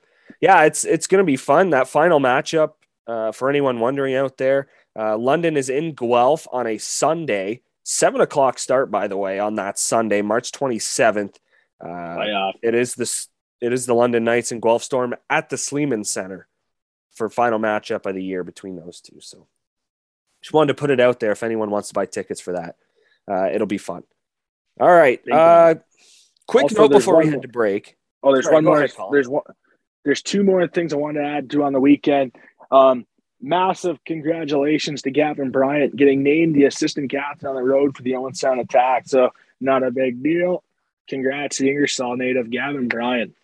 yeah, 0.42 0.64
it's 0.64 0.84
it's 0.84 1.06
going 1.06 1.24
to 1.24 1.26
be 1.26 1.38
fun. 1.38 1.70
That 1.70 1.88
final 1.88 2.20
matchup 2.20 2.72
uh, 3.06 3.32
for 3.34 3.52
anyone 3.52 3.80
wondering 3.80 4.16
out 4.16 4.38
there, 4.38 4.70
uh, 4.98 5.16
London 5.16 5.58
is 5.58 5.70
in 5.70 5.94
Guelph 5.94 6.48
on 6.52 6.66
a 6.66 6.80
Sunday, 6.80 7.62
seven 7.84 8.20
o'clock 8.20 8.58
start. 8.58 8.90
By 8.90 9.08
the 9.08 9.18
way, 9.18 9.38
on 9.38 9.56
that 9.56 9.78
Sunday, 9.78 10.24
March 10.24 10.52
twenty 10.52 10.80
seventh. 10.80 11.40
Uh, 11.80 12.52
it 12.62 12.76
is 12.76 12.96
the 12.96 13.06
it 13.62 13.74
is 13.74 13.86
the 13.86 13.94
London 13.94 14.24
Knights 14.24 14.52
and 14.52 14.62
Guelph 14.62 14.84
Storm 14.84 15.16
at 15.30 15.50
the 15.50 15.58
Sleeman 15.58 16.04
Center 16.04 16.48
for 17.14 17.30
final 17.30 17.60
matchup 17.60 18.06
of 18.06 18.16
the 18.16 18.24
year 18.24 18.44
between 18.44 18.76
those 18.76 19.02
two. 19.02 19.20
So 19.20 19.48
just 20.42 20.54
wanted 20.54 20.70
to 20.70 20.80
put 20.80 20.90
it 20.90 21.00
out 21.00 21.20
there 21.20 21.32
if 21.32 21.44
anyone 21.44 21.70
wants 21.70 21.90
to 21.90 21.94
buy 21.94 22.06
tickets 22.06 22.40
for 22.40 22.54
that. 22.54 22.76
Uh, 23.30 23.50
it'll 23.54 23.68
be 23.68 23.78
fun. 23.78 24.04
All 24.80 24.90
right. 24.90 25.22
Uh, 25.30 25.76
quick 26.48 26.64
also, 26.64 26.84
note 26.84 26.92
before 26.92 27.18
we 27.18 27.28
head 27.28 27.42
to 27.42 27.48
break. 27.48 27.98
Oh, 28.24 28.34
there's 28.34 28.46
Sorry, 28.46 28.56
one 28.56 28.66
more. 28.66 28.78
Ahead, 28.78 28.92
there's 29.12 29.28
one. 29.28 29.44
There's 30.06 30.22
two 30.22 30.44
more 30.44 30.66
things 30.68 30.94
I 30.94 30.98
wanted 30.98 31.22
to 31.22 31.28
add 31.28 31.50
to 31.52 31.64
on 31.64 31.74
the 31.74 31.80
weekend. 31.80 32.36
Um, 32.72 33.06
massive 33.42 34.04
congratulations 34.06 35.02
to 35.04 35.12
Gavin 35.12 35.52
Bryant 35.52 35.96
getting 35.96 36.24
named 36.24 36.56
the 36.56 36.66
assistant 36.66 37.12
captain 37.12 37.48
on 37.48 37.56
the 37.56 37.62
road 37.62 37.96
for 37.96 38.04
the 38.04 38.16
Owen 38.16 38.34
Sound 38.34 38.62
attack. 38.62 39.08
So 39.08 39.32
not 39.60 39.84
a 39.84 39.92
big 39.92 40.24
deal. 40.24 40.64
Congrats 41.08 41.58
to 41.58 41.68
Ingersoll 41.68 42.16
native 42.16 42.50
Gavin 42.50 42.88
Bryant, 42.88 43.36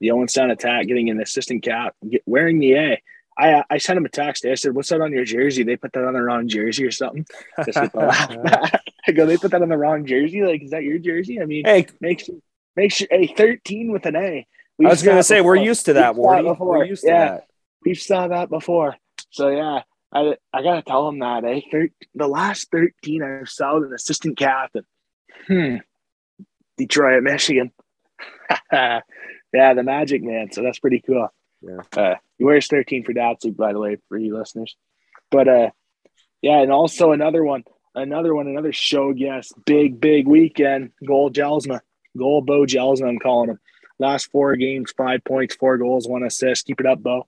the 0.00 0.10
Owen 0.10 0.28
Sound 0.28 0.52
attack 0.52 0.86
getting 0.86 1.10
an 1.10 1.20
assistant 1.20 1.62
cap, 1.62 1.94
get, 2.08 2.22
wearing 2.26 2.58
the 2.58 2.74
A. 2.74 3.02
I 3.38 3.64
I 3.68 3.78
sent 3.78 3.98
him 3.98 4.04
a 4.04 4.08
text. 4.08 4.44
I 4.44 4.54
said, 4.54 4.74
"What's 4.74 4.88
that 4.88 5.00
on 5.00 5.12
your 5.12 5.24
jersey? 5.24 5.62
They 5.62 5.76
put 5.76 5.92
that 5.92 6.04
on 6.04 6.14
the 6.14 6.22
wrong 6.22 6.48
jersey 6.48 6.84
or 6.84 6.90
something." 6.90 7.26
I 7.58 9.12
go, 9.14 9.26
"They 9.26 9.36
put 9.36 9.50
that 9.50 9.62
on 9.62 9.68
the 9.68 9.76
wrong 9.76 10.06
jersey. 10.06 10.42
Like, 10.42 10.62
is 10.62 10.70
that 10.70 10.84
your 10.84 10.98
jersey?" 10.98 11.40
I 11.40 11.44
mean, 11.44 11.64
hey, 11.64 11.86
make 12.00 12.20
sure 12.20 12.36
make 12.76 12.92
sure 12.92 13.08
a 13.10 13.26
thirteen 13.26 13.92
with 13.92 14.06
an 14.06 14.16
A. 14.16 14.46
We've 14.78 14.88
I 14.88 14.90
was 14.90 15.02
going 15.02 15.16
to 15.16 15.22
say 15.22 15.40
we're 15.40 15.56
used 15.56 15.86
to 15.86 15.94
that, 15.94 16.14
Wardy. 16.14 16.58
We're 16.58 16.84
used 16.84 17.02
to 17.02 17.08
yeah, 17.08 17.28
that. 17.28 17.46
We've 17.84 17.98
saw 17.98 18.28
that 18.28 18.50
before. 18.50 18.96
So 19.30 19.48
yeah, 19.48 19.82
I 20.12 20.36
I 20.52 20.62
gotta 20.62 20.82
tell 20.82 21.08
him 21.08 21.18
that. 21.20 21.44
Eh, 21.44 21.60
Thir- 21.70 21.90
the 22.14 22.28
last 22.28 22.70
thirteen 22.70 23.22
I've 23.22 23.48
saw 23.48 23.76
an 23.76 23.92
assistant 23.94 24.38
captain. 24.38 24.84
Hmm. 25.46 25.76
Detroit, 26.76 27.22
Michigan. 27.22 27.72
yeah, 29.56 29.72
the 29.72 29.82
Magic 29.82 30.22
man. 30.22 30.52
So 30.52 30.62
that's 30.62 30.78
pretty 30.78 31.00
cool. 31.00 31.28
Yeah. 31.62 31.78
Uh, 31.96 32.14
he 32.36 32.44
wears 32.44 32.66
13 32.66 33.04
for 33.04 33.14
Datsyuk, 33.14 33.56
by 33.56 33.72
the 33.72 33.78
way, 33.78 33.96
for 34.08 34.18
you 34.18 34.36
listeners. 34.36 34.76
But 35.30 35.48
uh, 35.48 35.70
yeah, 36.42 36.60
and 36.60 36.70
also 36.70 37.12
another 37.12 37.42
one, 37.42 37.64
another 37.94 38.34
one, 38.34 38.48
another 38.48 38.74
show 38.74 39.14
guest, 39.14 39.54
big, 39.64 39.98
big 39.98 40.28
weekend. 40.28 40.92
Goal 41.06 41.30
Jelsma, 41.30 41.80
goal 42.16 42.42
Bo 42.42 42.66
Jelsma, 42.66 43.08
I'm 43.08 43.18
calling 43.18 43.50
him. 43.50 43.58
Last 43.98 44.30
four 44.30 44.56
games, 44.56 44.92
five 44.94 45.24
points, 45.24 45.54
four 45.54 45.78
goals, 45.78 46.06
one 46.06 46.22
assist. 46.22 46.66
Keep 46.66 46.80
it 46.80 46.86
up, 46.86 47.02
Bo. 47.02 47.26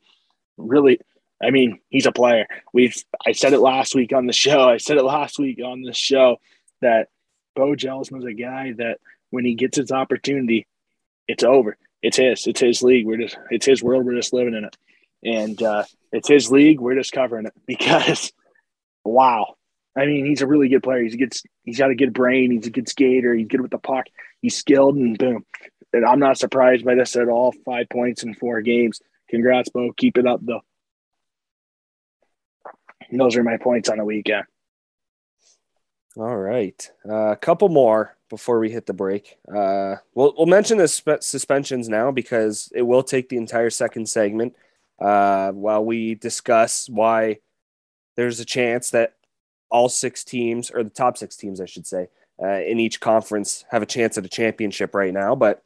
Really, 0.58 1.00
I 1.42 1.50
mean, 1.50 1.80
he's 1.88 2.04
a 2.04 2.12
player. 2.12 2.46
We've 2.74 2.94
I 3.26 3.32
said 3.32 3.54
it 3.54 3.60
last 3.60 3.94
week 3.94 4.12
on 4.12 4.26
the 4.26 4.34
show. 4.34 4.68
I 4.68 4.76
said 4.76 4.98
it 4.98 5.04
last 5.04 5.38
week 5.38 5.60
on 5.64 5.80
the 5.80 5.94
show 5.94 6.40
that 6.82 7.08
Bo 7.56 7.74
Jelsma's 7.74 8.26
a 8.26 8.34
guy 8.34 8.74
that 8.76 8.98
when 9.30 9.46
he 9.46 9.54
gets 9.54 9.78
his 9.78 9.90
opportunity, 9.90 10.66
it's 11.26 11.42
over 11.42 11.78
it's 12.02 12.16
his. 12.16 12.46
It's 12.46 12.61
his 12.61 12.82
league. 12.82 13.06
We're 13.06 13.18
just 13.18 13.38
it's 13.50 13.66
his 13.66 13.82
world. 13.82 14.04
We're 14.04 14.14
just 14.14 14.32
living 14.32 14.54
in 14.54 14.64
it, 14.64 14.76
and 15.24 15.62
uh, 15.62 15.84
it's 16.12 16.28
his 16.28 16.50
league. 16.50 16.80
We're 16.80 16.94
just 16.94 17.12
covering 17.12 17.46
it 17.46 17.54
because, 17.66 18.32
wow. 19.04 19.54
I 19.96 20.06
mean, 20.06 20.26
he's 20.26 20.42
a 20.42 20.46
really 20.46 20.68
good 20.68 20.82
player. 20.82 21.02
He's 21.02 21.16
good. 21.16 21.32
He's 21.64 21.78
got 21.78 21.90
a 21.90 21.96
good 21.96 22.12
brain. 22.12 22.52
He's 22.52 22.66
a 22.66 22.70
good 22.70 22.88
skater. 22.88 23.34
He's 23.34 23.48
good 23.48 23.61
with 23.61 23.72
the 23.72 23.78
puck. 23.78 24.06
He's 24.40 24.56
skilled, 24.56 24.96
and 24.96 25.18
boom. 25.18 25.44
And 25.92 26.04
I'm 26.04 26.20
not 26.20 26.38
surprised 26.38 26.84
by 26.84 26.94
this 26.94 27.16
at 27.16 27.28
all. 27.28 27.52
Five 27.64 27.88
points 27.88 28.22
in 28.22 28.34
four 28.34 28.61
games. 28.61 29.00
Congrats, 29.28 29.70
Bo. 29.70 29.92
Keep 29.96 30.18
it 30.18 30.26
up, 30.26 30.40
though. 30.42 30.61
Those 33.11 33.37
are 33.37 33.42
my 33.42 33.56
points 33.56 33.88
on 33.88 33.98
the 33.98 34.04
weekend. 34.04 34.44
All 36.18 36.37
right, 36.37 36.90
uh, 37.09 37.31
a 37.31 37.37
couple 37.37 37.68
more 37.68 38.16
before 38.28 38.59
we 38.59 38.72
hit 38.72 38.87
the 38.87 38.92
break. 38.92 39.38
Uh, 39.48 39.96
we'll 40.16 40.35
we'll 40.37 40.48
mention 40.48 40.76
the 40.76 40.88
sp- 40.90 41.22
suspensions 41.22 41.88
now 41.88 42.11
because 42.11 42.72
it 42.74 42.83
will 42.83 43.04
take 43.04 43.28
the 43.28 43.37
entire 43.37 43.70
second 43.70 44.09
segment 44.09 44.57
uh, 45.00 45.52
while 45.52 45.85
we 45.85 46.16
discuss 46.16 46.88
why 46.88 47.38
there's 48.16 48.40
a 48.40 48.44
chance 48.44 48.90
that 48.90 49.14
all 49.70 49.88
six 49.88 50.24
teams, 50.24 50.72
or 50.72 50.83
the 50.83 50.90
top 50.90 51.16
six 51.16 51.37
teams, 51.37 51.61
I 51.61 51.66
should 51.66 51.87
say, 51.87 52.09
uh, 52.42 52.62
in 52.62 52.81
each 52.81 52.98
conference 52.98 53.64
have 53.70 53.83
a 53.83 53.87
chance 53.87 54.18
at 54.18 54.24
a 54.24 54.28
championship 54.28 54.96
right 54.96 55.14
now. 55.14 55.37
But 55.37 55.62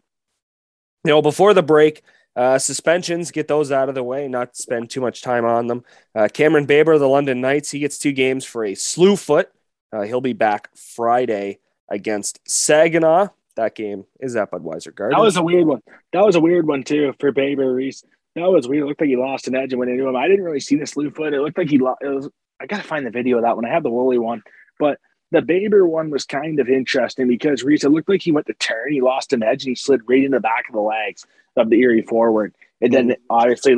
you 1.05 1.12
know, 1.12 1.23
before 1.23 1.55
the 1.55 1.62
break. 1.62 2.03
Uh, 2.35 2.59
suspensions, 2.59 3.31
get 3.31 3.47
those 3.47 3.71
out 3.71 3.91
of 3.91 3.95
the 3.95 4.03
way, 4.03 4.27
not 4.27 4.57
spend 4.57 4.88
too 4.88 5.03
much 5.03 5.21
time 5.21 5.45
on 5.45 5.67
them. 5.67 5.85
Uh, 6.15 6.29
Cameron 6.33 6.65
Baber, 6.65 6.93
of 6.93 7.01
the 7.01 7.07
London 7.07 7.43
Knights, 7.43 7.71
he 7.71 7.79
gets 7.79 7.99
two 7.99 8.12
games 8.12 8.43
for 8.43 8.65
a 8.65 8.75
slew 8.75 9.17
foot. 9.17 9.53
Uh, 9.93 10.03
he'll 10.03 10.21
be 10.21 10.33
back 10.33 10.75
Friday 10.77 11.59
against 11.89 12.41
Saginaw. 12.49 13.29
That 13.57 13.75
game 13.75 14.07
is 14.19 14.35
at 14.37 14.51
Budweiser 14.51 14.95
Garden. 14.95 15.19
That 15.19 15.23
was 15.23 15.37
a 15.37 15.43
weird 15.43 15.67
one. 15.67 15.83
That 16.13 16.25
was 16.25 16.37
a 16.37 16.41
weird 16.41 16.67
one 16.67 16.85
too 16.85 17.15
for 17.21 17.33
Baber 17.33 17.75
Reese. 17.75 18.05
That 18.35 18.51
was 18.51 18.67
weird. 18.67 18.85
It 18.85 18.87
looked 18.87 19.01
like 19.01 19.11
he 19.11 19.17
lost 19.17 19.47
an 19.47 19.55
edge 19.55 19.73
and 19.73 19.79
went 19.79 19.91
into 19.91 20.09
him. 20.09 20.17
I 20.17 20.27
didn't 20.27 20.45
really 20.45 20.61
see 20.61 20.77
the 20.77 20.87
slew 20.87 21.11
foot. 21.11 21.35
It 21.35 21.41
looked 21.43 21.59
like 21.59 21.69
he 21.69 21.79
lost. 21.79 21.99
It 22.03 22.09
was. 22.09 22.31
I 22.61 22.67
gotta 22.67 22.83
find 22.83 23.05
the 23.05 23.11
video 23.11 23.37
of 23.37 23.43
that 23.43 23.57
one. 23.57 23.67
I 23.67 23.71
have 23.71 23.83
the 23.83 23.91
Woolley 23.91 24.19
one, 24.19 24.43
but 24.79 24.99
the 25.33 25.43
Baber 25.43 25.87
one 25.87 26.11
was 26.11 26.25
kind 26.25 26.61
of 26.61 26.69
interesting 26.69 27.29
because 27.29 27.63
Reese. 27.63 27.85
It 27.85 27.91
looked 27.91 28.09
like 28.09 28.23
he 28.23 28.33
went 28.33 28.47
to 28.47 28.55
turn. 28.55 28.93
He 28.93 29.03
lost 29.03 29.35
an 29.35 29.43
edge 29.43 29.65
and 29.65 29.71
he 29.71 29.75
slid 29.75 30.01
right 30.07 30.25
in 30.25 30.31
the 30.31 30.41
back 30.41 30.69
of 30.69 30.75
the 30.75 30.81
legs 30.81 31.27
of 31.57 31.69
the 31.69 31.81
Erie 31.81 32.03
forward, 32.03 32.55
and 32.81 32.91
then 32.91 33.17
obviously 33.29 33.77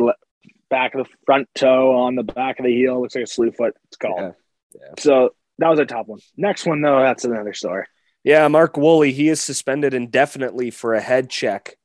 back 0.70 0.94
of 0.94 1.04
the 1.04 1.12
front 1.26 1.48
toe 1.54 1.96
on 1.96 2.14
the 2.14 2.22
back 2.22 2.60
of 2.60 2.64
the 2.64 2.72
heel 2.72 3.00
looks 3.00 3.16
like 3.16 3.24
a 3.24 3.26
slew 3.26 3.50
foot. 3.50 3.74
It's 3.88 3.96
called. 3.96 4.20
Yeah. 4.20 4.32
Yeah. 4.74 4.94
So 4.98 5.34
that 5.58 5.68
was 5.68 5.78
a 5.78 5.86
top 5.86 6.06
one. 6.06 6.20
Next 6.36 6.66
one 6.66 6.80
though, 6.80 7.00
that's 7.00 7.24
another 7.24 7.54
story. 7.54 7.86
Yeah, 8.24 8.48
Mark 8.48 8.76
Woolley, 8.76 9.12
he 9.12 9.28
is 9.28 9.40
suspended 9.40 9.92
indefinitely 9.92 10.70
for 10.70 10.94
a 10.94 11.00
head 11.00 11.28
check. 11.28 11.76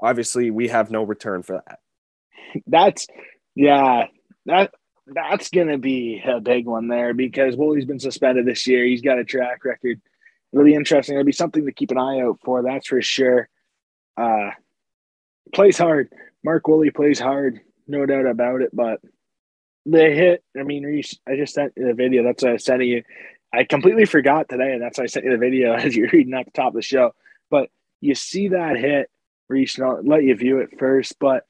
Obviously, 0.00 0.50
we 0.50 0.68
have 0.68 0.90
no 0.90 1.02
return 1.02 1.42
for 1.42 1.62
that. 1.66 1.78
That's 2.66 3.06
yeah, 3.54 4.06
that 4.46 4.72
that's 5.06 5.50
gonna 5.50 5.78
be 5.78 6.22
a 6.24 6.40
big 6.40 6.66
one 6.66 6.88
there 6.88 7.14
because 7.14 7.56
Woolley's 7.56 7.84
been 7.84 7.98
suspended 7.98 8.46
this 8.46 8.66
year. 8.66 8.84
He's 8.84 9.02
got 9.02 9.18
a 9.18 9.24
track 9.24 9.64
record. 9.64 10.00
Really 10.52 10.74
interesting. 10.74 11.14
It'll 11.14 11.24
be 11.24 11.32
something 11.32 11.66
to 11.66 11.72
keep 11.72 11.90
an 11.90 11.98
eye 11.98 12.20
out 12.20 12.38
for. 12.44 12.62
That's 12.62 12.86
for 12.86 13.02
sure. 13.02 13.48
Uh, 14.16 14.50
plays 15.52 15.78
hard. 15.78 16.12
Mark 16.44 16.66
Woolley 16.68 16.90
plays 16.90 17.18
hard, 17.18 17.60
no 17.88 18.06
doubt 18.06 18.26
about 18.26 18.62
it. 18.62 18.70
But 18.72 19.00
the 19.86 20.00
hit, 20.00 20.44
I 20.58 20.62
mean, 20.62 21.02
I 21.26 21.36
just 21.36 21.54
sent 21.54 21.74
the 21.76 21.94
video. 21.94 22.22
That's 22.22 22.42
what 22.42 22.50
I 22.50 22.52
was 22.54 22.64
sending 22.64 22.88
you. 22.88 23.02
I 23.52 23.64
completely 23.64 24.04
forgot 24.04 24.48
today, 24.48 24.72
and 24.72 24.82
that's 24.82 24.98
why 24.98 25.04
I 25.04 25.06
sent 25.06 25.24
you 25.24 25.32
the 25.32 25.38
video 25.38 25.72
as 25.74 25.94
you're 25.94 26.10
reading 26.10 26.34
at 26.34 26.46
the 26.46 26.50
top 26.50 26.68
of 26.68 26.74
the 26.74 26.82
show. 26.82 27.14
But 27.50 27.70
you 28.00 28.14
see 28.14 28.48
that 28.48 28.76
hit, 28.76 29.10
reach, 29.48 29.78
let 29.78 30.24
you 30.24 30.34
view 30.34 30.58
it 30.58 30.78
first. 30.78 31.18
But 31.18 31.46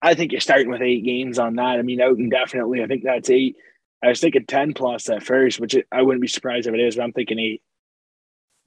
I 0.00 0.14
think 0.14 0.32
you're 0.32 0.40
starting 0.40 0.70
with 0.70 0.82
eight 0.82 1.04
games 1.04 1.38
on 1.38 1.56
that. 1.56 1.78
I 1.78 1.82
mean, 1.82 2.00
out 2.00 2.18
indefinitely. 2.18 2.82
I 2.82 2.86
think 2.86 3.04
that's 3.04 3.30
eight. 3.30 3.56
I 4.02 4.08
was 4.08 4.20
thinking 4.20 4.46
10 4.46 4.74
plus 4.74 5.08
at 5.08 5.22
first, 5.22 5.58
which 5.58 5.74
I 5.90 6.02
wouldn't 6.02 6.22
be 6.22 6.28
surprised 6.28 6.66
if 6.66 6.74
it 6.74 6.80
is, 6.80 6.96
but 6.96 7.02
I'm 7.02 7.12
thinking 7.12 7.38
eight. 7.38 7.62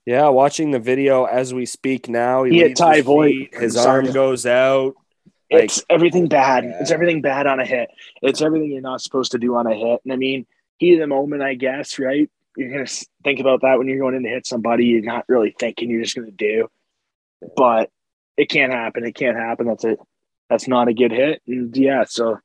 Yeah, 0.05 0.29
watching 0.29 0.71
the 0.71 0.79
video 0.79 1.25
as 1.25 1.53
we 1.53 1.65
speak 1.65 2.09
now, 2.09 2.43
he, 2.43 2.53
he 2.53 2.59
hit 2.59 2.77
Ty 2.77 3.01
Voit. 3.01 3.53
His 3.53 3.77
arm 3.77 4.11
goes 4.11 4.45
out. 4.45 4.95
It's 5.49 5.77
like, 5.77 5.85
everything 5.89 6.25
oh, 6.25 6.29
bad. 6.29 6.63
Yeah. 6.63 6.77
It's 6.81 6.91
everything 6.91 7.21
bad 7.21 7.47
on 7.47 7.59
a 7.59 7.65
hit. 7.65 7.89
It's 8.21 8.41
everything 8.41 8.71
you're 8.71 8.81
not 8.81 9.01
supposed 9.01 9.31
to 9.31 9.39
do 9.39 9.55
on 9.55 9.67
a 9.67 9.73
hit. 9.73 10.01
And 10.03 10.13
I 10.13 10.15
mean, 10.15 10.45
heat 10.77 10.93
of 10.93 10.99
the 10.99 11.07
moment, 11.07 11.41
I 11.41 11.55
guess, 11.55 11.97
right? 11.99 12.29
you're 12.59 12.71
going 12.71 12.85
to 12.85 13.05
think 13.23 13.39
about 13.39 13.61
that 13.61 13.77
when 13.77 13.87
you're 13.87 13.99
going 13.99 14.15
in 14.15 14.23
to 14.23 14.29
hit 14.29 14.45
somebody. 14.45 14.85
You're 14.85 15.01
not 15.01 15.23
really 15.29 15.55
thinking. 15.57 15.89
You're 15.89 16.03
just 16.03 16.15
going 16.15 16.29
to 16.29 16.31
do. 16.31 16.67
But 17.55 17.89
it 18.35 18.49
can't 18.49 18.73
happen. 18.73 19.05
It 19.05 19.15
can't 19.15 19.37
happen. 19.37 19.67
That's 19.67 19.85
it. 19.85 19.99
That's 20.49 20.67
not 20.67 20.89
a 20.89 20.93
good 20.93 21.11
hit. 21.11 21.41
And 21.47 21.75
yeah, 21.77 22.03
so 22.05 22.39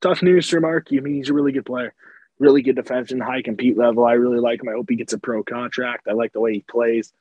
tough 0.00 0.22
news 0.22 0.48
for 0.48 0.60
Mark. 0.60 0.88
I 0.92 1.00
mean, 1.00 1.14
he's 1.14 1.30
a 1.30 1.34
really 1.34 1.52
good 1.52 1.66
player. 1.66 1.94
really 2.40 2.62
good 2.62 2.76
defenseman, 2.76 3.22
high 3.22 3.42
compete 3.42 3.76
level. 3.76 4.04
I 4.04 4.14
really 4.14 4.40
like 4.40 4.62
him. 4.62 4.68
I 4.68 4.72
hope 4.72 4.86
he 4.88 4.96
gets 4.96 5.12
a 5.12 5.18
pro 5.18 5.44
contract. 5.44 6.08
I 6.08 6.12
like 6.12 6.32
the 6.32 6.40
way 6.40 6.54
he 6.54 6.64
plays, 6.68 7.12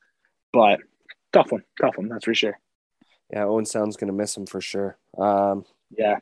but 0.51 0.79
tough 1.33 1.51
one, 1.51 1.63
tough 1.79 1.97
one, 1.97 2.07
that's 2.07 2.25
for 2.25 2.33
sure. 2.33 2.57
Yeah, 3.31 3.43
Owen 3.45 3.65
Sound's 3.65 3.97
going 3.97 4.07
to 4.07 4.13
miss 4.13 4.35
him 4.35 4.45
for 4.45 4.61
sure. 4.61 4.97
Um, 5.17 5.65
yeah. 5.95 6.17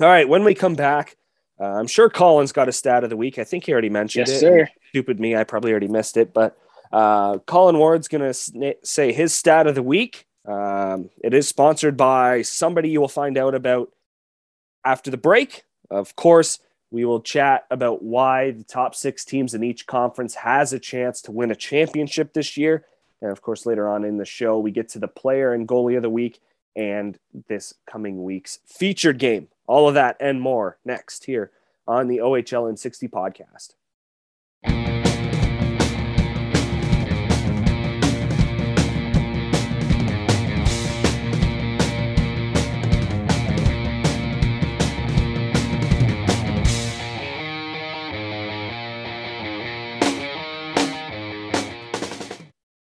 All 0.00 0.08
right, 0.08 0.28
when 0.28 0.44
we 0.44 0.54
come 0.54 0.74
back, 0.74 1.16
uh, 1.60 1.64
I'm 1.64 1.86
sure 1.86 2.10
Colin's 2.10 2.52
got 2.52 2.68
a 2.68 2.72
stat 2.72 3.04
of 3.04 3.10
the 3.10 3.16
week. 3.16 3.38
I 3.38 3.44
think 3.44 3.64
he 3.64 3.72
already 3.72 3.90
mentioned 3.90 4.26
yes, 4.26 4.36
it. 4.36 4.40
Sir. 4.40 4.68
Stupid 4.88 5.20
me, 5.20 5.36
I 5.36 5.44
probably 5.44 5.70
already 5.70 5.88
missed 5.88 6.16
it. 6.16 6.34
But 6.34 6.56
uh, 6.92 7.38
Colin 7.38 7.78
Ward's 7.78 8.08
going 8.08 8.22
to 8.22 8.30
sna- 8.30 8.84
say 8.84 9.12
his 9.12 9.32
stat 9.32 9.66
of 9.66 9.74
the 9.74 9.82
week. 9.82 10.26
Um, 10.46 11.08
it 11.22 11.34
is 11.34 11.48
sponsored 11.48 11.96
by 11.96 12.42
somebody 12.42 12.90
you 12.90 13.00
will 13.00 13.08
find 13.08 13.38
out 13.38 13.54
about 13.54 13.92
after 14.84 15.10
the 15.10 15.16
break. 15.16 15.64
Of 15.90 16.16
course, 16.16 16.58
we 16.90 17.04
will 17.04 17.20
chat 17.20 17.64
about 17.70 18.02
why 18.02 18.50
the 18.50 18.64
top 18.64 18.94
six 18.94 19.24
teams 19.24 19.54
in 19.54 19.62
each 19.62 19.86
conference 19.86 20.34
has 20.34 20.72
a 20.72 20.78
chance 20.78 21.22
to 21.22 21.32
win 21.32 21.50
a 21.50 21.56
championship 21.56 22.34
this 22.34 22.56
year. 22.56 22.84
And 23.22 23.30
of 23.30 23.40
course, 23.40 23.64
later 23.64 23.88
on 23.88 24.04
in 24.04 24.18
the 24.18 24.24
show, 24.24 24.58
we 24.58 24.72
get 24.72 24.88
to 24.90 24.98
the 24.98 25.08
player 25.08 25.54
and 25.54 25.66
goalie 25.66 25.96
of 25.96 26.02
the 26.02 26.10
week 26.10 26.40
and 26.76 27.18
this 27.48 27.74
coming 27.86 28.24
week's 28.24 28.58
featured 28.66 29.18
game. 29.18 29.48
All 29.66 29.88
of 29.88 29.94
that 29.94 30.16
and 30.20 30.40
more 30.40 30.78
next 30.84 31.24
here 31.24 31.52
on 31.86 32.08
the 32.08 32.18
OHL 32.18 32.68
in 32.68 32.76
60 32.76 33.08
podcast. 33.08 33.74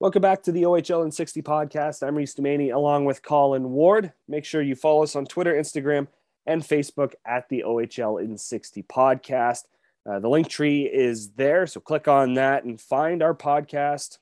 Welcome 0.02 0.24
back 0.24 0.42
to 0.44 0.52
the 0.52 0.64
OHL 0.64 1.06
in 1.06 1.12
60 1.12 1.44
podcast. 1.44 2.02
I'm 2.02 2.16
Reese 2.16 2.34
Dumaney 2.34 2.74
along 2.74 3.06
with 3.06 3.22
Colin 3.22 3.70
Ward. 3.70 4.12
Make 4.28 4.46
sure 4.46 4.64
you 4.64 4.74
follow 4.74 5.04
us 5.04 5.16
on 5.16 5.28
Twitter, 5.28 5.54
Instagram, 5.54 6.08
and 6.48 6.64
Facebook 6.64 7.14
at 7.24 7.48
the 7.50 7.64
OHL 7.68 8.20
in 8.20 8.36
60 8.36 8.82
podcast. 8.82 9.66
Uh, 10.04 10.18
the 10.18 10.28
link 10.28 10.48
tree 10.48 10.90
is 10.92 11.34
there, 11.34 11.68
so 11.68 11.80
click 11.80 12.08
on 12.08 12.34
that 12.34 12.64
and 12.64 12.82
find 12.82 13.22
our 13.22 13.36
podcast 13.36 14.18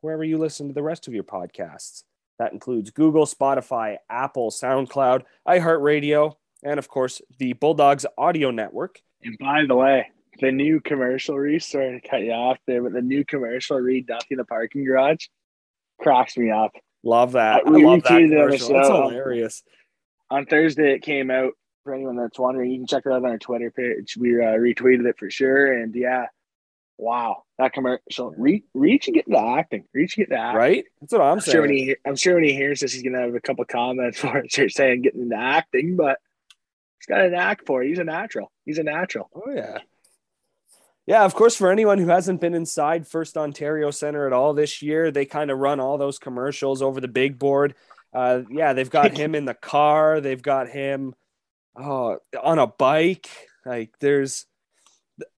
wherever 0.00 0.24
you 0.24 0.38
listen 0.38 0.68
to 0.68 0.72
the 0.72 0.82
rest 0.82 1.06
of 1.06 1.12
your 1.12 1.22
podcasts. 1.22 2.04
That 2.38 2.54
includes 2.54 2.90
Google, 2.90 3.26
Spotify, 3.26 3.98
Apple, 4.08 4.50
SoundCloud, 4.50 5.24
iHeartRadio, 5.46 6.36
and 6.62 6.78
of 6.78 6.88
course 6.88 7.20
the 7.36 7.52
Bulldogs 7.52 8.06
Audio 8.16 8.50
Network. 8.52 9.02
And 9.22 9.36
by 9.36 9.66
the 9.68 9.76
way, 9.76 10.06
the 10.40 10.52
new 10.52 10.80
commercial 10.80 11.38
read, 11.38 11.62
sorry 11.62 12.00
to 12.00 12.08
cut 12.08 12.22
you 12.22 12.32
off 12.32 12.58
there, 12.66 12.82
but 12.82 12.92
the 12.92 13.02
new 13.02 13.24
commercial 13.24 13.78
read 13.78 14.06
Duffy 14.06 14.26
in 14.32 14.38
the 14.38 14.44
parking 14.44 14.84
garage 14.84 15.26
cracks 16.00 16.36
me 16.36 16.50
up. 16.50 16.72
Love 17.02 17.32
that. 17.32 17.66
I, 17.66 17.68
I 17.68 17.82
love 17.82 18.02
that 18.02 18.20
commercial. 18.20 18.74
That's 18.74 18.88
hilarious. 18.88 19.62
On 20.30 20.46
Thursday, 20.46 20.94
it 20.94 21.02
came 21.02 21.30
out. 21.30 21.52
For 21.82 21.94
anyone 21.94 22.16
that's 22.16 22.38
wondering, 22.38 22.70
you 22.70 22.78
can 22.78 22.86
check 22.86 23.04
it 23.06 23.10
out 23.10 23.24
on 23.24 23.30
our 23.30 23.38
Twitter 23.38 23.70
page. 23.70 24.14
We 24.14 24.34
uh, 24.34 24.48
retweeted 24.48 25.06
it 25.06 25.18
for 25.18 25.30
sure. 25.30 25.72
And 25.72 25.94
yeah, 25.94 26.26
wow, 26.98 27.44
that 27.56 27.72
commercial. 27.72 28.34
Reach, 28.36 28.64
reach 28.74 29.08
and 29.08 29.14
get 29.14 29.26
into 29.26 29.40
acting. 29.40 29.84
Reach 29.94 30.18
and 30.18 30.26
get 30.26 30.32
into 30.32 30.44
acting. 30.44 30.58
Right? 30.58 30.84
That's 31.00 31.12
what 31.14 31.22
I'm, 31.22 31.32
I'm 31.32 31.40
saying. 31.40 31.52
Sure 31.54 31.62
when 31.62 31.70
he, 31.70 31.96
I'm 32.06 32.16
sure 32.16 32.34
when 32.34 32.44
he 32.44 32.52
hears 32.52 32.80
this, 32.80 32.92
he's 32.92 33.02
going 33.02 33.14
to 33.14 33.20
have 33.20 33.34
a 33.34 33.40
couple 33.40 33.64
comments 33.64 34.18
for 34.20 34.44
it, 34.44 34.52
saying 34.52 35.00
getting 35.02 35.22
into 35.22 35.36
acting, 35.36 35.96
but 35.96 36.18
he's 36.98 37.06
got 37.06 37.24
an 37.24 37.34
act 37.34 37.66
for 37.66 37.82
it. 37.82 37.88
He's 37.88 37.98
a 37.98 38.04
natural. 38.04 38.52
He's 38.66 38.78
a 38.78 38.82
natural. 38.82 39.30
Oh, 39.34 39.50
yeah. 39.50 39.78
Yeah, 41.06 41.24
of 41.24 41.34
course, 41.34 41.56
for 41.56 41.70
anyone 41.70 41.98
who 41.98 42.08
hasn't 42.08 42.40
been 42.40 42.54
inside 42.54 43.06
First 43.06 43.36
Ontario 43.36 43.90
Center 43.90 44.26
at 44.26 44.32
all 44.32 44.54
this 44.54 44.82
year, 44.82 45.10
they 45.10 45.24
kind 45.24 45.50
of 45.50 45.58
run 45.58 45.80
all 45.80 45.98
those 45.98 46.18
commercials 46.18 46.82
over 46.82 47.00
the 47.00 47.08
big 47.08 47.38
board. 47.38 47.74
Uh, 48.12 48.42
yeah, 48.50 48.72
they've 48.72 48.90
got 48.90 49.16
him 49.16 49.34
in 49.34 49.44
the 49.44 49.54
car. 49.54 50.20
They've 50.20 50.42
got 50.42 50.68
him 50.68 51.14
oh, 51.76 52.18
on 52.40 52.58
a 52.58 52.66
bike. 52.66 53.28
Like 53.64 53.92
there's, 54.00 54.46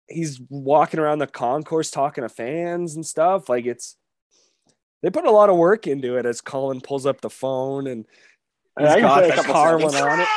he's 0.08 0.40
walking 0.48 1.00
around 1.00 1.20
the 1.20 1.26
concourse 1.26 1.90
talking 1.90 2.22
to 2.22 2.28
fans 2.28 2.94
and 2.94 3.06
stuff. 3.06 3.48
Like 3.48 3.66
it's, 3.66 3.96
they 5.02 5.10
put 5.10 5.26
a 5.26 5.30
lot 5.30 5.48
of 5.48 5.56
work 5.56 5.86
into 5.86 6.16
it 6.16 6.26
as 6.26 6.40
Colin 6.40 6.80
pulls 6.80 7.06
up 7.06 7.20
the 7.20 7.30
phone 7.30 7.86
and 7.86 8.04
he's 8.78 8.88
got 8.88 9.36
the 9.36 9.42
car 9.42 9.78
one 9.78 9.94
on 9.94 10.20
it. 10.20 10.28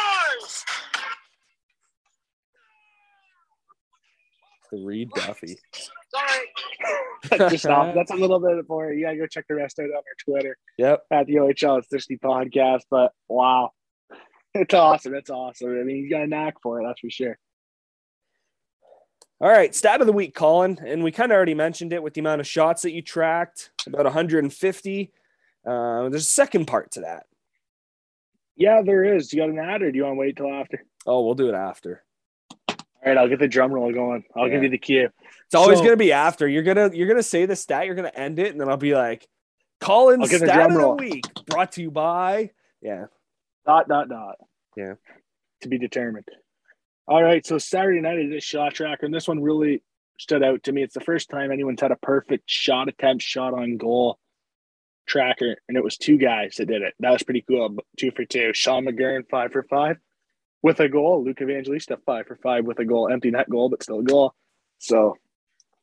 the 4.64 4.64
Reed 4.83 5.09
Duffy. 5.15 5.57
Sorry. 6.13 7.49
Just 7.49 7.63
stop. 7.63 7.93
That's 7.93 8.11
a 8.11 8.15
little 8.15 8.39
bit 8.39 8.65
for 8.67 8.91
you. 8.91 9.05
gotta 9.05 9.17
go 9.17 9.27
check 9.27 9.45
the 9.47 9.55
rest 9.55 9.79
out 9.79 9.85
on 9.85 9.95
our 9.95 10.03
Twitter. 10.23 10.57
Yep. 10.77 11.03
At 11.11 11.27
the 11.27 11.35
OHL 11.35 11.83
60 11.87 12.17
podcast. 12.17 12.81
But 12.89 13.11
wow. 13.27 13.71
It's 14.57 14.73
awesome. 14.73 15.13
It's 15.13 15.29
awesome. 15.29 15.77
I 15.77 15.83
mean, 15.83 15.97
he's 15.97 16.09
got 16.09 16.21
a 16.21 16.27
knack 16.27 16.61
for 16.63 16.79
it, 16.79 16.85
that's 16.87 17.01
for 17.01 17.09
sure. 17.09 17.37
All 19.41 19.49
right, 19.49 19.75
stat 19.75 19.99
of 19.99 20.07
the 20.07 20.13
week, 20.13 20.33
Colin, 20.33 20.79
and 20.81 21.03
we 21.03 21.11
kind 21.11 21.29
of 21.29 21.35
already 21.35 21.53
mentioned 21.53 21.91
it 21.91 22.01
with 22.01 22.13
the 22.13 22.21
amount 22.21 22.39
of 22.39 22.47
shots 22.47 22.83
that 22.83 22.93
you 22.93 23.01
tracked, 23.01 23.71
about 23.85 24.05
150. 24.05 25.11
Uh, 25.67 26.07
there's 26.07 26.23
a 26.23 26.25
second 26.25 26.67
part 26.67 26.91
to 26.91 27.01
that. 27.01 27.25
Yeah, 28.55 28.81
there 28.81 29.03
is. 29.03 29.33
You 29.33 29.41
got 29.41 29.49
an 29.49 29.59
ad, 29.59 29.81
or 29.81 29.91
do 29.91 29.97
you 29.97 30.05
want 30.05 30.15
to 30.15 30.19
wait 30.19 30.37
till 30.37 30.53
after? 30.53 30.85
Oh, 31.05 31.25
we'll 31.25 31.35
do 31.35 31.49
it 31.49 31.53
after. 31.53 32.04
All 33.05 33.11
right, 33.11 33.19
I'll 33.19 33.29
get 33.29 33.37
the 33.37 33.47
drum 33.47 33.71
roll 33.71 33.93
going. 33.93 34.23
I'll 34.35 34.47
yeah. 34.47 34.55
give 34.55 34.63
you 34.63 34.69
the 34.69 34.79
cue. 34.79 35.09
It's 35.45 35.53
always 35.53 35.77
so, 35.77 35.83
gonna 35.83 35.95
be 35.95 36.11
after. 36.11 36.47
You're 36.47 36.63
gonna 36.63 36.89
you're 36.91 37.07
gonna 37.07 37.21
say 37.21 37.45
the 37.45 37.55
stat. 37.55 37.85
You're 37.85 37.93
gonna 37.93 38.11
end 38.15 38.39
it, 38.39 38.51
and 38.51 38.59
then 38.59 38.67
I'll 38.67 38.77
be 38.77 38.95
like, 38.95 39.27
Colin's 39.79 40.27
stat 40.35 40.41
the 40.41 40.65
of 40.65 40.73
the 40.73 40.89
week 40.89 41.23
brought 41.45 41.73
to 41.73 41.83
you 41.83 41.91
by 41.91 42.49
yeah. 42.81 43.05
Dot 43.67 43.87
dot 43.87 44.09
dot. 44.09 44.37
Yeah. 44.75 44.95
To 45.61 45.69
be 45.69 45.77
determined. 45.77 46.25
All 47.07 47.21
right, 47.21 47.45
so 47.45 47.59
Saturday 47.59 48.01
night 48.01 48.17
I 48.17 48.23
did 48.23 48.33
a 48.33 48.41
shot 48.41 48.73
tracker, 48.73 49.05
and 49.05 49.13
this 49.13 49.27
one 49.27 49.43
really 49.43 49.83
stood 50.17 50.43
out 50.43 50.63
to 50.63 50.71
me. 50.71 50.81
It's 50.81 50.95
the 50.95 51.01
first 51.01 51.29
time 51.29 51.51
anyone's 51.51 51.81
had 51.81 51.91
a 51.91 51.97
perfect 51.97 52.49
shot 52.49 52.87
attempt, 52.87 53.23
shot 53.23 53.53
on 53.53 53.77
goal 53.77 54.17
tracker, 55.05 55.57
and 55.67 55.77
it 55.77 55.83
was 55.83 55.97
two 55.97 56.17
guys 56.17 56.55
that 56.55 56.65
did 56.65 56.81
it. 56.81 56.95
That 56.99 57.11
was 57.11 57.21
pretty 57.21 57.45
cool. 57.47 57.75
Two 57.97 58.09
for 58.09 58.25
two. 58.25 58.51
Sean 58.55 58.85
McGurn, 58.85 59.29
five 59.29 59.51
for 59.51 59.61
five 59.61 59.97
with 60.65 60.79
a 60.79 60.89
goal. 60.89 61.23
Luke 61.23 61.39
Evangelista, 61.39 61.99
five 62.07 62.25
for 62.25 62.37
five 62.37 62.65
with 62.65 62.79
a 62.79 62.85
goal, 62.85 63.07
empty 63.07 63.29
net 63.29 63.47
goal, 63.47 63.69
but 63.69 63.83
still 63.83 63.99
a 63.99 64.03
goal. 64.03 64.33
So 64.79 65.15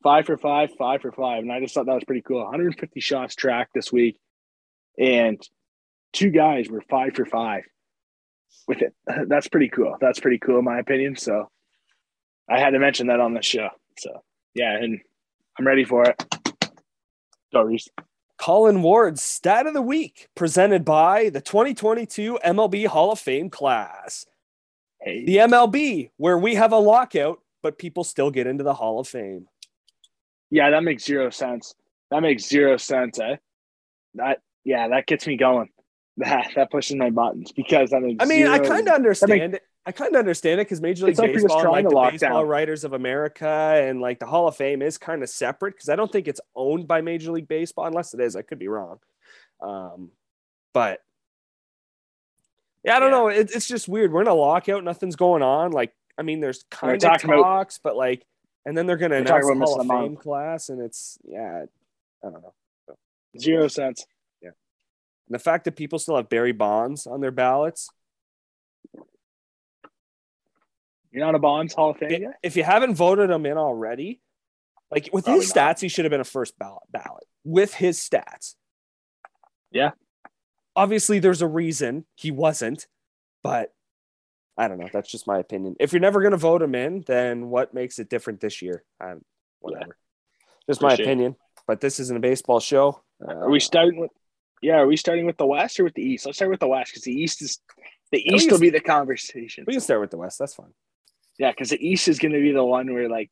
five 0.03 0.27
for 0.27 0.37
five, 0.37 0.71
five 0.77 1.03
for 1.03 1.13
five. 1.13 1.45
And 1.45 1.53
I 1.53 1.61
just 1.61 1.73
thought 1.73 1.87
that 1.87 1.95
was 1.95 2.03
pretty 2.03 2.23
cool. 2.23 2.43
150 2.43 2.99
shots 2.99 3.37
tracked 3.37 3.75
this 3.75 3.93
week. 3.93 4.19
And 4.99 5.41
two 6.13 6.31
guys 6.31 6.69
were 6.69 6.83
five 6.91 7.15
for 7.15 7.25
five 7.25 7.63
with 8.67 8.83
it. 8.83 8.93
That's 9.29 9.47
pretty 9.47 9.69
cool. 9.69 9.97
That's 10.01 10.19
pretty 10.19 10.39
cool, 10.39 10.59
in 10.59 10.65
my 10.65 10.81
opinion. 10.81 11.15
So 11.15 11.49
I 12.51 12.59
had 12.59 12.71
to 12.71 12.81
mention 12.81 13.07
that 13.07 13.21
on 13.21 13.35
the 13.35 13.43
show. 13.43 13.69
So 14.01 14.25
yeah, 14.53 14.75
and 14.75 14.99
I'm 15.57 15.65
ready 15.65 15.85
for 15.85 16.03
it. 16.09 16.25
Go. 17.53 17.71
Colin 18.37 18.83
Ward's 18.83 19.23
stat 19.23 19.69
of 19.69 19.75
the 19.75 19.81
week 19.81 20.27
presented 20.35 20.85
by 20.85 21.29
the 21.29 21.41
2022 21.41 22.41
MLB 22.45 22.89
Hall 22.89 23.13
of 23.13 23.21
Fame 23.21 23.49
class. 23.49 24.27
Hey. 25.05 25.25
The 25.25 25.37
MLB, 25.39 26.11
where 26.17 26.39
we 26.39 26.55
have 26.55 26.73
a 26.73 26.79
lockout, 26.79 27.41
but 27.63 27.79
people 27.79 28.05
still 28.05 28.31
get 28.31 28.47
into 28.47 28.65
the 28.65 28.75
Hall 28.75 29.01
of 29.01 29.09
Fame. 29.09 29.47
Yeah, 30.51 30.71
that 30.71 30.85
makes 30.85 31.05
zero 31.05 31.31
sense. 31.31 31.75
That 32.11 32.21
makes 32.21 32.49
zero 32.49 32.77
sense, 32.77 33.19
eh? 33.19 33.37
That 34.15 34.41
yeah, 34.65 34.89
that 34.89 35.07
gets 35.07 35.27
me 35.27 35.37
going. 35.37 35.69
That 36.19 36.49
that 36.57 36.71
pushes 36.71 36.95
my 36.97 37.09
buttons 37.09 37.53
because 37.53 37.89
that 37.89 38.03
makes. 38.03 38.23
I 38.23 38.27
mean, 38.27 38.41
zero, 38.41 38.53
I 38.53 38.59
kind 38.59 38.87
of 38.87 38.95
understand 38.95 39.55
it. 39.55 39.63
I 39.87 39.93
kind 39.93 40.15
of 40.15 40.19
understand 40.19 40.61
it 40.61 40.65
because 40.65 40.83
Major 40.83 41.07
League 41.07 41.19
like 41.19 41.33
Baseball, 41.33 41.73
like 41.73 41.89
the 41.89 42.09
Baseball 42.11 42.41
down. 42.41 42.47
Writers 42.49 42.85
of 42.85 42.93
America, 42.93 43.49
and 43.49 43.99
like 43.99 44.21
the 44.21 44.27
Hall 44.27 44.47
of 44.47 44.55
Fame 44.55 44.83
is 44.83 44.99
kind 44.99 45.23
of 45.23 45.31
separate 45.31 45.73
because 45.73 45.89
I 45.89 45.97
don't 45.97 46.13
think 46.13 46.29
it's 46.29 46.41
owned 46.55 46.87
by 46.87 47.01
Major 47.01 47.33
League 47.33 47.49
Baseball, 47.49 47.87
unless 47.87 48.13
it 48.13 48.21
is. 48.21 48.37
I 48.37 48.43
could 48.43 48.59
be 48.59 48.69
wrong. 48.69 48.99
Um, 49.63 50.11
but 50.75 51.01
yeah, 52.85 52.97
I 52.97 53.01
don't 53.01 53.11
yeah. 53.11 53.19
know. 53.19 53.29
It, 53.29 53.51
it's 53.55 53.69
just 53.69 53.89
weird. 53.89 54.13
We're 54.13 54.23
in 54.23 54.29
a 54.29 54.35
lockout. 54.35 54.85
Nothing's 54.85 55.17
going 55.17 55.43
on. 55.43 55.71
Like, 55.73 55.93
I 56.19 56.23
mean, 56.23 56.41
there's 56.41 56.65
kind 56.71 56.95
of 56.95 57.01
talks, 57.01 57.25
about, 57.25 57.79
but 57.83 57.97
like, 57.97 58.25
and 58.65 58.77
then 58.77 58.87
they're 58.87 58.97
going 58.97 59.11
to 59.11 59.19
announce 59.19 59.47
the 59.47 59.55
Hall 59.55 59.81
of 59.81 59.87
Fame 59.87 60.17
class, 60.17 60.69
and 60.69 60.81
it's 60.81 61.19
yeah, 61.25 61.65
I 62.25 62.31
don't 62.31 62.43
know. 62.43 62.55
Zero 63.39 63.69
sense. 63.69 64.05
Yeah, 64.41 64.51
and 65.29 65.35
the 65.35 65.39
fact 65.39 65.65
that 65.65 65.77
people 65.77 65.99
still 65.99 66.17
have 66.17 66.29
Barry 66.29 66.53
Bonds 66.53 67.07
on 67.07 67.21
their 67.21 67.31
ballots. 67.31 67.89
You're 71.11 71.25
not 71.25 71.35
a 71.35 71.39
Bonds 71.39 71.75
Hall 71.75 71.91
of 71.91 71.99
Fame 71.99 72.11
if, 72.11 72.35
If 72.43 72.57
you 72.57 72.65
haven't 72.65 72.95
voted 72.95 73.31
him 73.31 73.45
in 73.45 73.59
already, 73.59 74.21
like 74.91 75.11
with 75.13 75.25
Probably 75.25 75.43
his 75.43 75.53
stats, 75.53 75.55
not. 75.55 75.81
he 75.81 75.89
should 75.89 76.05
have 76.05 76.11
been 76.11 76.21
a 76.21 76.25
first 76.25 76.59
ballot 76.59 76.83
ballot 76.91 77.25
with 77.45 77.75
his 77.75 77.99
stats. 77.99 78.55
Yeah, 79.71 79.93
obviously 80.77 81.19
there's 81.19 81.43
a 81.43 81.47
reason 81.47 82.05
he 82.15 82.31
wasn't, 82.31 82.87
but 83.43 83.73
I 84.57 84.69
don't 84.69 84.79
know. 84.79 84.89
That's 84.93 85.11
just 85.11 85.27
my 85.27 85.39
opinion. 85.39 85.77
If 85.81 85.93
you're 85.93 86.01
never 86.01 86.21
going 86.21 86.33
to 86.33 86.37
vote 86.37 86.63
him 86.63 86.75
in, 86.75 87.05
then 87.07 87.49
what 87.49 87.75
makes 87.75 87.99
it 87.99 88.11
different 88.11 88.41
this 88.41 88.63
year? 88.63 88.85
Um, 89.01 89.23
whatever. 89.61 89.97
Yeah, 90.39 90.73
just 90.73 90.83
my 90.83 90.95
sure. 90.95 91.05
opinion. 91.05 91.37
But 91.67 91.81
this 91.81 92.01
isn't 92.01 92.17
a 92.17 92.21
baseball 92.21 92.61
show. 92.61 93.03
Uh, 93.27 93.35
are 93.35 93.51
we 93.51 93.61
starting 93.61 94.01
with? 94.01 94.11
Yeah, 94.61 94.77
are 94.77 94.87
we 94.87 94.97
starting 94.97 95.27
with 95.27 95.37
the 95.37 95.47
West 95.47 95.81
or 95.81 95.85
with 95.85 95.95
the 95.95 96.03
East? 96.03 96.27
Let's 96.27 96.39
start 96.39 96.51
with 96.51 96.61
the 96.61 96.69
West 96.69 96.93
because 96.93 97.05
the 97.05 97.13
East 97.13 97.43
is 97.43 97.61
the 98.11 98.23
East 98.35 98.51
will 98.51 98.59
be 98.59 98.71
the 98.71 98.81
conversation. 98.81 99.65
We 99.67 99.73
can 99.73 99.81
start 99.81 100.01
with 100.01 100.11
the 100.11 100.19
West. 100.19 100.39
That's 100.39 100.55
fine. 100.55 100.73
Yeah, 101.39 101.51
because 101.51 101.71
the 101.71 101.85
East 101.85 102.09
is 102.09 102.19
going 102.19 102.33
to 102.33 102.41
be 102.41 102.53
the 102.53 102.65
one 102.65 102.93
where 102.93 103.09
like 103.09 103.31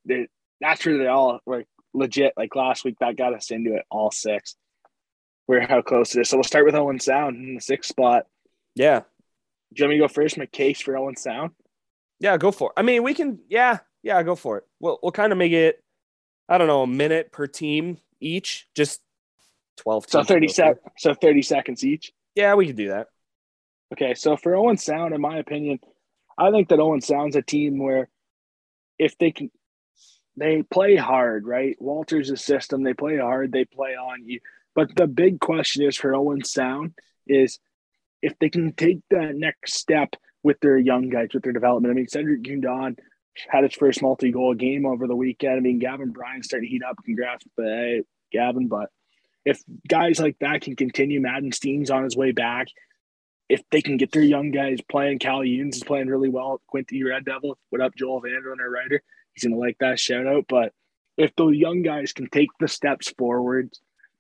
that's 0.60 0.84
where 0.86 0.98
they 0.98 1.06
all 1.06 1.40
were 1.44 1.64
legit. 1.92 2.32
Like 2.36 2.56
last 2.56 2.84
week, 2.84 2.96
that 3.00 3.16
got 3.16 3.34
us 3.34 3.50
into 3.50 3.74
it 3.74 3.84
all 3.90 4.10
six. 4.10 4.56
We're 5.50 5.66
how 5.66 5.82
close 5.82 6.14
it 6.14 6.20
is. 6.20 6.28
So 6.28 6.36
we'll 6.36 6.44
start 6.44 6.64
with 6.64 6.76
Owen 6.76 7.00
Sound 7.00 7.34
in 7.34 7.56
the 7.56 7.60
sixth 7.60 7.88
spot. 7.88 8.26
Yeah, 8.76 9.00
do 9.00 9.82
you 9.82 9.84
want 9.84 9.90
me 9.90 9.96
to 9.96 10.04
go 10.04 10.06
first? 10.06 10.38
My 10.38 10.46
case 10.46 10.80
for 10.80 10.96
Owen 10.96 11.16
Sound. 11.16 11.50
Yeah, 12.20 12.36
go 12.36 12.52
for 12.52 12.68
it. 12.68 12.74
I 12.76 12.82
mean, 12.82 13.02
we 13.02 13.14
can. 13.14 13.40
Yeah, 13.48 13.78
yeah, 14.00 14.22
go 14.22 14.36
for 14.36 14.58
it. 14.58 14.64
We'll 14.78 15.00
we'll 15.02 15.10
kind 15.10 15.32
of 15.32 15.38
make 15.38 15.50
it. 15.50 15.82
I 16.48 16.56
don't 16.56 16.68
know, 16.68 16.84
a 16.84 16.86
minute 16.86 17.32
per 17.32 17.48
team 17.48 17.98
each, 18.20 18.68
just 18.76 19.00
twelve. 19.76 20.04
So 20.08 20.22
thirty 20.22 20.46
seconds. 20.46 20.78
So 20.98 21.14
thirty 21.14 21.42
seconds 21.42 21.84
each. 21.84 22.12
Yeah, 22.36 22.54
we 22.54 22.68
could 22.68 22.76
do 22.76 22.90
that. 22.90 23.08
Okay, 23.92 24.14
so 24.14 24.36
for 24.36 24.54
Owen 24.54 24.76
Sound, 24.76 25.14
in 25.16 25.20
my 25.20 25.38
opinion, 25.38 25.80
I 26.38 26.52
think 26.52 26.68
that 26.68 26.78
Owen 26.78 27.00
Sound's 27.00 27.34
a 27.34 27.42
team 27.42 27.80
where 27.80 28.08
if 29.00 29.18
they 29.18 29.32
can, 29.32 29.50
they 30.36 30.62
play 30.62 30.94
hard, 30.94 31.44
right? 31.44 31.76
Walter's 31.80 32.40
system. 32.40 32.84
They 32.84 32.94
play 32.94 33.18
hard. 33.18 33.50
They 33.50 33.64
play 33.64 33.96
on 33.96 34.24
you. 34.24 34.38
But 34.80 34.96
the 34.96 35.06
big 35.06 35.40
question 35.40 35.86
is 35.86 35.98
for 35.98 36.14
Owen 36.14 36.42
Sound 36.42 36.94
is 37.26 37.58
if 38.22 38.32
they 38.38 38.48
can 38.48 38.72
take 38.72 39.00
that 39.10 39.34
next 39.34 39.74
step 39.74 40.14
with 40.42 40.58
their 40.60 40.78
young 40.78 41.10
guys, 41.10 41.28
with 41.34 41.42
their 41.42 41.52
development. 41.52 41.92
I 41.92 41.94
mean, 41.94 42.08
Cedric 42.08 42.42
Guindon 42.42 42.96
had 43.46 43.64
his 43.64 43.74
first 43.74 44.00
multi-goal 44.00 44.54
game 44.54 44.86
over 44.86 45.06
the 45.06 45.14
weekend. 45.14 45.58
I 45.58 45.60
mean, 45.60 45.80
Gavin 45.80 46.12
Bryan 46.12 46.42
started 46.42 46.64
to 46.64 46.70
heat 46.70 46.82
up. 46.82 46.96
Congrats, 47.04 47.44
but 47.58 47.66
hey, 47.66 48.04
Gavin. 48.32 48.68
But 48.68 48.88
if 49.44 49.60
guys 49.86 50.18
like 50.18 50.38
that 50.40 50.62
can 50.62 50.76
continue, 50.76 51.20
Madden 51.20 51.52
Steen's 51.52 51.90
on 51.90 52.04
his 52.04 52.16
way 52.16 52.32
back. 52.32 52.68
If 53.50 53.60
they 53.70 53.82
can 53.82 53.98
get 53.98 54.12
their 54.12 54.22
young 54.22 54.50
guys 54.50 54.78
playing, 54.90 55.18
Cal 55.18 55.40
Yunes 55.40 55.74
is 55.74 55.84
playing 55.84 56.08
really 56.08 56.30
well. 56.30 56.62
Quinty 56.68 57.04
Red 57.04 57.26
Devil, 57.26 57.58
what 57.68 57.82
up, 57.82 57.94
Joel 57.94 58.22
Vander, 58.22 58.56
our 58.58 58.70
writer? 58.70 59.02
He's 59.34 59.44
gonna 59.44 59.60
like 59.60 59.76
that 59.80 60.00
shout 60.00 60.26
out. 60.26 60.46
But 60.48 60.72
if 61.18 61.36
those 61.36 61.54
young 61.54 61.82
guys 61.82 62.14
can 62.14 62.30
take 62.30 62.48
the 62.58 62.66
steps 62.66 63.12
forward, 63.18 63.68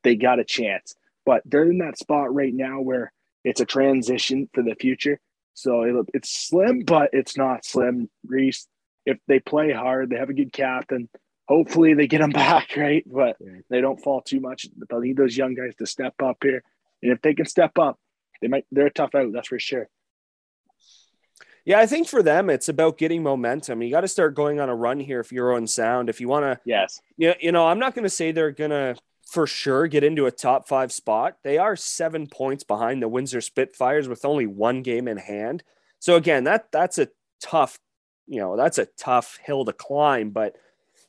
they 0.02 0.16
got 0.16 0.38
a 0.38 0.44
chance. 0.44 0.94
But 1.26 1.42
they're 1.44 1.70
in 1.70 1.78
that 1.78 1.98
spot 1.98 2.34
right 2.34 2.54
now 2.54 2.80
where 2.80 3.12
it's 3.44 3.60
a 3.60 3.66
transition 3.66 4.48
for 4.52 4.62
the 4.62 4.74
future. 4.74 5.20
So 5.54 5.82
it, 5.82 6.06
it's 6.14 6.30
slim, 6.30 6.80
but 6.80 7.10
it's 7.12 7.36
not 7.36 7.64
slim. 7.64 8.08
Reese, 8.26 8.66
if 9.06 9.18
they 9.26 9.40
play 9.40 9.72
hard, 9.72 10.10
they 10.10 10.16
have 10.16 10.30
a 10.30 10.34
good 10.34 10.52
captain. 10.52 11.08
Hopefully 11.48 11.94
they 11.94 12.06
get 12.06 12.20
them 12.20 12.30
back, 12.46 12.76
right? 12.76 13.04
But 13.06 13.36
yeah. 13.40 13.60
they 13.68 13.80
don't 13.80 14.00
fall 14.00 14.22
too 14.22 14.40
much. 14.40 14.66
They'll 14.88 15.00
need 15.00 15.16
those 15.16 15.36
young 15.36 15.54
guys 15.54 15.74
to 15.76 15.86
step 15.86 16.14
up 16.22 16.38
here. 16.42 16.62
And 17.02 17.12
if 17.12 17.20
they 17.22 17.34
can 17.34 17.46
step 17.46 17.78
up, 17.78 17.98
they 18.40 18.48
might 18.48 18.64
they're 18.70 18.86
a 18.86 18.92
tough 18.92 19.14
out, 19.14 19.32
that's 19.32 19.48
for 19.48 19.58
sure. 19.58 19.88
Yeah, 21.66 21.78
I 21.78 21.86
think 21.86 22.08
for 22.08 22.22
them 22.22 22.48
it's 22.48 22.68
about 22.68 22.96
getting 22.96 23.22
momentum. 23.22 23.82
You 23.82 23.90
got 23.90 24.00
to 24.00 24.08
start 24.08 24.34
going 24.34 24.60
on 24.60 24.70
a 24.70 24.74
run 24.74 24.98
here 24.98 25.20
if 25.20 25.30
you're 25.30 25.54
on 25.54 25.66
sound. 25.66 26.08
If 26.08 26.20
you 26.20 26.28
want 26.28 26.44
to 26.44 26.60
Yes. 26.64 27.00
Yeah, 27.16 27.34
you 27.38 27.52
know, 27.52 27.66
I'm 27.66 27.78
not 27.78 27.94
going 27.94 28.04
to 28.04 28.10
say 28.10 28.32
they're 28.32 28.50
going 28.50 28.70
to 28.70 28.96
for 29.30 29.46
sure 29.46 29.86
get 29.86 30.02
into 30.02 30.26
a 30.26 30.32
top 30.32 30.66
five 30.66 30.90
spot. 30.92 31.36
They 31.44 31.56
are 31.56 31.76
seven 31.76 32.26
points 32.26 32.64
behind 32.64 33.00
the 33.00 33.08
Windsor 33.08 33.40
Spitfires 33.40 34.08
with 34.08 34.24
only 34.24 34.46
one 34.46 34.82
game 34.82 35.06
in 35.06 35.18
hand. 35.18 35.62
So 36.00 36.16
again, 36.16 36.44
that 36.44 36.72
that's 36.72 36.98
a 36.98 37.08
tough, 37.40 37.78
you 38.26 38.40
know, 38.40 38.56
that's 38.56 38.78
a 38.78 38.88
tough 38.98 39.38
hill 39.42 39.64
to 39.64 39.72
climb, 39.72 40.30
but 40.30 40.56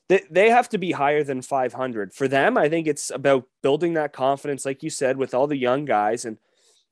they, 0.08 0.22
they 0.30 0.50
have 0.52 0.70
to 0.70 0.78
be 0.78 0.92
higher 0.92 1.24
than 1.24 1.42
500. 1.42 2.14
For 2.14 2.28
them, 2.28 2.58
I 2.58 2.70
think 2.70 2.86
it's 2.86 3.10
about 3.10 3.48
building 3.64 3.94
that 3.94 4.14
confidence, 4.14 4.66
like 4.66 4.84
you 4.84 4.90
said, 4.90 5.18
with 5.18 5.34
all 5.34 5.48
the 5.48 5.58
young 5.58 5.86
guys 5.86 6.24
and– 6.24 6.38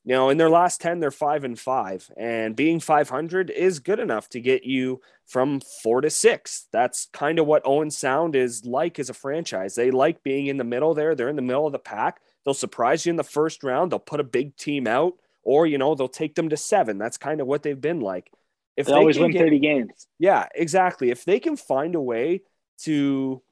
you 0.09 0.15
know, 0.15 0.29
in 0.29 0.39
their 0.39 0.49
last 0.49 0.81
10, 0.81 0.99
they're 0.99 1.11
five 1.11 1.43
and 1.43 1.57
five, 1.57 2.09
and 2.17 2.55
being 2.55 2.79
500 2.79 3.51
is 3.51 3.77
good 3.77 3.99
enough 3.99 4.27
to 4.29 4.41
get 4.41 4.63
you 4.63 5.01
from 5.27 5.61
four 5.83 6.01
to 6.01 6.09
six. 6.09 6.65
That's 6.71 7.09
kind 7.13 7.37
of 7.37 7.45
what 7.45 7.61
Owen 7.63 7.91
Sound 7.91 8.35
is 8.35 8.65
like 8.65 8.97
as 8.97 9.11
a 9.11 9.13
franchise. 9.13 9.75
They 9.75 9.91
like 9.91 10.23
being 10.23 10.47
in 10.47 10.57
the 10.57 10.63
middle 10.63 10.95
there. 10.95 11.13
They're 11.13 11.29
in 11.29 11.35
the 11.35 11.43
middle 11.43 11.67
of 11.67 11.73
the 11.73 11.77
pack. 11.77 12.21
They'll 12.43 12.55
surprise 12.55 13.05
you 13.05 13.11
in 13.11 13.17
the 13.17 13.23
first 13.23 13.63
round. 13.63 13.91
They'll 13.91 13.99
put 13.99 14.19
a 14.19 14.23
big 14.23 14.57
team 14.57 14.87
out, 14.87 15.13
or, 15.43 15.67
you 15.67 15.77
know, 15.77 15.93
they'll 15.93 16.07
take 16.07 16.33
them 16.33 16.49
to 16.49 16.57
seven. 16.57 16.97
That's 16.97 17.17
kind 17.17 17.39
of 17.39 17.45
what 17.45 17.61
they've 17.61 17.79
been 17.79 17.99
like. 17.99 18.31
If 18.77 18.87
they, 18.87 18.93
they 18.93 18.97
always 18.97 19.19
win 19.19 19.29
get, 19.29 19.43
30 19.43 19.59
games. 19.59 20.07
Yeah, 20.17 20.47
exactly. 20.55 21.11
If 21.11 21.23
they 21.23 21.39
can 21.39 21.55
find 21.55 21.93
a 21.93 22.01
way 22.01 22.41
to 22.79 23.43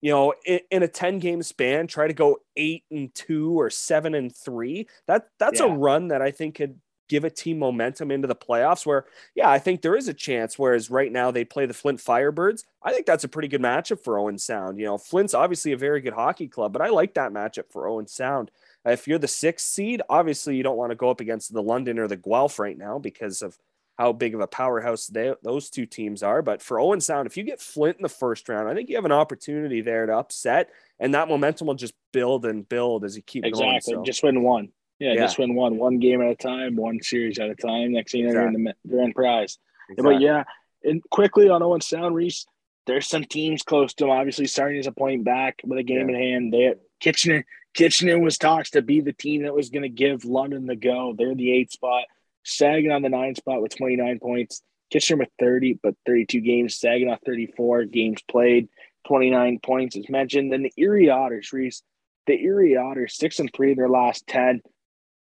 you 0.00 0.10
know, 0.10 0.34
in, 0.46 0.60
in, 0.70 0.82
a 0.82 0.88
10 0.88 1.18
game 1.18 1.42
span, 1.42 1.86
try 1.86 2.06
to 2.06 2.14
go 2.14 2.38
eight 2.56 2.84
and 2.90 3.14
two 3.14 3.58
or 3.60 3.70
seven 3.70 4.14
and 4.14 4.34
three. 4.34 4.88
That 5.06 5.28
that's 5.38 5.60
yeah. 5.60 5.66
a 5.66 5.70
run 5.70 6.08
that 6.08 6.22
I 6.22 6.30
think 6.30 6.56
could 6.56 6.80
give 7.10 7.24
a 7.24 7.30
team 7.30 7.58
momentum 7.58 8.12
into 8.12 8.28
the 8.28 8.36
playoffs 8.36 8.86
where, 8.86 9.04
yeah, 9.34 9.50
I 9.50 9.58
think 9.58 9.82
there 9.82 9.96
is 9.96 10.06
a 10.06 10.14
chance. 10.14 10.58
Whereas 10.58 10.90
right 10.90 11.10
now 11.10 11.30
they 11.30 11.44
play 11.44 11.66
the 11.66 11.74
Flint 11.74 11.98
Firebirds. 11.98 12.64
I 12.82 12.92
think 12.92 13.04
that's 13.04 13.24
a 13.24 13.28
pretty 13.28 13.48
good 13.48 13.60
matchup 13.60 14.02
for 14.02 14.18
Owen 14.18 14.38
Sound. 14.38 14.78
You 14.78 14.86
know, 14.86 14.96
Flint's 14.96 15.34
obviously 15.34 15.72
a 15.72 15.76
very 15.76 16.00
good 16.00 16.14
hockey 16.14 16.48
club, 16.48 16.72
but 16.72 16.82
I 16.82 16.88
like 16.88 17.14
that 17.14 17.32
matchup 17.32 17.70
for 17.70 17.88
Owen 17.88 18.06
Sound. 18.06 18.50
If 18.86 19.06
you're 19.06 19.18
the 19.18 19.28
sixth 19.28 19.66
seed, 19.66 20.00
obviously 20.08 20.56
you 20.56 20.62
don't 20.62 20.78
want 20.78 20.92
to 20.92 20.96
go 20.96 21.10
up 21.10 21.20
against 21.20 21.52
the 21.52 21.62
London 21.62 21.98
or 21.98 22.08
the 22.08 22.16
Guelph 22.16 22.58
right 22.58 22.78
now 22.78 22.98
because 22.98 23.42
of 23.42 23.58
how 24.00 24.12
big 24.14 24.34
of 24.34 24.40
a 24.40 24.46
powerhouse 24.46 25.08
they, 25.08 25.34
those 25.42 25.68
two 25.68 25.84
teams 25.84 26.22
are. 26.22 26.40
But 26.40 26.62
for 26.62 26.80
Owen 26.80 27.02
Sound, 27.02 27.26
if 27.26 27.36
you 27.36 27.42
get 27.42 27.60
Flint 27.60 27.98
in 27.98 28.02
the 28.02 28.08
first 28.08 28.48
round, 28.48 28.66
I 28.66 28.74
think 28.74 28.88
you 28.88 28.96
have 28.96 29.04
an 29.04 29.12
opportunity 29.12 29.82
there 29.82 30.06
to 30.06 30.16
upset, 30.16 30.70
and 30.98 31.12
that 31.12 31.28
momentum 31.28 31.66
will 31.66 31.74
just 31.74 31.92
build 32.10 32.46
and 32.46 32.66
build 32.66 33.04
as 33.04 33.14
you 33.14 33.20
keep 33.20 33.44
exactly. 33.44 33.66
going. 33.66 33.76
Exactly. 33.76 33.94
So. 33.96 34.04
Just 34.04 34.22
win 34.22 34.42
one. 34.42 34.70
Yeah, 34.98 35.12
yeah, 35.12 35.20
just 35.20 35.38
win 35.38 35.54
one, 35.54 35.76
one 35.76 35.98
game 35.98 36.22
at 36.22 36.30
a 36.30 36.34
time, 36.34 36.76
one 36.76 37.02
series 37.02 37.38
at 37.38 37.50
a 37.50 37.54
time. 37.54 37.92
Next 37.92 38.12
thing 38.12 38.22
you 38.22 38.26
know, 38.26 38.30
exactly. 38.30 38.62
you're 38.62 38.70
in 38.70 38.76
the 38.84 38.96
grand 38.96 39.14
prize. 39.14 39.58
Exactly. 39.90 40.14
But 40.14 40.22
yeah, 40.22 40.44
and 40.82 41.02
quickly 41.10 41.50
on 41.50 41.62
Owen 41.62 41.82
Sound, 41.82 42.14
Reese, 42.14 42.46
there's 42.86 43.06
some 43.06 43.24
teams 43.24 43.62
close 43.62 43.92
to 43.94 44.04
them. 44.04 44.10
Obviously, 44.10 44.46
starting 44.46 44.78
as 44.78 44.86
a 44.86 44.92
point 44.92 45.24
back 45.24 45.60
with 45.62 45.78
a 45.78 45.82
game 45.82 46.08
yeah. 46.08 46.16
in 46.16 46.22
hand. 46.22 46.52
They 46.54 46.74
Kitchener 47.00 47.44
Kitchener 47.74 48.18
was 48.18 48.38
talks 48.38 48.70
to 48.70 48.80
be 48.80 49.02
the 49.02 49.12
team 49.12 49.42
that 49.42 49.54
was 49.54 49.68
going 49.68 49.82
to 49.82 49.90
give 49.90 50.24
London 50.24 50.66
the 50.66 50.76
go. 50.76 51.14
They're 51.16 51.34
the 51.34 51.52
eighth 51.52 51.72
spot. 51.72 52.04
Saginaw 52.44 52.96
on 52.96 53.02
the 53.02 53.08
nine 53.08 53.34
spot 53.34 53.62
with 53.62 53.76
29 53.76 54.18
points. 54.20 54.62
Kitchener 54.90 55.18
with 55.18 55.28
30, 55.38 55.78
but 55.82 55.94
32 56.06 56.40
games. 56.40 56.76
Saginaw 56.76 57.16
34 57.24 57.84
games 57.84 58.22
played, 58.28 58.68
29 59.06 59.60
points 59.62 59.96
as 59.96 60.08
mentioned. 60.08 60.52
Then 60.52 60.62
the 60.62 60.72
Erie 60.76 61.10
Otters, 61.10 61.52
Reese. 61.52 61.82
The 62.26 62.34
Erie 62.34 62.76
Otters, 62.76 63.16
six 63.16 63.38
and 63.38 63.50
three 63.54 63.72
in 63.72 63.76
their 63.76 63.88
last 63.88 64.26
10. 64.26 64.60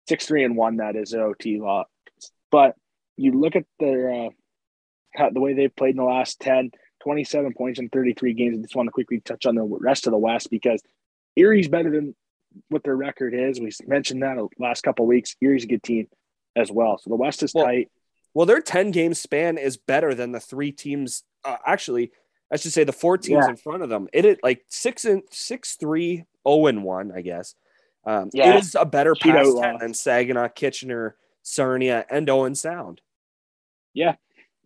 Six, 0.09 0.25
three, 0.25 0.43
and 0.43 0.57
one, 0.57 0.77
that 0.77 0.95
is 0.95 1.13
OT 1.13 1.59
law. 1.59 1.85
But 2.49 2.75
you 3.17 3.33
look 3.33 3.55
at 3.55 3.65
their 3.79 4.27
uh, 4.27 4.29
the 5.31 5.39
way 5.39 5.53
they've 5.53 5.75
played 5.75 5.91
in 5.91 5.97
the 5.97 6.03
last 6.03 6.39
10, 6.39 6.71
27 7.03 7.53
points 7.53 7.79
in 7.79 7.89
33 7.89 8.33
games. 8.33 8.57
I 8.57 8.61
just 8.61 8.75
want 8.75 8.87
to 8.87 8.91
quickly 8.91 9.19
touch 9.19 9.45
on 9.45 9.55
the 9.55 9.63
rest 9.63 10.07
of 10.07 10.11
the 10.11 10.17
West 10.17 10.49
because 10.49 10.81
Erie's 11.37 11.67
better 11.67 11.91
than 11.91 12.15
what 12.69 12.83
their 12.83 12.95
record 12.95 13.33
is. 13.33 13.59
We 13.59 13.71
mentioned 13.85 14.23
that 14.23 14.37
last 14.57 14.81
couple 14.81 15.05
weeks. 15.05 15.35
Erie's 15.41 15.65
a 15.65 15.67
good 15.67 15.83
team 15.83 16.07
as 16.55 16.71
well. 16.71 16.97
So 16.97 17.09
the 17.09 17.15
West 17.15 17.43
is 17.43 17.53
well, 17.53 17.65
tight. 17.65 17.91
Well, 18.33 18.45
their 18.45 18.61
10 18.61 18.91
game 18.91 19.13
span 19.13 19.57
is 19.57 19.77
better 19.77 20.13
than 20.13 20.31
the 20.31 20.39
three 20.39 20.71
teams. 20.71 21.23
Uh, 21.43 21.57
actually, 21.65 22.11
I 22.51 22.57
should 22.57 22.73
say 22.73 22.83
the 22.83 22.93
four 22.93 23.17
teams 23.17 23.43
yeah. 23.45 23.49
in 23.49 23.57
front 23.57 23.83
of 23.83 23.89
them. 23.89 24.07
It 24.13 24.25
is 24.25 24.37
like 24.43 24.65
six 24.69 25.05
and 25.05 25.23
six, 25.31 25.75
three, 25.75 26.25
oh 26.45 26.67
and 26.67 26.83
one, 26.83 27.11
I 27.15 27.21
guess. 27.21 27.55
Um, 28.05 28.29
yeah. 28.33 28.55
It 28.55 28.63
is 28.63 28.75
a 28.75 28.85
better 28.85 29.15
pass 29.15 29.53
10 29.53 29.77
than 29.79 29.93
Saginaw, 29.93 30.49
Kitchener, 30.49 31.15
Sarnia, 31.43 32.05
and 32.09 32.29
Owen 32.29 32.55
Sound. 32.55 33.01
Yeah. 33.93 34.15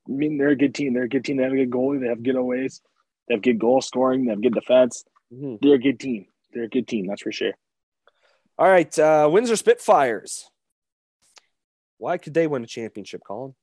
I 0.07 0.11
mean, 0.11 0.37
they're 0.37 0.49
a 0.49 0.55
good 0.55 0.75
team. 0.75 0.93
They're 0.93 1.03
a 1.03 1.09
good 1.09 1.25
team. 1.25 1.37
They 1.37 1.43
have 1.43 1.51
a 1.51 1.55
good 1.55 1.71
goalie. 1.71 1.99
They 1.99 2.07
have 2.07 2.23
good 2.23 2.35
always. 2.35 2.81
They 3.27 3.33
have 3.33 3.41
good 3.41 3.59
goal 3.59 3.81
scoring. 3.81 4.25
They 4.25 4.31
have 4.31 4.41
good 4.41 4.53
defense. 4.53 5.03
Mm-hmm. 5.33 5.55
They're 5.61 5.75
a 5.75 5.79
good 5.79 5.99
team. 5.99 6.27
They're 6.53 6.65
a 6.65 6.69
good 6.69 6.87
team. 6.87 7.07
That's 7.07 7.23
for 7.23 7.31
sure. 7.31 7.53
All 8.57 8.69
right. 8.69 8.97
Uh, 8.97 9.29
Windsor 9.31 9.55
Spitfires. 9.55 10.49
Why 11.97 12.17
could 12.17 12.33
they 12.33 12.47
win 12.47 12.63
a 12.63 12.67
championship, 12.67 13.21
Colin? 13.25 13.55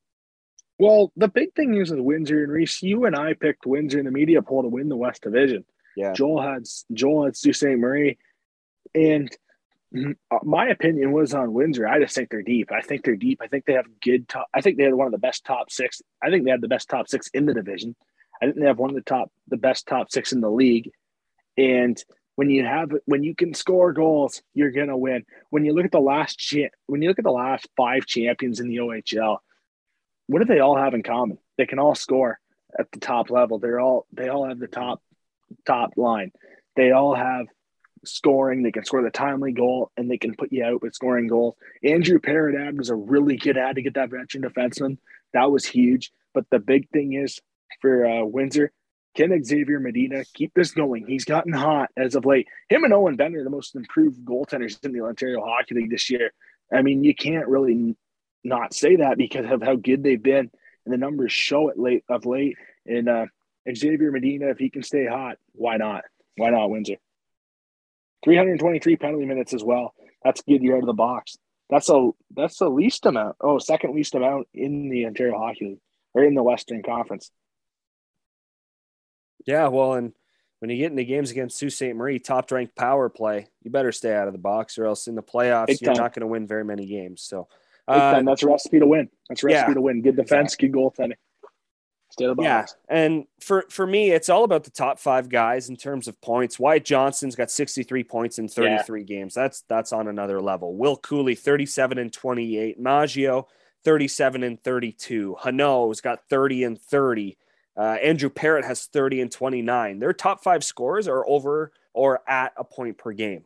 Well, 0.78 1.12
the 1.16 1.28
big 1.28 1.54
thing 1.54 1.74
is 1.74 1.90
with 1.90 2.00
Windsor 2.00 2.42
and 2.42 2.52
Reese, 2.52 2.82
you 2.82 3.04
and 3.04 3.14
I 3.14 3.34
picked 3.34 3.66
Windsor 3.66 3.98
in 3.98 4.06
the 4.06 4.10
media 4.10 4.42
poll 4.42 4.62
to 4.62 4.68
win 4.68 4.88
the 4.88 4.96
West 4.96 5.22
Division. 5.22 5.64
Yeah. 5.96 6.12
Joel 6.12 6.42
had 6.42 6.64
Joel 6.92 7.26
had 7.26 7.36
Sault 7.36 7.54
Ste. 7.54 7.78
Marie. 7.78 8.18
And 8.94 9.30
my 10.42 10.68
opinion 10.68 11.12
was 11.12 11.34
on 11.34 11.52
Windsor. 11.52 11.86
I 11.86 12.00
just 12.00 12.14
think 12.14 12.30
they're 12.30 12.42
deep. 12.42 12.72
I 12.72 12.80
think 12.80 13.04
they're 13.04 13.16
deep. 13.16 13.40
I 13.42 13.46
think 13.46 13.66
they 13.66 13.74
have 13.74 13.86
good 14.00 14.28
top. 14.28 14.48
I 14.54 14.60
think 14.60 14.76
they 14.78 14.84
had 14.84 14.94
one 14.94 15.06
of 15.06 15.12
the 15.12 15.18
best 15.18 15.44
top 15.44 15.70
six. 15.70 16.00
I 16.22 16.30
think 16.30 16.44
they 16.44 16.50
have 16.50 16.62
the 16.62 16.68
best 16.68 16.88
top 16.88 17.08
six 17.08 17.28
in 17.28 17.46
the 17.46 17.54
division. 17.54 17.94
I 18.40 18.46
think 18.46 18.56
they 18.56 18.66
have 18.66 18.78
one 18.78 18.90
of 18.90 18.96
the 18.96 19.02
top, 19.02 19.30
the 19.48 19.56
best 19.56 19.86
top 19.86 20.10
six 20.10 20.32
in 20.32 20.40
the 20.40 20.50
league. 20.50 20.90
And 21.56 22.02
when 22.36 22.50
you 22.50 22.64
have 22.64 22.90
when 23.04 23.22
you 23.22 23.34
can 23.34 23.54
score 23.54 23.92
goals, 23.92 24.42
you're 24.54 24.70
gonna 24.70 24.96
win. 24.96 25.24
When 25.50 25.64
you 25.64 25.74
look 25.74 25.84
at 25.84 25.92
the 25.92 26.00
last 26.00 26.54
when 26.86 27.02
you 27.02 27.08
look 27.08 27.18
at 27.18 27.24
the 27.24 27.30
last 27.30 27.68
five 27.76 28.06
champions 28.06 28.60
in 28.60 28.68
the 28.68 28.78
OHL, 28.78 29.38
what 30.26 30.38
do 30.38 30.44
they 30.46 30.60
all 30.60 30.76
have 30.76 30.94
in 30.94 31.02
common? 31.02 31.38
They 31.58 31.66
can 31.66 31.78
all 31.78 31.94
score 31.94 32.38
at 32.78 32.90
the 32.90 33.00
top 33.00 33.30
level. 33.30 33.58
They're 33.58 33.80
all 33.80 34.06
they 34.12 34.28
all 34.28 34.48
have 34.48 34.58
the 34.58 34.66
top 34.66 35.02
top 35.66 35.92
line. 35.96 36.32
They 36.76 36.92
all 36.92 37.14
have 37.14 37.46
scoring. 38.04 38.62
They 38.62 38.72
can 38.72 38.84
score 38.84 39.02
the 39.02 39.10
timely 39.10 39.52
goal 39.52 39.90
and 39.96 40.10
they 40.10 40.18
can 40.18 40.34
put 40.34 40.52
you 40.52 40.64
out 40.64 40.82
with 40.82 40.94
scoring 40.94 41.28
goals. 41.28 41.54
Andrew 41.84 42.18
Paradad 42.18 42.76
was 42.76 42.90
a 42.90 42.96
really 42.96 43.36
good 43.36 43.58
ad 43.58 43.76
to 43.76 43.82
get 43.82 43.94
that 43.94 44.10
veteran 44.10 44.42
defenseman. 44.42 44.98
That 45.34 45.50
was 45.50 45.64
huge. 45.64 46.12
But 46.34 46.46
the 46.50 46.58
big 46.58 46.88
thing 46.90 47.12
is 47.12 47.40
for 47.80 48.06
uh, 48.06 48.24
Windsor, 48.24 48.72
can 49.14 49.44
Xavier 49.44 49.78
Medina 49.78 50.24
keep 50.32 50.54
this 50.54 50.72
going? 50.72 51.06
He's 51.06 51.24
gotten 51.24 51.52
hot 51.52 51.90
as 51.96 52.14
of 52.14 52.24
late. 52.24 52.48
Him 52.68 52.84
and 52.84 52.94
Owen 52.94 53.16
Bennett 53.16 53.40
are 53.40 53.44
the 53.44 53.50
most 53.50 53.76
improved 53.76 54.24
goaltenders 54.24 54.82
in 54.84 54.92
the 54.92 55.02
Ontario 55.02 55.44
Hockey 55.44 55.74
League 55.74 55.90
this 55.90 56.10
year. 56.10 56.32
I 56.72 56.82
mean, 56.82 57.04
you 57.04 57.14
can't 57.14 57.48
really 57.48 57.94
not 58.42 58.72
say 58.74 58.96
that 58.96 59.18
because 59.18 59.50
of 59.50 59.62
how 59.62 59.76
good 59.76 60.02
they've 60.02 60.22
been, 60.22 60.50
and 60.84 60.92
the 60.92 60.98
numbers 60.98 61.32
show 61.32 61.68
it 61.68 61.78
late 61.78 62.04
of 62.08 62.24
late. 62.24 62.56
And 62.86 63.08
uh, 63.08 63.26
Xavier 63.74 64.10
Medina, 64.10 64.48
if 64.48 64.58
he 64.58 64.70
can 64.70 64.82
stay 64.82 65.06
hot, 65.06 65.36
why 65.52 65.76
not? 65.76 66.04
Why 66.36 66.50
not 66.50 66.70
Windsor? 66.70 66.96
323 68.24 68.96
penalty 68.96 69.26
minutes 69.26 69.52
as 69.52 69.62
well. 69.62 69.94
That's 70.24 70.42
good 70.42 70.62
year 70.62 70.76
out 70.76 70.82
of 70.82 70.86
the 70.86 70.92
box. 70.92 71.36
That's 71.68 71.88
a 71.88 72.10
that's 72.34 72.58
the 72.58 72.68
least 72.68 73.06
amount. 73.06 73.36
Oh, 73.40 73.58
second 73.58 73.94
least 73.94 74.14
amount 74.14 74.48
in 74.54 74.88
the 74.88 75.06
Ontario 75.06 75.38
Hockey 75.38 75.64
League 75.64 75.80
or 76.14 76.22
in 76.24 76.34
the 76.34 76.42
Western 76.42 76.82
Conference. 76.82 77.30
Yeah, 79.46 79.68
well, 79.68 79.94
and 79.94 80.12
when 80.60 80.70
you 80.70 80.76
get 80.76 80.90
into 80.90 81.04
games 81.04 81.30
against 81.30 81.58
Sault 81.58 81.72
Ste. 81.72 81.94
Marie, 81.94 82.18
top 82.18 82.50
ranked 82.50 82.76
power 82.76 83.08
play, 83.08 83.48
you 83.62 83.70
better 83.70 83.92
stay 83.92 84.14
out 84.14 84.28
of 84.28 84.32
the 84.32 84.38
box, 84.38 84.78
or 84.78 84.86
else 84.86 85.08
in 85.08 85.14
the 85.14 85.22
playoffs 85.22 85.66
Big 85.66 85.80
you're 85.80 85.94
time. 85.94 86.02
not 86.02 86.14
going 86.14 86.20
to 86.20 86.26
win 86.26 86.46
very 86.46 86.64
many 86.64 86.86
games. 86.86 87.22
So, 87.22 87.48
uh, 87.88 88.22
that's 88.22 88.42
a 88.42 88.46
recipe 88.46 88.78
to 88.78 88.86
win. 88.86 89.08
That's 89.28 89.42
a 89.42 89.46
recipe 89.46 89.70
yeah, 89.70 89.74
to 89.74 89.80
win. 89.80 90.02
Good 90.02 90.16
defense, 90.16 90.54
exactly. 90.54 90.68
good 90.68 90.78
goaltending. 90.78 91.16
Stay 92.10 92.26
out 92.26 92.30
of 92.30 92.36
the 92.36 92.42
box. 92.42 92.76
Yeah, 92.88 92.96
and 92.96 93.24
for 93.40 93.64
for 93.70 93.86
me, 93.86 94.10
it's 94.12 94.28
all 94.28 94.44
about 94.44 94.64
the 94.64 94.70
top 94.70 94.98
five 94.98 95.28
guys 95.28 95.68
in 95.68 95.76
terms 95.76 96.08
of 96.08 96.20
points. 96.20 96.60
Wyatt 96.60 96.84
Johnston's 96.84 97.34
got 97.34 97.50
63 97.50 98.04
points 98.04 98.38
in 98.38 98.48
33 98.48 99.00
yeah. 99.00 99.04
games. 99.04 99.34
That's 99.34 99.62
that's 99.62 99.92
on 99.92 100.08
another 100.08 100.40
level. 100.40 100.76
Will 100.76 100.96
Cuylle, 100.96 101.36
37 101.36 101.98
and 101.98 102.12
28. 102.12 102.78
Maggio 102.78 103.48
37 103.84 104.42
and 104.42 104.62
32. 104.62 105.36
Hanaud's 105.40 106.00
got 106.00 106.28
30 106.28 106.64
and 106.64 106.80
30. 106.80 107.36
Uh, 107.76 107.96
Andrew 108.02 108.28
Parrott 108.28 108.64
has 108.64 108.86
30 108.86 109.22
and 109.22 109.32
29. 109.32 109.98
Their 109.98 110.12
top 110.12 110.42
five 110.42 110.62
scores 110.62 111.08
are 111.08 111.26
over 111.26 111.72
or 111.94 112.20
at 112.28 112.52
a 112.56 112.64
point 112.64 112.98
per 112.98 113.12
game. 113.12 113.44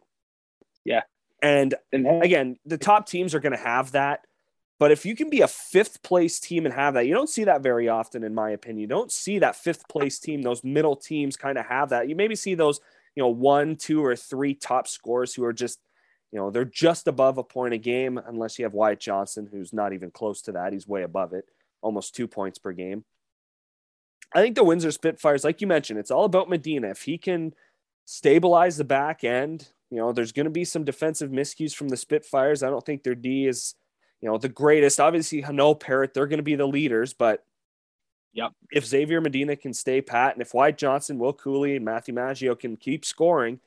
Yeah. 0.84 1.02
And, 1.42 1.74
and 1.92 2.22
again, 2.22 2.56
the 2.64 2.78
top 2.78 3.06
teams 3.06 3.34
are 3.34 3.40
going 3.40 3.52
to 3.52 3.58
have 3.58 3.92
that. 3.92 4.26
But 4.78 4.92
if 4.92 5.06
you 5.06 5.16
can 5.16 5.30
be 5.30 5.40
a 5.40 5.48
fifth 5.48 6.02
place 6.02 6.38
team 6.38 6.66
and 6.66 6.74
have 6.74 6.94
that, 6.94 7.06
you 7.06 7.14
don't 7.14 7.30
see 7.30 7.44
that 7.44 7.62
very 7.62 7.88
often, 7.88 8.22
in 8.22 8.34
my 8.34 8.50
opinion. 8.50 8.80
You 8.80 8.86
don't 8.86 9.10
see 9.10 9.38
that 9.38 9.56
fifth 9.56 9.88
place 9.88 10.18
team, 10.18 10.42
those 10.42 10.62
middle 10.62 10.96
teams 10.96 11.36
kind 11.36 11.56
of 11.56 11.66
have 11.66 11.90
that. 11.90 12.08
You 12.08 12.16
maybe 12.16 12.36
see 12.36 12.54
those, 12.54 12.80
you 13.14 13.22
know, 13.22 13.28
one, 13.28 13.76
two, 13.76 14.04
or 14.04 14.14
three 14.16 14.54
top 14.54 14.86
scores 14.86 15.34
who 15.34 15.44
are 15.44 15.54
just, 15.54 15.80
you 16.30 16.38
know, 16.38 16.50
they're 16.50 16.66
just 16.66 17.08
above 17.08 17.38
a 17.38 17.42
point 17.42 17.72
a 17.72 17.78
game, 17.78 18.20
unless 18.26 18.58
you 18.58 18.66
have 18.66 18.74
Wyatt 18.74 19.00
Johnston, 19.00 19.48
who's 19.50 19.72
not 19.72 19.94
even 19.94 20.10
close 20.10 20.42
to 20.42 20.52
that. 20.52 20.74
He's 20.74 20.86
way 20.86 21.04
above 21.04 21.32
it, 21.32 21.46
almost 21.80 22.14
two 22.14 22.28
points 22.28 22.58
per 22.58 22.72
game. 22.72 23.04
I 24.34 24.42
think 24.42 24.54
the 24.54 24.64
Windsor 24.64 24.90
Spitfires, 24.90 25.44
like 25.44 25.60
you 25.60 25.66
mentioned, 25.66 25.98
it's 25.98 26.10
all 26.10 26.24
about 26.24 26.48
Medina. 26.48 26.88
If 26.88 27.02
he 27.02 27.18
can 27.18 27.54
stabilize 28.04 28.76
the 28.76 28.84
back 28.84 29.24
end, 29.24 29.68
you 29.90 29.98
know, 29.98 30.12
there's 30.12 30.32
going 30.32 30.44
to 30.44 30.50
be 30.50 30.64
some 30.64 30.84
defensive 30.84 31.30
miscues 31.30 31.74
from 31.74 31.88
the 31.88 31.96
Spitfires. 31.96 32.62
I 32.62 32.70
don't 32.70 32.84
think 32.84 33.02
their 33.02 33.14
D 33.14 33.46
is, 33.46 33.74
you 34.20 34.28
know, 34.28 34.36
the 34.36 34.48
greatest. 34.48 35.00
Obviously, 35.00 35.42
Henault 35.42 35.80
Parrott, 35.80 36.12
they're 36.12 36.26
going 36.26 36.38
to 36.38 36.42
be 36.42 36.56
the 36.56 36.66
leaders, 36.66 37.14
but 37.14 37.44
yep. 38.32 38.52
if 38.70 38.84
Xavier 38.84 39.20
Medina 39.20 39.56
can 39.56 39.72
stay 39.72 40.00
pat 40.00 40.32
and 40.32 40.42
if 40.42 40.54
Wyatt 40.54 40.78
Johnston, 40.78 41.18
Will 41.18 41.32
Cuylle, 41.34 41.76
and 41.76 41.84
Matthew 41.84 42.14
Maggio 42.14 42.54
can 42.54 42.76
keep 42.76 43.04
scoring, 43.04 43.60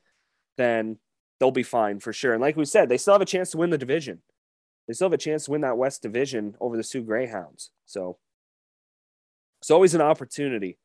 then 0.57 0.97
they'll 1.39 1.51
be 1.51 1.64
fine 1.64 1.99
for 1.99 2.12
sure. 2.12 2.34
And 2.34 2.41
like 2.41 2.57
we 2.57 2.66
said, 2.66 2.89
they 2.89 2.97
still 2.97 3.14
have 3.14 3.22
a 3.22 3.26
chance 3.26 3.51
to 3.51 3.57
win 3.57 3.70
the 3.70 3.78
division. 3.78 4.22
They 4.88 4.93
still 4.93 5.05
have 5.05 5.14
a 5.14 5.18
chance 5.18 5.45
to 5.45 5.51
win 5.51 5.62
that 5.62 5.78
West 5.78 6.01
Division 6.01 6.55
over 6.60 6.76
the 6.76 6.84
Soo 6.84 7.03
Greyhounds. 7.03 7.72
So 7.86 8.18
it's 9.62 9.72
always 9.72 9.95
an 9.95 10.01
opportunity. 10.01 10.78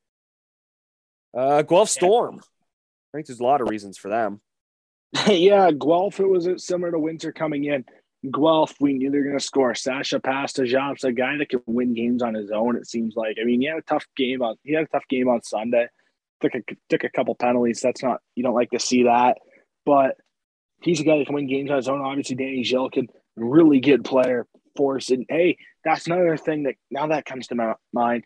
Uh, 1.36 1.62
Guelph 1.62 1.88
Storm. 1.88 2.40
I 2.40 3.18
think 3.18 3.26
there's 3.26 3.40
a 3.40 3.44
lot 3.44 3.60
of 3.60 3.68
reasons 3.68 3.98
for 3.98 4.08
them. 4.08 4.40
yeah, 5.28 5.70
Guelph, 5.70 6.20
it 6.20 6.28
was 6.28 6.48
similar 6.64 6.90
to 6.90 6.98
Windsor 6.98 7.32
coming 7.32 7.64
in. 7.64 7.84
Guelph, 8.30 8.74
we 8.80 8.94
knew 8.94 9.10
they 9.10 9.18
were 9.18 9.24
going 9.24 9.38
to 9.38 9.44
score. 9.44 9.74
Sasha 9.74 10.18
Pastujov's 10.18 11.04
a 11.04 11.12
guy 11.12 11.36
that 11.36 11.50
can 11.50 11.60
win 11.66 11.94
games 11.94 12.22
on 12.22 12.34
his 12.34 12.50
own. 12.50 12.76
It 12.76 12.86
seems 12.86 13.14
like. 13.16 13.36
I 13.40 13.44
mean, 13.44 13.60
he 13.60 13.66
had 13.66 13.78
a 13.78 13.82
tough 13.82 14.06
game 14.16 14.42
on. 14.42 14.56
He 14.62 14.72
had 14.72 14.84
a 14.84 14.88
tough 14.88 15.06
game 15.08 15.28
on 15.28 15.42
Sunday. 15.42 15.88
Took 16.40 16.54
a 16.54 16.60
took 16.88 17.04
a 17.04 17.10
couple 17.10 17.34
penalties. 17.34 17.80
That's 17.80 18.02
not 18.02 18.20
you 18.34 18.42
don't 18.42 18.54
like 18.54 18.70
to 18.70 18.80
see 18.80 19.04
that, 19.04 19.38
but 19.84 20.16
he's 20.82 21.00
a 21.00 21.04
guy 21.04 21.18
that 21.18 21.26
can 21.26 21.34
win 21.34 21.46
games 21.46 21.70
on 21.70 21.76
his 21.76 21.88
own. 21.88 22.00
Obviously, 22.00 22.36
Danny 22.36 22.64
Zhilkin, 22.64 23.08
really 23.36 23.80
good 23.80 24.04
player. 24.04 24.46
Force 24.76 25.10
and 25.10 25.24
hey, 25.28 25.58
that's 25.84 26.06
another 26.06 26.36
thing 26.36 26.64
that 26.64 26.74
now 26.90 27.06
that 27.06 27.24
comes 27.24 27.46
to 27.48 27.54
my 27.54 27.74
mind 27.92 28.24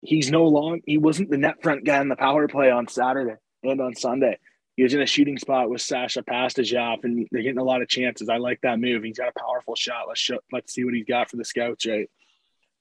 he's 0.00 0.30
no 0.30 0.44
long 0.44 0.80
he 0.86 0.98
wasn't 0.98 1.30
the 1.30 1.36
net 1.36 1.62
front 1.62 1.84
guy 1.84 2.00
in 2.00 2.08
the 2.08 2.16
power 2.16 2.48
play 2.48 2.70
on 2.70 2.88
Saturday 2.88 3.34
and 3.62 3.80
on 3.80 3.94
Sunday. 3.94 4.38
He 4.76 4.84
was 4.84 4.94
in 4.94 5.02
a 5.02 5.06
shooting 5.06 5.38
spot 5.38 5.68
with 5.68 5.80
Sasha 5.80 6.22
Pastujov, 6.22 7.02
and 7.02 7.26
they're 7.32 7.42
getting 7.42 7.58
a 7.58 7.64
lot 7.64 7.82
of 7.82 7.88
chances. 7.88 8.28
I 8.28 8.36
like 8.36 8.60
that 8.60 8.78
move. 8.78 9.02
He's 9.02 9.18
got 9.18 9.32
a 9.34 9.40
powerful 9.40 9.74
shot. 9.74 10.04
Let's 10.06 10.20
show, 10.20 10.38
let's 10.52 10.72
see 10.72 10.84
what 10.84 10.94
he's 10.94 11.04
got 11.04 11.28
for 11.28 11.36
the 11.36 11.44
scouts. 11.44 11.84
Right, 11.84 12.08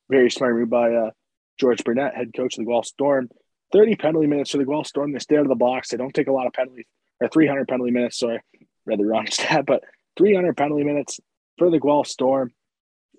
very 0.07 0.29
smart 0.29 0.55
move 0.55 0.69
by 0.69 0.93
uh, 0.93 1.09
George 1.59 1.83
Burnett, 1.83 2.15
head 2.15 2.33
coach 2.35 2.55
of 2.55 2.65
the 2.65 2.69
Guelph 2.69 2.85
Storm. 2.85 3.29
Thirty 3.73 3.95
penalty 3.95 4.27
minutes 4.27 4.51
for 4.51 4.59
the 4.59 4.65
Guelph 4.65 4.85
Storm. 4.85 5.11
They 5.11 5.17
stay 5.19 5.37
out 5.37 5.41
of 5.41 5.47
the 5.47 5.55
box. 5.55 5.89
They 5.89 5.97
don't 5.97 6.13
take 6.13 6.27
a 6.27 6.31
lot 6.31 6.45
of 6.45 6.53
penalties, 6.53 6.85
or 7.19 7.29
three 7.29 7.47
hundred 7.47 7.67
penalty 7.67 7.91
minutes. 7.91 8.19
Sorry, 8.19 8.41
read 8.85 8.99
the 8.99 9.05
wrong 9.05 9.25
stat, 9.31 9.65
but 9.65 9.83
three 10.15 10.35
hundred 10.35 10.55
penalty 10.55 10.83
minutes 10.83 11.19
for 11.57 11.71
the 11.71 11.79
Guelph 11.79 12.07
Storm. 12.07 12.53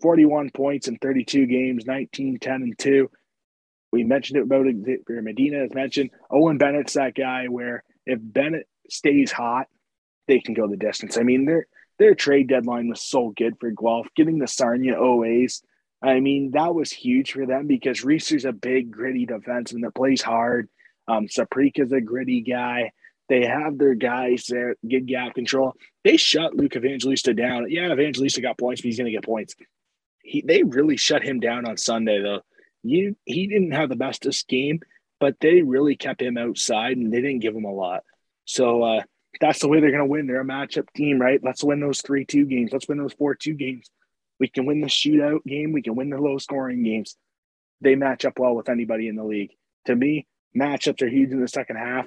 41 0.00 0.50
points 0.50 0.86
in 0.86 0.96
32 0.96 1.46
games, 1.46 1.84
19, 1.84 2.38
10, 2.38 2.62
and 2.62 2.78
2. 2.78 3.10
We 3.92 4.04
mentioned 4.04 4.38
it 4.38 4.42
about 4.42 4.66
Medina 4.66 5.58
as 5.64 5.74
mentioned. 5.74 6.10
Owen 6.30 6.58
Bennett's 6.58 6.94
that 6.94 7.14
guy 7.14 7.46
where 7.46 7.84
if 8.06 8.18
Bennett 8.22 8.68
stays 8.90 9.32
hot, 9.32 9.66
they 10.26 10.40
can 10.40 10.54
go 10.54 10.68
the 10.68 10.76
distance. 10.76 11.16
I 11.16 11.22
mean, 11.22 11.46
their 11.46 11.66
their 11.98 12.14
trade 12.14 12.48
deadline 12.48 12.88
was 12.88 13.02
so 13.02 13.32
good 13.36 13.54
for 13.58 13.70
Guelph, 13.70 14.06
getting 14.14 14.38
the 14.38 14.46
Sarnia 14.46 14.94
OAs. 14.94 15.62
I 16.00 16.20
mean, 16.20 16.52
that 16.52 16.74
was 16.74 16.92
huge 16.92 17.32
for 17.32 17.44
them 17.44 17.66
because 17.66 18.04
Reeser's 18.04 18.44
a 18.44 18.52
big, 18.52 18.92
gritty 18.92 19.26
defenseman 19.26 19.82
that 19.82 19.96
plays 19.96 20.22
hard. 20.22 20.68
Um, 21.08 21.24
is 21.24 21.92
a 21.92 22.00
gritty 22.00 22.42
guy. 22.42 22.92
They 23.28 23.44
have 23.46 23.78
their 23.78 23.94
guys 23.94 24.44
there, 24.48 24.76
good 24.88 25.06
gap 25.06 25.34
control. 25.34 25.74
They 26.04 26.16
shut 26.16 26.54
Luke 26.54 26.76
Evangelista 26.76 27.34
down. 27.34 27.70
Yeah, 27.70 27.92
Evangelista 27.92 28.42
got 28.42 28.58
points, 28.58 28.80
but 28.80 28.86
he's 28.86 28.98
going 28.98 29.06
to 29.06 29.12
get 29.12 29.24
points. 29.24 29.54
He, 30.22 30.42
they 30.42 30.62
really 30.62 30.96
shut 30.96 31.22
him 31.22 31.40
down 31.40 31.66
on 31.66 31.76
Sunday, 31.76 32.22
though 32.22 32.42
you 32.88 33.16
he 33.24 33.46
didn't 33.46 33.72
have 33.72 33.88
the 33.88 33.96
bestest 33.96 34.48
game, 34.48 34.80
but 35.20 35.36
they 35.40 35.62
really 35.62 35.96
kept 35.96 36.22
him 36.22 36.38
outside 36.38 36.96
and 36.96 37.12
they 37.12 37.20
didn't 37.20 37.40
give 37.40 37.54
him 37.54 37.64
a 37.64 37.72
lot. 37.72 38.02
So 38.44 38.82
uh, 38.82 39.02
that's 39.40 39.60
the 39.60 39.68
way 39.68 39.80
they're 39.80 39.90
going 39.90 40.02
to 40.02 40.06
win. 40.06 40.26
They're 40.26 40.40
a 40.40 40.44
matchup 40.44 40.86
team, 40.94 41.20
right? 41.20 41.40
Let's 41.42 41.64
win 41.64 41.80
those 41.80 42.00
three 42.00 42.24
two 42.24 42.46
games. 42.46 42.72
Let's 42.72 42.88
win 42.88 42.98
those 42.98 43.12
four 43.12 43.34
two 43.34 43.54
games. 43.54 43.90
We 44.40 44.48
can 44.48 44.66
win 44.66 44.80
the 44.80 44.86
shootout 44.86 45.44
game. 45.44 45.72
We 45.72 45.82
can 45.82 45.96
win 45.96 46.10
the 46.10 46.18
low 46.18 46.38
scoring 46.38 46.82
games. 46.82 47.16
They 47.80 47.94
match 47.94 48.24
up 48.24 48.38
well 48.38 48.54
with 48.54 48.68
anybody 48.68 49.08
in 49.08 49.16
the 49.16 49.24
league. 49.24 49.52
To 49.86 49.94
me, 49.94 50.26
matchups 50.56 51.02
are 51.02 51.08
huge 51.08 51.30
in 51.30 51.40
the 51.40 51.48
second 51.48 51.76
half. 51.76 52.06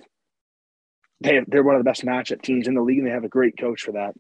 They 1.20 1.42
they're 1.48 1.64
one 1.64 1.76
of 1.76 1.80
the 1.80 1.90
best 1.90 2.06
matchup 2.06 2.42
teams 2.42 2.68
in 2.68 2.74
the 2.74 2.82
league, 2.82 3.00
and 3.00 3.08
they 3.08 3.12
have 3.12 3.24
a 3.24 3.30
great 3.30 3.58
coach 3.58 3.82
for 3.82 3.94
that. 3.94 4.14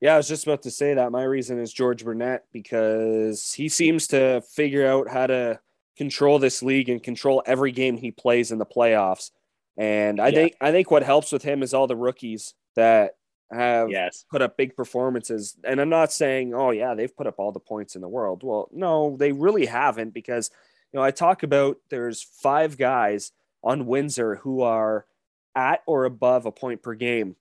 Yeah, 0.00 0.14
I 0.14 0.16
was 0.16 0.28
just 0.28 0.44
about 0.44 0.62
to 0.62 0.70
say 0.70 0.94
that. 0.94 1.12
My 1.12 1.22
reason 1.22 1.60
is 1.60 1.72
George 1.72 2.04
Burnett 2.04 2.42
because 2.52 3.52
he 3.52 3.68
seems 3.68 4.08
to 4.08 4.40
figure 4.40 4.84
out 4.84 5.08
how 5.08 5.28
to 5.28 5.60
control 5.96 6.38
this 6.38 6.62
league 6.62 6.88
and 6.88 7.02
control 7.02 7.42
every 7.46 7.72
game 7.72 7.96
he 7.96 8.10
plays 8.10 8.50
in 8.50 8.58
the 8.58 8.66
playoffs. 8.66 9.30
And 9.76 10.20
I 10.20 10.28
yeah. 10.28 10.34
think 10.34 10.56
I 10.60 10.70
think 10.70 10.90
what 10.90 11.02
helps 11.02 11.32
with 11.32 11.42
him 11.42 11.62
is 11.62 11.74
all 11.74 11.86
the 11.86 11.96
rookies 11.96 12.54
that 12.76 13.16
have 13.50 13.90
yes. 13.90 14.24
put 14.30 14.42
up 14.42 14.56
big 14.56 14.76
performances. 14.76 15.56
And 15.64 15.80
I'm 15.80 15.88
not 15.88 16.12
saying, 16.12 16.54
oh 16.54 16.70
yeah, 16.70 16.94
they've 16.94 17.14
put 17.14 17.26
up 17.26 17.36
all 17.38 17.52
the 17.52 17.60
points 17.60 17.94
in 17.94 18.02
the 18.02 18.08
world. 18.08 18.42
Well, 18.42 18.68
no, 18.72 19.16
they 19.18 19.32
really 19.32 19.66
haven't 19.66 20.14
because 20.14 20.50
you 20.92 20.98
know 20.98 21.04
I 21.04 21.10
talk 21.10 21.42
about 21.42 21.78
there's 21.90 22.22
five 22.22 22.76
guys 22.76 23.32
on 23.62 23.86
Windsor 23.86 24.36
who 24.36 24.62
are 24.62 25.06
at 25.54 25.82
or 25.86 26.04
above 26.04 26.46
a 26.46 26.52
point 26.52 26.82
per 26.82 26.94
game. 26.94 27.36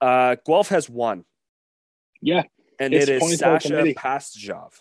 Uh, 0.00 0.36
Guelph 0.44 0.68
has 0.68 0.88
one. 0.88 1.24
Yeah. 2.20 2.42
And 2.78 2.92
it 2.92 3.08
is 3.08 3.38
Sasha 3.38 3.94
Pastujov. 3.94 4.72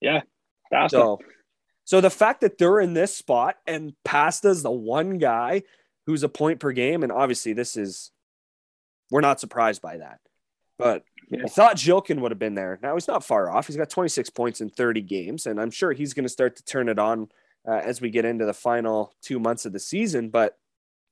Yeah. 0.00 0.22
Pasta. 0.72 0.96
So 0.96 1.18
so 1.84 2.00
the 2.00 2.10
fact 2.10 2.40
that 2.40 2.58
they're 2.58 2.80
in 2.80 2.94
this 2.94 3.16
spot 3.16 3.56
and 3.66 3.94
Pasta's 4.04 4.62
the 4.62 4.70
one 4.70 5.18
guy 5.18 5.62
who's 6.06 6.24
a 6.24 6.28
point 6.28 6.58
per 6.60 6.72
game, 6.72 7.02
and 7.02 7.12
obviously 7.12 7.52
this 7.52 7.76
is 7.76 8.10
we're 9.10 9.20
not 9.20 9.40
surprised 9.40 9.82
by 9.82 9.98
that. 9.98 10.18
But 10.78 11.04
Yeah. 11.30 11.44
I 11.44 11.48
thought 11.48 11.76
Zhilkin 11.76 12.20
would 12.20 12.32
have 12.32 12.38
been 12.38 12.54
there. 12.54 12.78
Now 12.82 12.94
he's 12.94 13.08
not 13.08 13.24
far 13.24 13.50
off. 13.50 13.66
He's 13.66 13.76
got 13.76 13.88
26 13.90 14.30
points 14.30 14.60
in 14.60 14.68
30 14.68 15.00
games, 15.02 15.46
and 15.46 15.60
I'm 15.60 15.70
sure 15.70 15.92
he's 15.92 16.12
going 16.12 16.24
to 16.24 16.28
start 16.28 16.56
to 16.56 16.64
turn 16.64 16.88
it 16.88 16.98
on 16.98 17.28
uh, 17.66 17.80
as 17.84 18.00
we 18.00 18.10
get 18.10 18.24
into 18.24 18.44
the 18.44 18.52
final 18.52 19.14
two 19.22 19.38
months 19.38 19.64
of 19.64 19.72
the 19.72 19.80
season. 19.80 20.30
But 20.30 20.56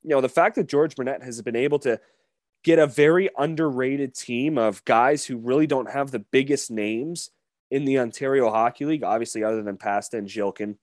you 0.03 0.11
know, 0.11 0.21
the 0.21 0.29
fact 0.29 0.57
that 0.57 0.69
George 0.69 0.97
Burnett 0.97 1.23
has 1.23 1.41
been 1.41 1.57
able 1.57 1.79
to 1.81 1.99
get 2.63 2.79
a 2.79 2.87
very 2.87 3.29
underrated 3.39 4.15
team 4.15 4.59
of 4.59 4.85
guys 4.85 5.25
who 5.25 5.37
really 5.37 5.67
don't 5.67 5.91
have 5.91 6.11
the 6.11 6.19
biggest 6.19 6.71
names 6.71 7.31
in 7.75 7.85
the 7.85 7.99
Ontario 7.99 8.51
Hockey 8.51 8.85
League, 8.85 9.03
obviously, 9.03 9.43
other 9.43 9.61
than 9.61 9.77
Pasta 9.77 10.17
and 10.17 10.29
Zhilkin. 10.29 10.77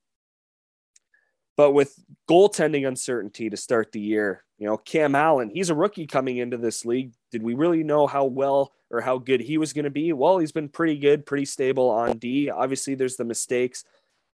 But 1.56 1.72
with 1.72 1.98
goaltending 2.30 2.86
uncertainty 2.86 3.50
to 3.50 3.56
start 3.56 3.94
the 3.94 4.02
year, 4.02 4.44
you 4.58 4.68
know, 4.68 4.76
Cam 4.76 5.16
Allen, 5.16 5.50
he's 5.50 5.70
a 5.70 5.76
rookie 5.76 6.06
coming 6.06 6.36
into 6.36 6.58
this 6.58 6.84
league. 6.86 7.14
Did 7.32 7.44
we 7.44 7.54
really 7.54 7.86
know 7.86 8.08
how 8.08 8.26
well 8.26 8.74
or 8.90 9.00
how 9.00 9.20
good 9.20 9.40
he 9.40 9.58
was 9.58 9.72
going 9.72 9.86
to 9.86 9.90
be? 9.90 10.12
Well, 10.12 10.38
he's 10.38 10.52
been 10.52 10.68
pretty 10.68 10.98
good, 10.98 11.26
pretty 11.26 11.46
stable 11.46 11.90
on 11.90 12.18
D. 12.18 12.50
Obviously, 12.50 12.96
there's 12.96 13.16
the 13.16 13.24
mistakes, 13.24 13.86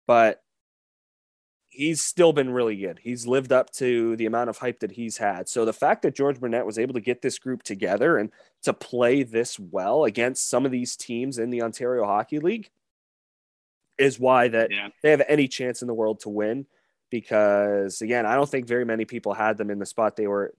but 0.07 0.40
he's 1.74 2.00
still 2.00 2.32
been 2.32 2.50
really 2.50 2.76
good. 2.76 3.00
He's 3.02 3.26
lived 3.26 3.52
up 3.52 3.70
to 3.72 4.14
the 4.16 4.26
amount 4.26 4.48
of 4.48 4.58
hype 4.58 4.80
that 4.80 4.92
he's 4.92 5.16
had. 5.16 5.48
So 5.48 5.64
the 5.64 5.72
fact 5.72 6.02
that 6.02 6.14
George 6.14 6.38
Burnett 6.38 6.64
was 6.64 6.78
able 6.78 6.94
to 6.94 7.00
get 7.00 7.20
this 7.20 7.38
group 7.38 7.64
together 7.64 8.16
and 8.16 8.30
to 8.62 8.72
play 8.72 9.24
this 9.24 9.58
well 9.58 10.04
against 10.04 10.48
some 10.48 10.64
of 10.64 10.70
these 10.70 10.96
teams 10.96 11.38
in 11.38 11.50
the 11.50 11.62
Ontario 11.62 12.04
Hockey 12.04 12.38
League 12.38 12.70
is 13.98 14.20
why 14.20 14.48
that 14.48 14.70
yeah. 14.70 14.88
they 15.02 15.10
have 15.10 15.22
any 15.28 15.48
chance 15.48 15.82
in 15.82 15.88
the 15.88 15.94
world 15.94 16.20
to 16.20 16.28
win. 16.28 16.66
Because 17.10 18.00
again, 18.00 18.24
I 18.24 18.36
don't 18.36 18.48
think 18.48 18.66
very 18.66 18.84
many 18.84 19.04
people 19.04 19.34
had 19.34 19.56
them 19.56 19.70
in 19.70 19.78
the 19.78 19.86
spot 19.86 20.16
they 20.16 20.26
were 20.26 20.54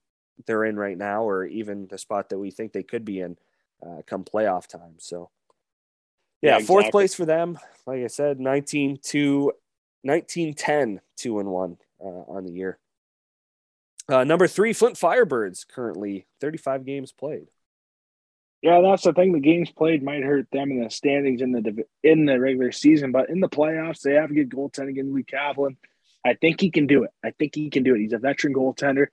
they're 0.45 0.66
in 0.66 0.76
right 0.76 0.97
now, 0.97 1.24
or 1.24 1.45
even 1.45 1.88
the 1.88 1.97
spot 1.97 2.30
that 2.30 2.38
we 2.38 2.51
think 2.51 2.74
they 2.74 2.84
could 2.84 3.05
be 3.05 3.22
in 3.22 3.38
uh, 3.86 4.01
come 4.05 4.26
playoff 4.26 4.68
time. 4.68 4.95
So 4.97 5.30
yeah, 6.41 6.51
yeah 6.51 6.55
exactly. 6.57 6.68
fourth 6.68 6.91
place 6.91 7.16
for 7.16 7.26
them. 7.26 7.57
Like 7.86 8.03
I 8.03 8.07
said, 8.07 8.39
19 8.39 8.99
to 9.03 9.53
1910, 10.06 11.01
two 11.18 11.39
and 11.39 11.49
one 11.49 11.78
uh, 11.99 12.08
on 12.08 12.45
the 12.45 12.51
year. 12.51 12.78
Uh, 14.08 14.24
number 14.24 14.47
three, 14.47 14.72
Flint 14.72 14.97
Firebirds, 14.97 15.68
currently 15.68 16.28
35 16.39 16.86
games 16.86 17.12
played. 17.12 17.47
Yeah, 18.62 18.82
that's 18.82 19.03
the 19.03 19.14
thing. 19.14 19.34
The 19.34 19.39
games 19.39 19.72
played 19.72 20.03
might 20.03 20.24
hurt 20.24 20.47
them 20.51 20.72
in 20.72 20.84
the 20.84 20.89
standings 20.89 21.41
in 21.41 21.51
the 21.51 21.86
in 22.03 22.26
the 22.26 22.39
regular 22.39 22.72
season, 22.72 23.12
but 23.12 23.30
in 23.30 23.39
the 23.39 23.49
playoffs, 23.49 24.01
they 24.01 24.14
have 24.14 24.32
a 24.32 24.34
good 24.34 24.49
goaltending 24.49 24.97
in 24.97 25.14
Lee 25.14 25.24
Kaplan. 25.24 25.78
I 26.26 26.34
think 26.34 26.62
he 26.62 26.72
can 26.72 26.88
do 26.88 27.03
it. 27.03 27.12
I 27.24 27.32
think 27.32 27.53
he 27.53 27.70
can 27.70 27.84
do 27.84 27.93
it. 27.93 27.99
He's 27.99 28.14
a 28.14 28.18
veteran 28.18 28.53
goaltender. 28.53 29.08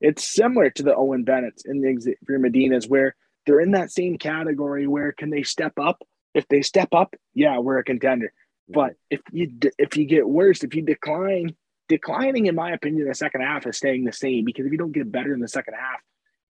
It's 0.00 0.24
similar 0.24 0.70
to 0.70 0.82
the 0.82 0.94
Owen 0.94 1.24
Bennett's 1.24 1.64
and 1.66 1.84
the 1.84 2.16
Medinas, 2.28 2.88
where 2.88 3.14
they're 3.46 3.60
in 3.60 3.72
that 3.72 3.92
same 3.92 4.18
category. 4.18 4.86
Where 4.86 5.12
can 5.12 5.30
they 5.30 5.42
step 5.42 5.74
up? 5.78 6.02
If 6.34 6.48
they 6.48 6.62
step 6.62 6.88
up, 6.92 7.14
yeah, 7.34 7.58
we're 7.58 7.78
a 7.78 7.84
contender. 7.84 8.32
But 8.72 8.94
if 9.10 9.20
you 9.32 9.50
if 9.78 9.96
you 9.96 10.06
get 10.06 10.28
worse, 10.28 10.62
if 10.62 10.74
you 10.74 10.82
decline, 10.82 11.56
declining 11.88 12.46
in 12.46 12.54
my 12.54 12.72
opinion, 12.72 13.08
the 13.08 13.14
second 13.14 13.40
half 13.40 13.66
is 13.66 13.76
staying 13.76 14.04
the 14.04 14.12
same 14.12 14.44
because 14.44 14.66
if 14.66 14.72
you 14.72 14.78
don't 14.78 14.92
get 14.92 15.10
better 15.10 15.34
in 15.34 15.40
the 15.40 15.48
second 15.48 15.74
half, 15.74 16.00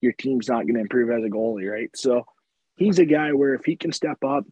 your 0.02 0.14
team's 0.14 0.50
not 0.50 0.64
going 0.64 0.76
to 0.76 0.82
improve 0.82 1.10
as 1.12 1.24
a 1.24 1.30
goalie, 1.30 1.70
right? 1.70 1.90
So 1.96 2.26
he's 2.76 3.00
a 3.00 3.06
guy 3.06 3.34
where 3.34 3.54
if 3.54 3.66
he 3.66 3.76
can 3.76 3.92
step 3.92 4.24
up, 4.24 4.46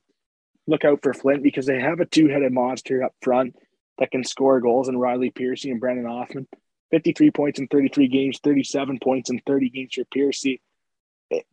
look 0.66 0.86
out 0.86 1.02
for 1.02 1.14
Flint 1.14 1.44
because 1.44 1.66
they 1.66 1.80
have 1.80 2.00
a 2.00 2.06
two-headed 2.06 2.52
monster 2.52 3.04
up 3.04 3.14
front 3.22 3.56
that 3.98 4.12
can 4.12 4.24
score 4.24 4.60
goals 4.60 4.88
and 4.88 5.00
Riley 5.00 5.32
Piercy 5.32 5.72
and 5.72 5.80
Brennan 5.80 6.06
Othmann. 6.06 6.48
53 6.92 7.32
points 7.32 7.60
in 7.60 7.68
33 7.68 8.08
games, 8.08 8.40
37 8.42 9.00
points 9.00 9.30
in 9.30 9.40
30 9.46 9.70
games 9.70 9.94
for 9.94 10.06
Piercy. 10.06 10.62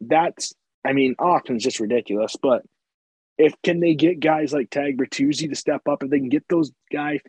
That's, 0.01 0.55
I 0.85 0.93
mean, 0.93 1.17
Othmann's 1.19 1.65
just 1.65 1.81
ridiculous, 1.81 2.37
but 2.41 2.63
if 3.39 3.55
can 3.63 3.81
they 3.81 3.95
get 3.95 4.21
guys 4.21 4.53
like 4.53 4.71
Tag 4.71 4.97
Bertuzzi 4.99 5.49
to 5.49 5.57
step 5.57 5.83
up, 5.89 6.03
if 6.03 6.11
they 6.11 6.19
can 6.19 6.29
get 6.29 6.45
those 6.49 6.73
guys 6.93 7.21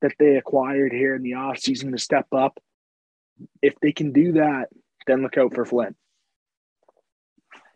that 0.00 0.12
they 0.18 0.36
acquired 0.36 0.92
here 0.92 1.14
in 1.14 1.22
the 1.22 1.32
offseason 1.32 1.92
to 1.92 1.98
step 1.98 2.26
up, 2.32 2.58
if 3.62 3.74
they 3.80 3.92
can 3.92 4.12
do 4.12 4.32
that, 4.32 4.68
then 5.06 5.22
look 5.22 5.38
out 5.38 5.54
for 5.54 5.64
Flint. 5.64 5.96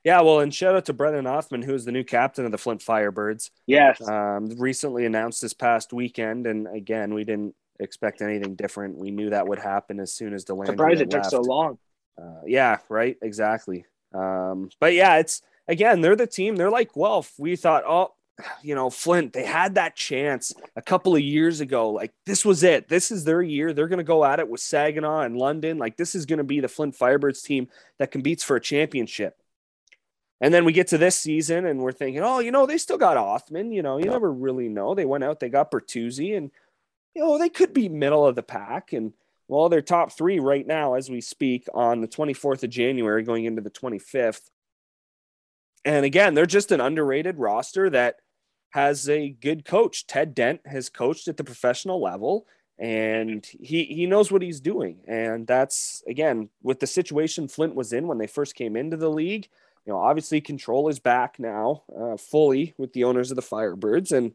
Yeah, 0.05 0.21
well, 0.21 0.39
and 0.39 0.55
shout 0.55 0.77
out 0.77 0.85
to 0.85 0.93
Brennan 0.93 1.25
Othmann, 1.25 1.65
who 1.65 1.75
is 1.75 1.85
the 1.85 1.91
new 1.91 2.05
captain 2.05 2.45
of 2.45 2.53
the 2.53 2.59
Flint 2.59 2.81
Firebirds. 2.81 3.51
Yes. 3.67 4.01
Um, 4.07 4.49
recently 4.57 5.05
announced 5.05 5.43
this 5.43 5.53
past 5.53 5.93
weekend. 5.93 6.47
And 6.47 6.69
again, 6.69 7.13
we 7.13 7.25
didn't 7.25 7.57
expect 7.81 8.23
anything 8.23 8.55
different. 8.55 8.97
We 8.97 9.11
knew 9.11 9.31
that 9.31 9.49
would 9.49 9.59
happen 9.59 9.99
as 9.99 10.13
soon 10.13 10.33
as 10.33 10.45
the 10.45 10.55
land. 10.55 10.69
Surprised 10.69 11.01
it 11.01 11.11
took 11.11 11.25
so 11.25 11.41
long. 11.41 11.79
Uh, 12.17 12.43
yeah, 12.47 12.79
right. 12.89 13.17
Exactly. 13.21 13.85
Um, 14.15 14.71
but 14.79 14.95
yeah, 14.95 15.17
it's 15.17 15.43
again, 15.69 16.01
they're 16.01 16.17
the 16.17 16.27
team. 16.27 16.57
They're 16.57 16.71
like 16.71 16.95
Guelph. 16.95 17.33
We 17.39 17.57
thought, 17.57 17.85
oh, 17.87 18.13
you 18.63 18.75
know, 18.75 18.91
Flint, 18.91 19.33
they 19.33 19.45
had 19.45 19.77
that 19.77 19.97
chance 19.97 20.53
a 20.75 20.83
couple 20.83 21.15
of 21.15 21.23
years 21.23 21.61
ago. 21.61 21.91
Like, 21.91 22.13
this 22.27 22.45
was 22.45 22.63
it. 22.63 22.89
This 22.89 23.11
is 23.11 23.25
their 23.25 23.43
year. 23.43 23.73
They're 23.73 23.89
going 23.89 23.99
to 23.99 24.05
go 24.05 24.25
at 24.25 24.41
it 24.41 24.49
with 24.49 24.61
Saginaw 24.61 25.21
and 25.21 25.37
London. 25.37 25.79
Like, 25.79 25.97
this 25.97 26.15
is 26.15 26.27
going 26.27 26.39
to 26.39 26.45
be 26.45 26.61
the 26.61 26.69
Flint 26.69 26.97
Firebirds 26.97 27.43
team 27.43 27.69
that 27.99 28.11
competes 28.11 28.45
for 28.45 28.57
a 28.57 28.61
championship. 28.61 29.41
And 30.41 30.53
then 30.53 30.67
we 30.67 30.73
get 30.73 30.89
to 30.89 30.99
this 30.99 31.17
season 31.17 31.65
and 31.65 31.81
we're 31.81 31.93
thinking, 31.93 32.23
oh, 32.23 32.41
you 32.41 32.51
know, 32.51 32.67
they 32.67 32.77
still 32.77 32.99
got 32.99 33.17
Othmann. 33.17 33.73
You 33.73 33.83
know, 33.83 33.97
you 33.97 34.11
never 34.11 34.31
really 34.31 34.69
know. 34.69 34.95
They 34.95 35.07
went 35.07 35.25
out, 35.25 35.41
they 35.41 35.49
got 35.49 35.71
Bertuzzi, 35.71 36.37
and, 36.37 36.51
you 37.15 37.23
know, 37.23 37.39
they 37.39 37.49
could 37.49 37.73
be 37.73 37.89
middle 37.89 38.27
of 38.27 38.35
the 38.35 38.43
pack. 38.43 38.93
And, 38.93 39.15
well, 39.49 39.71
they're 39.71 39.81
top 39.81 40.13
three 40.13 40.39
right 40.39 40.67
now 40.67 40.95
as 40.95 41.09
we 41.09 41.23
speak 41.23 41.69
on 41.73 42.03
the 42.03 42.09
24th 42.09 42.65
of 42.65 42.71
January 42.71 43.23
going 43.23 43.47
into 43.47 43.63
the 43.63 43.71
25th. 43.71 44.51
And 45.87 46.05
again, 46.05 46.35
they're 46.35 46.47
just 46.47 46.73
an 46.73 46.81
underrated 46.81 47.39
roster 47.39 47.89
that 47.91 48.17
has 48.71 49.09
a 49.09 49.31
good 49.31 49.65
coach. 49.65 50.07
Ted 50.09 50.35
Dent 50.35 50.61
has 50.67 50.89
coached 50.89 51.29
at 51.29 51.37
the 51.37 51.45
professional 51.45 52.03
level 52.03 52.47
and 52.77 53.47
he 53.47 53.85
he 53.85 54.05
knows 54.07 54.31
what 54.31 54.43
he's 54.43 54.61
doing. 54.61 54.99
And 55.07 55.47
that's 55.47 56.03
again 56.09 56.51
with 56.61 56.81
the 56.81 56.89
situation 56.89 57.47
Flint 57.47 57.77
was 57.77 57.93
in 57.93 58.09
when 58.09 58.19
they 58.19 58.27
first 58.27 58.57
came 58.57 58.77
into 58.77 58.97
the 58.97 59.09
league. 59.09 59.49
You 59.87 59.93
know, 59.93 60.01
obviously 60.01 60.41
control 60.41 60.89
is 60.89 60.99
back 60.99 61.39
now 61.39 61.85
uh, 61.97 62.17
fully 62.17 62.75
with 62.77 62.93
the 62.93 63.05
owners 63.05 63.31
of 63.31 63.37
the 63.37 63.43
Firebirds, 63.43 64.11
and 64.11 64.33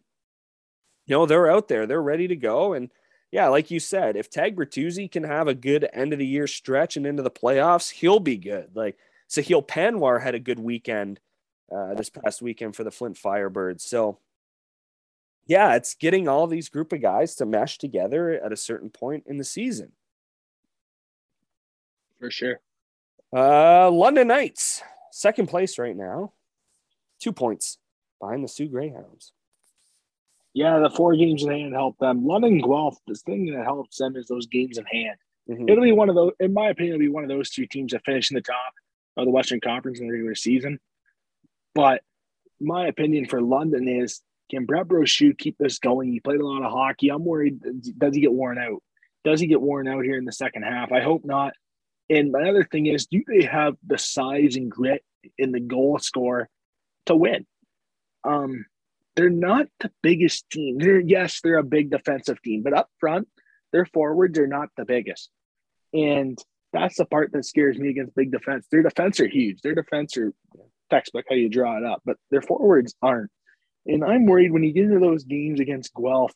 you 1.05 1.15
know 1.15 1.25
they're 1.25 1.51
out 1.51 1.67
there, 1.67 1.85
they're 1.85 2.01
ready 2.01 2.29
to 2.29 2.37
go. 2.37 2.71
And 2.71 2.89
yeah, 3.29 3.49
like 3.49 3.69
you 3.69 3.81
said, 3.81 4.15
if 4.15 4.29
Tag 4.29 4.55
Bertuzzi 4.55 5.11
can 5.11 5.23
have 5.23 5.49
a 5.49 5.53
good 5.53 5.87
end 5.91 6.13
of 6.13 6.19
the 6.19 6.25
year 6.25 6.47
stretch 6.47 6.95
and 6.95 7.05
into 7.05 7.23
the 7.23 7.29
playoffs, 7.29 7.91
he'll 7.91 8.21
be 8.21 8.37
good. 8.37 8.69
Like 8.73 8.97
Sahil 9.29 9.67
Panwar 9.67 10.21
had 10.21 10.33
a 10.33 10.39
good 10.39 10.59
weekend 10.59 11.19
uh, 11.74 11.93
this 11.93 12.09
past 12.09 12.41
weekend 12.41 12.76
for 12.76 12.84
the 12.84 12.91
Flint 12.91 13.17
Firebirds. 13.17 13.82
So, 13.82 14.19
yeah, 15.45 15.76
it's 15.76 15.93
getting 15.93 16.28
all 16.28 16.47
these 16.47 16.69
group 16.69 16.93
of 16.93 17.01
guys 17.01 17.36
to 17.36 17.45
mesh 17.45 17.78
together 17.78 18.32
at 18.32 18.51
a 18.51 18.57
certain 18.57 18.89
point 18.89 19.24
in 19.28 19.38
the 19.38 19.43
season. 19.43 19.91
For 22.19 22.30
sure. 22.30 22.59
Uh, 23.34 23.89
London 23.89 24.28
Knights, 24.28 24.82
second 25.11 25.47
place 25.47 25.80
right 25.80 25.95
now, 25.95 26.34
two 27.19 27.32
points 27.32 27.78
behind 28.19 28.43
the 28.43 28.47
Soo 28.47 28.67
Greyhounds. 28.67 29.32
Yeah, 30.53 30.80
the 30.80 30.89
four 30.89 31.15
games 31.15 31.43
in 31.43 31.49
hand 31.49 31.74
help 31.74 31.97
them. 31.97 32.26
London 32.26 32.59
Guelph, 32.59 32.97
the 33.07 33.15
thing 33.15 33.45
that 33.53 33.63
helps 33.63 33.97
them 33.97 34.17
is 34.17 34.28
those 34.28 34.47
games 34.47 34.78
in 34.78 34.86
hand. 34.86 35.17
Mm-hmm. 35.49 35.69
It'll 35.69 35.84
be 35.84 35.93
one 35.93 36.09
of 36.09 36.15
those, 36.15 36.34
in 36.39 36.53
my 36.53 36.69
opinion, 36.69 36.95
it'll 36.95 37.05
be 37.05 37.09
one 37.09 37.24
of 37.24 37.30
those 37.30 37.49
two 37.49 37.65
teams 37.65 37.93
that 37.93 38.03
finish 38.05 38.30
in 38.32 38.36
the 38.36 38.41
top 38.41 38.74
of 39.17 39.26
the 39.26 39.32
Western 39.32 39.61
Conference 39.61 39.99
in 39.99 40.07
the 40.07 40.11
regular 40.11 40.36
season. 40.36 40.80
But 41.74 42.01
my 42.59 42.88
opinion 42.88 43.26
for 43.26 43.41
London 43.41 43.88
is 43.88 44.22
can 44.49 44.65
Brett 44.65 44.88
Brochu 44.88 45.38
keep 45.38 45.57
this 45.57 45.80
going? 45.80 46.11
He 46.11 46.19
played 46.19 46.41
a 46.41 46.47
lot 46.47 46.63
of 46.63 46.72
hockey. 46.72 47.09
I'm 47.09 47.24
worried. 47.24 47.61
Does 47.97 48.13
he 48.13 48.22
get 48.22 48.34
worn 48.34 48.57
out? 48.57 48.84
Does 49.24 49.39
he 49.39 49.47
get 49.47 49.61
worn 49.61 49.88
out 49.88 50.03
here 50.03 50.17
in 50.17 50.26
the 50.26 50.32
second 50.32 50.63
half? 50.63 50.91
I 50.91 50.99
hope 51.01 51.24
not. 51.24 51.53
And 52.09 52.32
my 52.32 52.49
other 52.49 52.65
thing 52.65 52.88
is, 52.88 53.05
do 53.05 53.24
they 53.26 53.45
have 53.45 53.76
the 53.86 53.97
size 53.97 54.57
and 54.57 54.69
grit 54.69 55.03
in 55.38 55.53
the 55.53 55.61
goal 55.61 55.97
score 55.99 56.49
to 57.05 57.15
win? 57.15 57.45
Um, 58.26 58.65
they're 59.15 59.30
not 59.30 59.67
the 59.80 59.91
biggest 60.03 60.49
team. 60.49 60.78
They're 60.78 60.99
yes, 60.99 61.39
they're 61.41 61.57
a 61.57 61.63
big 61.63 61.89
defensive 61.89 62.41
team, 62.41 62.61
but 62.63 62.74
up 62.74 62.89
front, 62.99 63.30
their 63.72 63.86
forwards 63.86 64.38
are 64.38 64.47
not 64.47 64.69
the 64.76 64.86
biggest. 64.86 65.30
And 65.93 66.38
that's 66.74 66.97
the 66.97 67.05
part 67.05 67.32
that 67.32 67.45
scares 67.45 67.78
me 67.78 67.89
against 67.89 68.15
big 68.15 68.32
defense. 68.32 68.67
Their 68.69 68.84
defense 68.84 69.19
are 69.19 69.28
huge. 69.28 69.61
Their 69.61 69.76
defense 69.76 70.17
are 70.17 70.34
textbook 70.91 71.25
how 71.29 71.35
you 71.35 71.49
draw 71.49 71.77
it 71.77 71.85
up, 71.85 72.01
but 72.05 72.17
their 72.29 72.41
forwards 72.41 72.93
aren't. 73.01 73.31
And 73.85 74.03
I'm 74.03 74.25
worried 74.25 74.51
when 74.51 74.63
you 74.63 74.73
get 74.73 74.85
into 74.85 74.99
those 74.99 75.23
games 75.23 75.59
against 75.59 75.93
Guelph, 75.93 76.33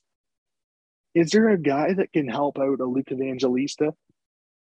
is 1.14 1.32
there 1.32 1.50
a 1.50 1.58
guy 1.58 1.94
that 1.94 2.12
can 2.12 2.28
help 2.28 2.58
out 2.60 2.80
a 2.80 2.86
Luke 2.86 3.12
Evangelista, 3.12 3.94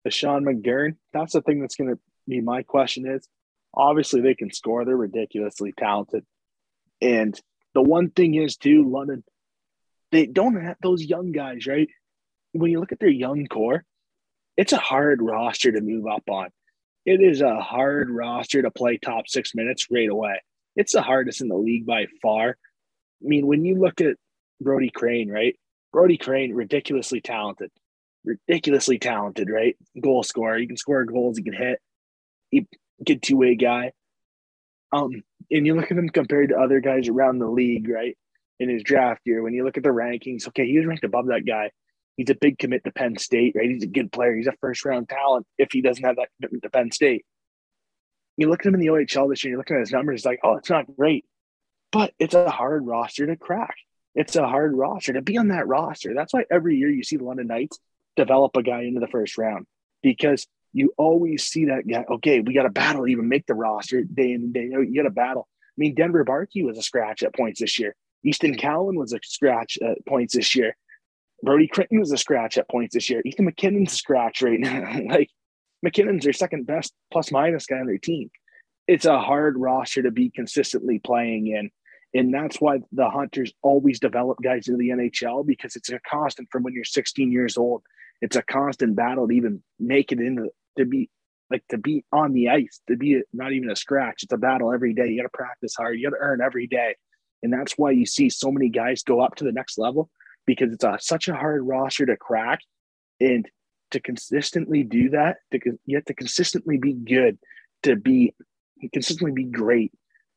a 0.06 0.12
Sean 0.12 0.44
McGurn? 0.44 0.98
That's 1.14 1.34
the 1.34 1.42
thing 1.42 1.62
that's 1.62 1.76
going 1.76 1.92
to 1.92 2.00
be 2.28 2.42
my 2.42 2.64
question 2.64 3.08
is 3.08 3.28
obviously 3.74 4.22
they 4.22 4.36
can 4.36 4.52
score. 4.52 4.86
They're 4.86 4.96
ridiculously 4.96 5.74
talented. 5.78 6.24
And 7.02 7.40
the 7.74 7.82
one 7.82 8.10
thing 8.10 8.36
is, 8.36 8.58
too, 8.58 8.90
London, 8.90 9.24
they 10.12 10.26
don't 10.26 10.62
have 10.62 10.78
those 10.82 11.04
young 11.04 11.32
guys, 11.32 11.68
right? 11.68 11.90
When 12.54 12.72
you 12.72 12.80
look 12.80 12.92
at 12.92 13.00
their 13.00 13.10
young 13.10 13.48
core, 13.48 13.84
it's 14.56 14.74
a 14.74 14.78
hard 14.78 15.22
roster 15.22 15.72
to 15.72 15.82
move 15.82 16.06
up 16.08 16.24
on 16.30 16.50
it 17.06 17.22
is 17.22 17.42
a 17.42 17.60
hard 17.60 18.10
roster 18.10 18.62
to 18.62 18.72
play 18.72 18.98
top 18.98 19.28
six 19.28 19.54
minutes 19.54 19.88
right 19.92 20.10
away. 20.10 20.42
It's 20.76 20.94
the 20.94 21.02
hardest 21.02 21.42
in 21.42 21.48
the 21.48 21.56
league 21.56 21.86
by 21.86 22.08
far. 22.22 22.50
I 22.50 23.28
mean, 23.28 23.48
when 23.48 23.64
you 23.64 23.76
look 23.76 24.02
at 24.02 24.18
Brody 24.60 24.90
Crane, 24.90 25.30
right? 25.30 25.58
Brody 25.94 26.18
Crane, 26.18 26.54
ridiculously 26.54 27.22
talented, 27.22 27.72
ridiculously 28.26 29.00
talented, 29.00 29.50
right? 29.50 29.78
Goal 30.02 30.24
scorer. 30.24 30.58
He 30.58 30.68
can 30.68 30.78
score 30.78 31.06
goals. 31.06 31.38
He 31.38 31.44
can 31.44 31.54
hit. 31.54 31.80
He 32.50 32.68
good 33.06 33.22
two 33.22 33.38
way 33.38 33.56
guy. 33.56 33.92
Um, 34.92 35.24
and 35.52 35.66
you 35.66 35.76
look 35.76 35.92
at 35.92 35.98
him 35.98 36.10
compared 36.10 36.50
to 36.50 36.58
other 36.58 36.80
guys 36.80 37.08
around 37.08 37.40
the 37.40 37.48
league, 37.48 37.88
right? 37.90 38.18
In 38.60 38.70
his 38.70 38.84
draft 38.84 39.22
year, 39.26 39.42
when 39.44 39.54
you 39.54 39.64
look 39.64 39.78
at 39.78 39.84
the 39.84 39.90
rankings, 39.90 40.48
okay, 40.48 40.66
he 40.66 40.78
was 40.78 40.88
ranked 40.88 41.04
above 41.04 41.28
that 41.28 41.46
guy. 41.46 41.72
He's 42.18 42.30
a 42.30 42.36
big 42.36 42.58
commit 42.58 42.84
to 42.86 42.92
Penn 42.92 43.18
State, 43.18 43.56
right? 43.56 43.70
He's 43.70 43.84
a 43.84 43.88
good 43.88 44.12
player. 44.12 44.36
He's 44.36 44.48
a 44.48 44.54
first 44.62 44.86
round 44.86 45.10
talent 45.10 45.46
if 45.58 45.70
he 45.72 45.82
doesn't 45.82 46.04
have 46.04 46.16
that 46.16 46.30
commitment 46.38 46.64
to 46.64 46.70
Penn 46.70 46.92
State. 46.92 47.26
You 48.38 48.50
look 48.50 48.62
at 48.62 48.66
him 48.66 48.76
in 48.76 48.82
the 48.82 48.88
OHL 48.88 49.30
this 49.30 49.44
year, 49.44 49.52
you're 49.52 49.58
looking 49.58 49.78
at 49.78 49.82
his 49.82 49.92
numbers, 49.92 50.20
it's 50.20 50.26
like, 50.26 50.40
oh, 50.44 50.56
it's 50.56 50.70
not 50.70 50.86
great, 50.98 51.26
but 51.92 52.14
it's 52.20 52.34
a 52.34 52.50
hard 52.50 52.86
roster 52.86 53.26
to 53.28 53.36
crack. 53.36 53.76
It's 54.14 54.36
a 54.36 54.48
hard 54.48 54.76
roster 54.76 55.14
to 55.14 55.22
be 55.22 55.38
on 55.38 55.50
that 55.50 55.68
roster. 55.68 56.14
That's 56.14 56.34
why 56.34 56.46
every 56.50 56.78
year 56.78 56.90
you 56.90 57.04
see 57.04 57.18
the 57.18 57.24
London 57.24 57.48
Knights 57.48 57.80
develop 58.16 58.56
a 58.56 58.64
guy 58.64 58.84
into 58.84 59.00
the 59.00 59.08
first 59.08 59.38
round 59.38 59.66
because 60.02 60.48
you 60.72 60.94
always 60.98 61.46
see 61.46 61.66
that 61.66 61.88
guy. 61.88 62.06
Okay, 62.10 62.40
we 62.40 62.54
got 62.54 62.64
to 62.64 62.70
battle 62.70 63.08
even 63.08 63.30
make 63.30 63.46
the 63.46 63.54
roster 63.54 64.04
day 64.04 64.32
in 64.32 64.44
and 64.44 64.54
day 64.54 64.72
out. 64.76 64.88
You 64.88 64.96
got 64.96 65.04
to 65.04 65.14
battle. 65.14 65.48
I 65.54 65.78
mean, 65.78 65.96
Denver 65.96 66.24
Barkey 66.24 66.66
was 66.66 66.78
a 66.78 66.82
scratch 66.82 67.24
at 67.24 67.36
points 67.36 67.60
this 67.60 67.80
year. 67.80 67.96
Easton 68.24 68.56
Cowan 68.56 68.98
was 68.98 69.14
a 69.14 69.20
scratch 69.24 69.78
at 69.82 70.06
points 70.06 70.36
this 70.36 70.56
year. 70.56 70.76
Brody 71.46 71.68
Crinton 71.68 72.00
was 72.00 72.12
a 72.12 72.18
scratch 72.18 72.58
at 72.58 72.70
points 72.70 72.96
this 72.96 73.10
year. 73.10 73.22
Ethan 73.24 73.50
McKinnon's 73.50 73.94
a 73.94 73.96
scratch 73.96 74.42
right 74.42 74.60
now. 74.60 75.00
like 75.10 75.30
McKinnon's 75.86 76.24
their 76.24 76.34
second 76.34 76.66
best 76.66 76.94
plus 77.12 77.32
minus 77.32 77.66
guy 77.66 77.78
on 77.78 77.86
their 77.86 77.98
team. 77.98 78.30
It's 78.88 79.06
a 79.06 79.20
hard 79.20 79.58
roster 79.58 80.04
to 80.04 80.12
be 80.12 80.30
consistently 80.30 81.00
playing 81.00 81.48
in. 81.48 81.70
And 82.14 82.34
that's 82.34 82.58
why 82.58 82.80
the 82.92 83.10
Hunters 83.10 83.52
always 83.62 84.00
develop 84.00 84.38
guys 84.44 84.68
into 84.68 84.78
the 84.78 84.90
NHL 84.90 85.46
because 85.46 85.76
it's 85.76 85.90
a 85.90 86.00
constant 86.10 86.48
from 86.52 86.64
when 86.64 86.74
you're 86.74 86.86
16 86.86 87.32
years 87.32 87.58
old. 87.58 87.84
It's 88.22 88.36
a 88.36 88.42
constant 88.42 88.96
battle 88.96 89.28
to 89.28 89.34
even 89.34 89.62
make 89.80 90.12
it 90.12 90.20
into 90.20 90.50
to 90.78 90.86
be 90.86 91.10
like 91.52 91.64
to 91.70 91.78
be 91.78 92.04
on 92.12 92.34
the 92.34 92.50
ice, 92.50 92.80
to 92.88 92.96
be 92.96 93.22
not 93.34 93.52
even 93.52 93.70
a 93.70 93.76
scratch. 93.76 94.24
It's 94.24 94.34
a 94.34 94.38
battle 94.38 94.74
every 94.74 94.94
day. 94.94 95.10
You 95.10 95.22
got 95.22 95.24
to 95.24 95.38
practice 95.38 95.76
hard. 95.76 96.00
You 96.00 96.10
got 96.10 96.16
to 96.16 96.24
earn 96.24 96.42
every 96.42 96.68
day. 96.68 96.96
And 97.44 97.54
that's 97.54 97.74
why 97.78 97.92
you 97.92 98.06
see 98.06 98.30
so 98.30 98.52
many 98.52 98.70
guys 98.70 99.04
go 99.04 99.22
up 99.22 99.36
to 99.36 99.44
the 99.44 99.52
next 99.52 99.78
level 99.78 100.10
because 100.46 100.72
it's 100.72 100.84
a, 100.84 100.98
such 101.00 101.28
a 101.28 101.36
hard 101.36 101.66
roster 101.66 102.06
to 102.06 102.18
crack. 102.18 102.60
And 103.20 103.48
to 103.92 104.00
consistently 104.00 104.84
do 104.84 105.10
that, 105.12 105.38
to, 105.52 105.60
you 105.86 105.98
have 105.98 106.06
to 106.06 106.14
consistently 106.14 106.78
be 106.78 106.94
good, 106.94 107.38
to 107.84 107.96
be 107.96 108.34
consistently 108.92 109.32
be 109.32 109.46
great, 109.46 109.94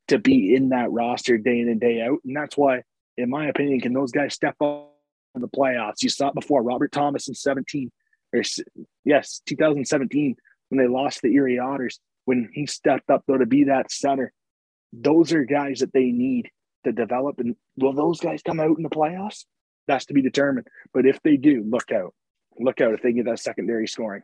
to 0.09 0.19
be 0.19 0.55
in 0.55 0.69
that 0.69 0.91
roster 0.91 1.39
day 1.39 1.61
in 1.61 1.69
and 1.69 1.81
day 1.81 2.01
out. 2.03 2.19
And 2.25 2.37
that's 2.37 2.57
why, 2.57 2.83
in 3.17 3.31
my 3.31 3.49
opinion, 3.49 3.81
can 3.81 3.93
those 3.93 4.13
guys 4.13 4.35
step 4.35 4.55
up 4.61 4.95
in 5.35 5.41
the 5.41 5.49
playoffs? 5.49 6.03
You 6.03 6.09
saw 6.09 6.29
it 6.29 6.35
before 6.35 6.63
Robert 6.63 6.93
Thomas 6.93 7.29
in 7.29 7.35
17, 7.35 7.91
or 8.33 8.43
yes, 9.05 9.43
2017, 9.47 10.37
when 10.69 10.79
they 10.79 10.87
lost 10.87 11.23
the 11.23 11.35
Erie 11.35 11.59
Otters, 11.59 11.99
when 12.27 12.51
he 12.53 12.67
stepped 12.67 13.11
up 13.11 13.25
though 13.27 13.39
to 13.39 13.47
be 13.47 13.65
that 13.65 13.91
center. 13.91 14.33
Those 14.93 15.33
are 15.33 15.45
guys 15.45 15.81
that 15.81 15.93
they 15.93 16.13
need 16.13 16.51
to 16.85 16.93
develop. 16.93 17.41
And 17.41 17.57
will 17.77 17.93
those 17.93 18.21
guys 18.21 18.41
come 18.43 18.61
out 18.61 18.77
in 18.77 18.83
the 18.83 18.89
playoffs? 18.89 19.45
That's 19.89 20.07
to 20.07 20.15
be 20.15 20.23
determined. 20.23 20.69
But 20.95 21.07
if 21.07 21.21
they 21.23 21.37
do, 21.37 21.65
look 21.69 21.91
out. 21.91 22.15
Look 22.61 22.81
out 22.81 22.95
if 22.95 23.03
they 23.03 23.13
get 23.13 23.25
that 23.25 23.41
secondary 23.41 23.89
scoring. 23.89 24.23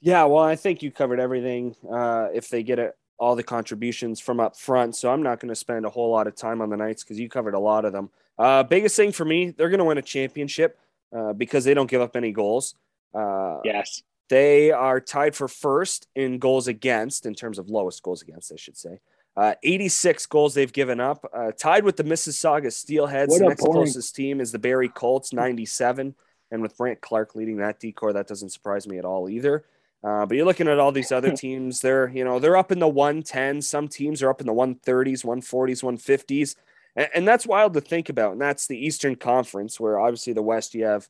Yeah, 0.00 0.24
well, 0.24 0.44
I 0.44 0.56
think 0.56 0.82
you 0.82 0.90
covered 0.90 1.18
everything. 1.18 1.74
Uh, 1.90 2.28
if 2.32 2.48
they 2.48 2.62
get 2.62 2.78
it, 2.78 2.96
all 3.18 3.36
the 3.36 3.42
contributions 3.42 4.20
from 4.20 4.40
up 4.40 4.56
front, 4.56 4.96
so 4.96 5.10
I'm 5.12 5.22
not 5.22 5.40
going 5.40 5.48
to 5.48 5.54
spend 5.54 5.86
a 5.86 5.90
whole 5.90 6.10
lot 6.10 6.26
of 6.26 6.34
time 6.34 6.60
on 6.60 6.70
the 6.70 6.76
Knights 6.76 7.04
because 7.04 7.18
you 7.18 7.28
covered 7.28 7.54
a 7.54 7.58
lot 7.58 7.84
of 7.84 7.92
them. 7.92 8.10
Uh, 8.38 8.64
biggest 8.64 8.96
thing 8.96 9.12
for 9.12 9.24
me, 9.24 9.50
they're 9.50 9.68
going 9.68 9.78
to 9.78 9.84
win 9.84 9.98
a 9.98 10.02
championship 10.02 10.78
uh, 11.16 11.32
because 11.32 11.64
they 11.64 11.72
don't 11.72 11.88
give 11.88 12.00
up 12.00 12.16
any 12.16 12.32
goals. 12.32 12.74
Uh, 13.14 13.58
yes, 13.64 14.02
they 14.28 14.72
are 14.72 15.00
tied 15.00 15.36
for 15.36 15.46
first 15.46 16.08
in 16.16 16.38
goals 16.38 16.66
against, 16.66 17.24
in 17.24 17.34
terms 17.34 17.58
of 17.58 17.68
lowest 17.70 18.02
goals 18.02 18.22
against, 18.22 18.52
I 18.52 18.56
should 18.56 18.76
say. 18.76 18.98
Uh, 19.34 19.54
86 19.62 20.26
goals 20.26 20.54
they've 20.54 20.72
given 20.72 21.00
up, 21.00 21.24
uh, 21.32 21.52
tied 21.52 21.84
with 21.84 21.96
the 21.96 22.04
Mississauga 22.04 22.66
Steelheads. 22.66 23.38
The 23.38 23.48
next 23.48 23.62
closest 23.62 24.14
team 24.14 24.40
is 24.40 24.52
the 24.52 24.58
Barrie 24.58 24.90
Colts, 24.90 25.32
97. 25.32 26.14
And 26.50 26.60
with 26.60 26.76
Brandt 26.76 27.00
Clarke 27.00 27.34
leading 27.34 27.56
that 27.56 27.80
decor, 27.80 28.12
that 28.12 28.26
doesn't 28.26 28.50
surprise 28.50 28.86
me 28.86 28.98
at 28.98 29.06
all 29.06 29.30
either. 29.30 29.64
Uh, 30.04 30.26
but 30.26 30.36
you're 30.36 30.44
looking 30.44 30.68
at 30.68 30.78
all 30.78 30.92
these 30.92 31.12
other 31.12 31.30
teams. 31.36 31.80
They're 31.80 32.08
you 32.08 32.24
know 32.24 32.38
they're 32.38 32.56
up 32.56 32.72
in 32.72 32.78
the 32.78 32.92
110s. 32.92 33.64
Some 33.64 33.88
teams 33.88 34.22
are 34.22 34.30
up 34.30 34.40
in 34.40 34.46
the 34.46 34.52
130s, 34.52 35.24
140s, 35.24 35.82
150s, 35.82 36.56
and, 36.96 37.08
and 37.14 37.28
that's 37.28 37.46
wild 37.46 37.74
to 37.74 37.80
think 37.80 38.08
about. 38.08 38.32
And 38.32 38.40
that's 38.40 38.66
the 38.66 38.76
Eastern 38.76 39.16
Conference, 39.16 39.78
where 39.78 39.98
obviously 39.98 40.32
the 40.32 40.42
West 40.42 40.74
you 40.74 40.84
have 40.84 41.08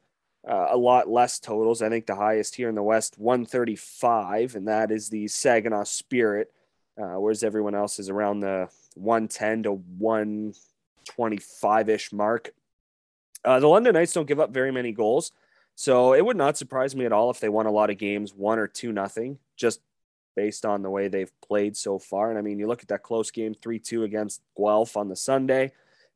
uh, 0.48 0.68
a 0.70 0.76
lot 0.76 1.08
less 1.08 1.38
totals. 1.38 1.82
I 1.82 1.88
think 1.88 2.06
the 2.06 2.14
highest 2.14 2.54
here 2.54 2.68
in 2.68 2.74
the 2.74 2.82
West 2.82 3.18
135, 3.18 4.54
and 4.54 4.68
that 4.68 4.90
is 4.90 5.08
the 5.08 5.26
Saginaw 5.26 5.84
Spirit, 5.84 6.52
uh, 7.00 7.18
whereas 7.18 7.42
everyone 7.42 7.74
else 7.74 7.98
is 7.98 8.08
around 8.08 8.40
the 8.40 8.68
110 8.94 9.64
to 9.64 9.72
125 9.72 11.88
ish 11.88 12.12
mark. 12.12 12.52
Uh, 13.44 13.60
the 13.60 13.66
London 13.66 13.94
Knights 13.94 14.12
don't 14.12 14.28
give 14.28 14.40
up 14.40 14.50
very 14.50 14.70
many 14.70 14.92
goals. 14.92 15.32
So 15.74 16.12
it 16.12 16.24
would 16.24 16.36
not 16.36 16.58
surprise 16.58 16.94
me 16.94 17.06
at 17.06 17.12
all 17.12 17.30
if 17.30 17.40
they 17.40 17.48
won 17.48 17.66
a 17.66 17.70
lot 17.70 17.90
of 17.90 17.98
games, 17.98 18.34
one 18.34 18.58
or 18.58 18.68
two 18.68 18.92
nothing, 18.92 19.38
just 19.56 19.80
based 20.36 20.64
on 20.64 20.82
the 20.82 20.90
way 20.90 21.08
they've 21.08 21.32
played 21.40 21.76
so 21.76 21.98
far. 21.98 22.30
And 22.30 22.38
I 22.38 22.42
mean, 22.42 22.58
you 22.58 22.66
look 22.66 22.82
at 22.82 22.88
that 22.88 23.02
close 23.02 23.30
game, 23.30 23.54
3 23.54 23.78
2 23.78 24.04
against 24.04 24.42
Guelph 24.56 24.96
on 24.96 25.08
the 25.08 25.16
Sunday. 25.16 25.72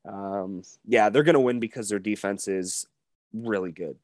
Um, 0.07 0.63
yeah, 0.85 1.09
they're 1.09 1.23
going 1.23 1.33
to 1.33 1.39
win 1.39 1.59
because 1.59 1.89
their 1.89 1.99
defense 1.99 2.47
is 2.47 2.85
really 3.33 3.71
good. 3.71 3.97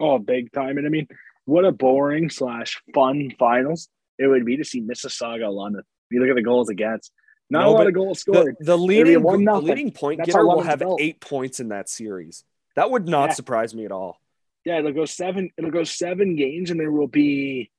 Oh, 0.00 0.18
big 0.18 0.52
time. 0.52 0.76
And 0.76 0.86
I 0.86 0.90
mean, 0.90 1.06
what 1.44 1.64
a 1.64 1.72
boring 1.72 2.30
slash 2.30 2.82
fun 2.94 3.32
finals 3.38 3.88
it 4.20 4.28
would 4.28 4.44
be 4.44 4.58
to 4.58 4.64
see 4.64 4.80
Mississauga 4.80 5.52
London. 5.52 5.80
If 5.80 6.14
you 6.14 6.20
look 6.20 6.30
at 6.30 6.36
the 6.36 6.42
goals 6.42 6.68
against, 6.68 7.12
not 7.48 7.62
no, 7.62 7.70
a 7.70 7.72
lot 7.72 7.86
of 7.86 7.94
goals 7.94 8.20
scored. 8.20 8.56
The, 8.60 8.64
the 8.64 8.78
leading, 8.78 9.22
the 9.22 9.60
leading 9.60 9.90
point 9.90 10.18
That's 10.18 10.28
getter 10.28 10.46
will 10.46 10.60
have 10.60 10.82
eight 11.00 11.20
points 11.20 11.58
in 11.58 11.68
that 11.68 11.88
series. 11.88 12.44
That 12.76 12.90
would 12.90 13.08
not 13.08 13.30
yeah. 13.30 13.34
surprise 13.34 13.74
me 13.74 13.84
at 13.84 13.92
all. 13.92 14.20
Yeah, 14.64 14.78
it'll 14.78 14.92
go 14.92 15.06
seven. 15.06 15.50
It'll 15.56 15.70
go 15.70 15.84
seven 15.84 16.36
games, 16.36 16.70
and 16.70 16.78
there 16.78 16.92
will 16.92 17.08
be 17.08 17.70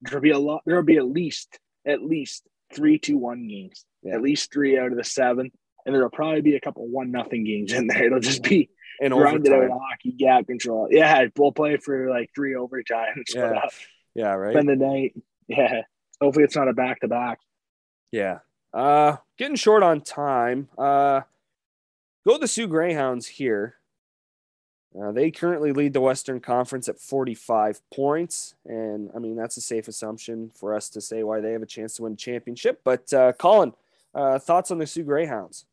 there'll 0.00 0.22
be 0.22 0.30
a 0.30 0.38
lot. 0.38 0.62
There'll 0.64 0.84
be 0.84 0.96
at 0.96 1.04
least 1.04 1.58
at 1.86 2.02
least 2.02 2.44
three 2.72 2.98
two 2.98 3.18
one 3.18 3.46
games. 3.48 3.84
Yeah. 4.02 4.14
At 4.14 4.22
least 4.22 4.52
three 4.52 4.78
out 4.78 4.90
of 4.90 4.96
the 4.96 5.04
seven, 5.04 5.50
and 5.84 5.94
there'll 5.94 6.10
probably 6.10 6.40
be 6.40 6.56
a 6.56 6.60
couple 6.60 6.86
one 6.88 7.10
nothing 7.10 7.44
games 7.44 7.72
in 7.72 7.88
there. 7.88 8.06
It'll 8.06 8.20
just 8.20 8.42
be 8.42 8.70
in 9.00 9.12
overtime 9.12 9.70
out 9.70 9.80
hockey 9.90 10.12
gap 10.12 10.46
control. 10.46 10.88
Yeah, 10.90 11.26
we'll 11.36 11.52
play 11.52 11.76
for 11.76 12.08
like 12.08 12.30
three 12.34 12.54
overtimes. 12.54 13.34
Yeah, 13.34 13.60
yeah, 14.14 14.32
right. 14.32 14.52
Spend 14.52 14.68
the 14.68 14.76
night. 14.76 15.14
Yeah. 15.56 15.82
Hopefully, 16.20 16.44
it's 16.44 16.56
not 16.56 16.68
a 16.68 16.72
back 16.72 17.00
to 17.00 17.08
back. 17.08 17.38
Yeah. 18.10 18.38
Uh, 18.72 19.16
getting 19.38 19.56
short 19.56 19.82
on 19.82 20.00
time. 20.00 20.68
Uh, 20.78 21.22
go 22.26 22.38
the 22.38 22.48
Soo 22.48 22.66
Greyhounds 22.66 23.26
here. 23.26 23.76
Uh, 24.98 25.10
they 25.10 25.30
currently 25.30 25.72
lead 25.72 25.94
the 25.94 26.00
Western 26.00 26.38
Conference 26.38 26.88
at 26.88 27.00
45 27.00 27.80
points. 27.92 28.54
And 28.66 29.10
I 29.16 29.18
mean, 29.18 29.36
that's 29.36 29.56
a 29.56 29.62
safe 29.62 29.88
assumption 29.88 30.50
for 30.54 30.74
us 30.74 30.90
to 30.90 31.00
say 31.00 31.22
why 31.22 31.40
they 31.40 31.52
have 31.52 31.62
a 31.62 31.66
chance 31.66 31.94
to 31.94 32.02
win 32.02 32.12
a 32.12 32.16
championship. 32.16 32.80
But 32.84 33.12
uh, 33.12 33.32
Colin, 33.32 33.72
uh, 34.14 34.38
thoughts 34.38 34.70
on 34.70 34.78
the 34.78 34.86
Soo 34.86 35.02
Greyhounds? 35.02 35.64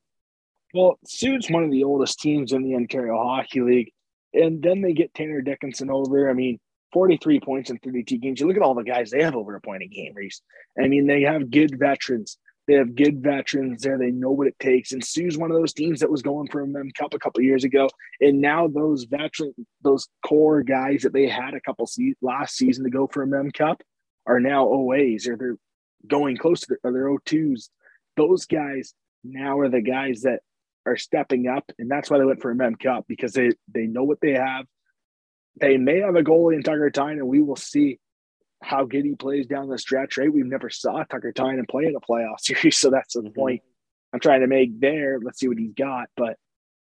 Well, 0.74 1.00
Soo's 1.06 1.48
one 1.50 1.64
of 1.64 1.72
the 1.72 1.84
oldest 1.84 2.20
teams 2.20 2.54
in 2.54 2.64
the 2.64 2.76
Ontario 2.76 3.18
Hockey 3.18 3.62
League. 3.62 3.92
And 4.34 4.62
then 4.62 4.82
they 4.82 4.94
get 4.94 5.14
Tanner 5.14 5.42
Dickinson 5.42 5.90
over. 5.90 6.30
I 6.30 6.34
mean, 6.34 6.60
43 6.92 7.40
points 7.40 7.70
in 7.70 7.78
32 7.78 8.18
games. 8.18 8.40
You 8.40 8.48
look 8.48 8.58
at 8.58 8.64
all 8.64 8.74
the 8.74 8.84
guys 8.84 9.12
they 9.12 9.24
have 9.24 9.36
over 9.36 9.56
a 9.56 9.62
point 9.62 9.84
a 9.84 9.88
game, 9.88 10.14
Reese. 10.16 10.42
I 10.82 10.88
mean, 10.88 11.08
they 11.08 11.22
have 11.22 11.52
good 11.52 11.78
veterans. 11.78 12.38
They 12.68 12.76
have 12.76 12.94
good 12.94 13.24
veterans 13.24 13.82
there. 13.82 13.98
They 13.98 14.12
know 14.12 14.30
what 14.30 14.46
it 14.46 14.60
takes. 14.60 14.92
And 14.92 15.04
Soo's 15.04 15.40
one 15.40 15.50
of 15.50 15.58
those 15.58 15.74
teams 15.74 16.00
that 16.02 16.12
was 16.12 16.22
going 16.22 16.50
for 16.50 16.62
a 16.62 16.68
Mem 16.68 16.92
Cup 16.92 17.16
a 17.16 17.20
couple 17.20 17.42
years 17.42 17.64
ago. 17.64 17.90
And 18.22 18.42
now 18.42 18.68
those 18.68 19.06
veteran, 19.06 19.54
those 19.82 20.08
core 20.24 20.62
guys 20.62 21.02
that 21.02 21.12
they 21.12 21.28
had 21.28 21.56
a 21.56 21.62
couple 21.62 21.88
se- 21.88 22.14
last 22.22 22.56
season 22.56 22.84
to 22.84 22.92
go 22.92 23.08
for 23.08 23.24
a 23.24 23.28
Mem 23.28 23.50
Cup 23.50 23.82
are 24.28 24.40
now 24.40 24.68
OAs 24.68 25.28
or 25.28 25.36
they're 25.36 25.58
going 26.06 26.38
close 26.38 26.62
to 26.62 26.68
their, 26.70 26.80
or 26.84 26.94
their 26.94 27.08
O2s. 27.10 27.70
Those 28.16 28.46
guys 28.46 28.94
now 29.24 29.58
are 29.58 29.70
the 29.70 29.82
guys 29.82 30.22
that 30.22 30.42
are 30.86 30.96
stepping 30.96 31.48
up. 31.48 31.72
And 31.80 31.90
that's 31.90 32.12
why 32.12 32.20
they 32.20 32.26
went 32.26 32.42
for 32.42 32.52
a 32.52 32.56
Mem 32.56 32.76
Cup 32.76 33.06
because 33.08 33.34
they, 33.34 33.50
they 33.74 33.88
know 33.88 34.04
what 34.04 34.22
they 34.22 34.34
have. 34.34 34.68
They 35.60 35.78
may 35.78 36.00
have 36.00 36.16
a 36.16 36.24
goalie 36.24 36.56
in 36.56 36.64
Tucker 36.64 36.90
Tynan, 36.90 37.20
and 37.20 37.28
we 37.28 37.42
will 37.42 37.56
see 37.56 38.00
how 38.62 38.86
good 38.86 39.06
he 39.06 39.16
plays 39.16 39.48
down 39.48 39.70
the 39.70 39.78
stretch, 39.78 40.18
right? 40.18 40.32
We've 40.32 40.46
never 40.46 40.70
saw 40.70 41.04
Tucker 41.04 41.32
Tynan 41.32 41.66
play 41.66 41.86
in 41.86 41.96
a 41.96 42.00
playoff 42.00 42.40
series, 42.40 42.78
so 42.78 42.90
that's 42.90 43.14
the 43.14 43.22
mm-hmm. 43.22 43.34
point 43.34 43.62
I'm 44.14 44.20
trying 44.20 44.42
to 44.42 44.48
make 44.48 44.80
there. 44.80 45.20
Let's 45.22 45.40
see 45.40 45.48
what 45.48 45.58
he's 45.58 45.74
got, 45.74 46.10
but 46.18 46.38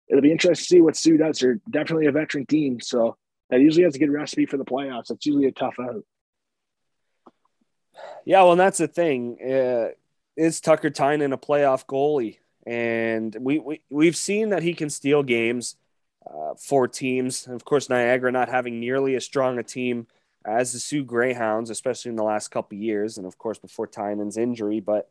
it'll 0.09 0.23
be 0.23 0.33
interesting 0.33 0.65
to 0.65 0.69
see 0.69 0.81
what 0.81 0.97
Soo 0.97 1.17
does. 1.17 1.39
They're 1.39 1.61
definitely 1.69 2.07
a 2.07 2.13
veteran 2.13 2.47
team, 2.47 2.81
so 2.81 3.17
that 3.51 3.61
usually 3.61 3.85
has 3.85 3.95
a 3.95 3.99
good 3.99 4.11
recipe 4.11 4.47
for 4.47 4.57
the 4.57 4.65
playoffs. 4.65 5.07
That's 5.09 5.25
usually 5.25 5.47
a 5.47 5.53
tough 5.53 5.77
out. 5.81 6.05
Yeah, 8.25 8.43
well, 8.43 8.57
that's 8.57 8.79
the 8.79 8.89
thing. 8.89 9.39
Uh, 9.41 9.91
is 10.37 10.61
Tucker 10.61 10.91
Tynan 10.91 11.33
a 11.33 11.39
playoff 11.39 11.87
goalie? 11.87 12.39
And 12.67 13.37
we, 13.39 13.59
we 13.59 13.83
we've 13.91 14.17
seen 14.17 14.49
that 14.49 14.63
he 14.63 14.75
can 14.75 14.89
steal 14.89 15.23
games 15.23 15.77
uh, 16.27 16.55
for 16.59 16.89
teams. 16.89 17.47
And 17.47 17.55
of 17.55 17.65
course, 17.65 17.89
Niagara 17.89 18.33
not 18.33 18.49
having 18.49 18.81
nearly 18.81 19.15
as 19.15 19.25
strong 19.25 19.59
a 19.59 19.63
team 19.63 20.07
as 20.47 20.73
the 20.73 20.79
Soo 20.79 21.05
Greyhounds, 21.05 21.71
especially 21.71 22.11
in 22.11 22.17
the 22.17 22.23
last 22.23 22.49
couple 22.49 22.77
years, 22.77 23.17
and 23.17 23.27
of 23.27 23.39
course 23.39 23.59
before 23.59 23.87
Tynan's 23.87 24.37
injury. 24.37 24.81
But 24.81 25.11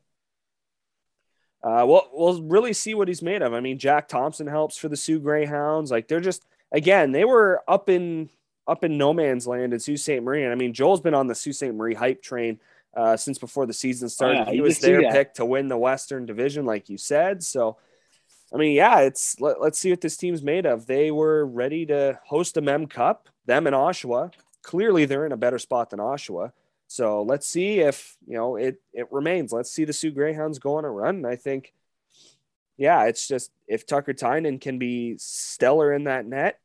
uh, 1.64 1.86
we'll 1.88 2.07
we'll 2.14 2.41
really 2.43 2.74
see 2.74 2.93
what 2.93 3.07
he's 3.07 3.22
made 3.22 3.41
of. 3.41 3.53
I 3.53 3.59
mean, 3.59 3.80
Jack 3.80 4.07
Thompson 4.07 4.47
helps 4.47 4.78
for 4.78 4.89
the 4.89 4.97
Sioux 4.97 5.20
Greyhounds. 5.20 5.91
Like 5.91 6.07
they're 6.07 6.20
just 6.20 6.45
again, 6.72 7.11
they 7.11 7.26
were 7.26 7.61
up 7.68 7.89
in 7.89 8.30
up 8.68 8.84
in 8.84 8.97
no 8.97 9.14
man's 9.14 9.47
land 9.47 9.74
at 9.74 9.82
Sault 9.82 9.99
Ste. 9.99 10.22
Marie. 10.22 10.43
And 10.43 10.51
I 10.51 10.55
mean, 10.55 10.74
Joel's 10.74 11.01
been 11.01 11.14
on 11.14 11.28
the 11.28 11.36
Sault 11.36 11.55
Ste. 11.55 11.74
Marie 11.74 11.93
hype 11.93 12.22
train 12.22 12.59
uh, 12.95 13.18
since 13.18 13.38
before 13.38 13.66
the 13.66 13.74
season 13.74 14.09
started. 14.09 14.39
Oh, 14.39 14.45
yeah, 14.45 14.51
he 14.51 14.61
was 14.61 14.80
their 14.80 15.01
pick 15.11 15.36
to 15.36 15.45
win 15.45 15.68
the 15.68 15.78
Western 15.78 16.26
Division, 16.26 16.66
like 16.66 16.89
you 16.89 16.97
said. 16.97 17.43
So, 17.43 17.78
I 18.54 18.58
mean, 18.58 18.76
yeah, 18.76 18.99
it's 18.99 19.39
let, 19.39 19.58
us 19.58 19.80
see 19.80 19.89
what 19.89 20.01
this 20.01 20.16
team's 20.16 20.43
made 20.43 20.66
of. 20.66 20.86
They 20.86 21.10
were 21.10 21.45
ready 21.45 21.86
to 21.88 22.20
host 22.24 22.58
a 22.58 22.62
Mem 22.62 22.86
Cup, 22.86 23.28
them 23.45 23.66
and 23.66 23.76
Oshawa. 23.76 24.32
Clearly, 24.62 25.06
they're 25.06 25.26
in 25.26 25.32
a 25.32 25.38
better 25.38 25.58
spot 25.58 25.89
than 25.89 25.99
Oshawa. 25.99 26.51
So 26.88 27.24
let's 27.24 27.47
see 27.47 27.80
if 27.80 28.16
you 28.28 28.36
know 28.36 28.56
it. 28.56 28.80
It 28.93 29.12
remains. 29.12 29.51
Let's 29.51 29.72
see 29.72 29.86
the 29.86 29.93
Soo 29.93 30.12
Greyhounds 30.12 30.60
go 30.60 30.76
on 30.76 30.86
a 30.86 30.91
run. 30.91 31.26
I 31.26 31.36
think, 31.36 31.74
yeah, 32.78 33.06
it's 33.06 33.28
just 33.28 33.51
if 33.68 33.88
Tucker 33.88 34.14
Tynan 34.14 34.60
can 34.60 34.78
be 34.78 35.16
stellar 35.18 35.91
in 35.91 36.04
that 36.04 36.28
net, 36.28 36.60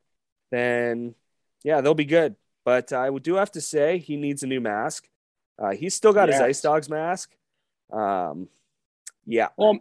then 0.51 1.15
yeah, 1.63 1.81
they'll 1.81 1.95
be 1.95 2.05
good. 2.05 2.35
But 2.65 2.93
I 2.93 3.09
do 3.17 3.35
have 3.35 3.51
to 3.53 3.61
say 3.61 3.97
he 3.97 4.15
needs 4.15 4.43
a 4.43 4.47
new 4.47 4.61
mask. 4.61 5.07
Uh, 5.57 5.71
he's 5.71 5.95
still 5.95 6.13
got 6.13 6.29
his 6.29 6.39
Ice 6.39 6.61
Dogs 6.61 6.87
mask. 6.87 7.31
Um, 7.91 8.47
yeah. 9.25 9.47
Well, 9.57 9.79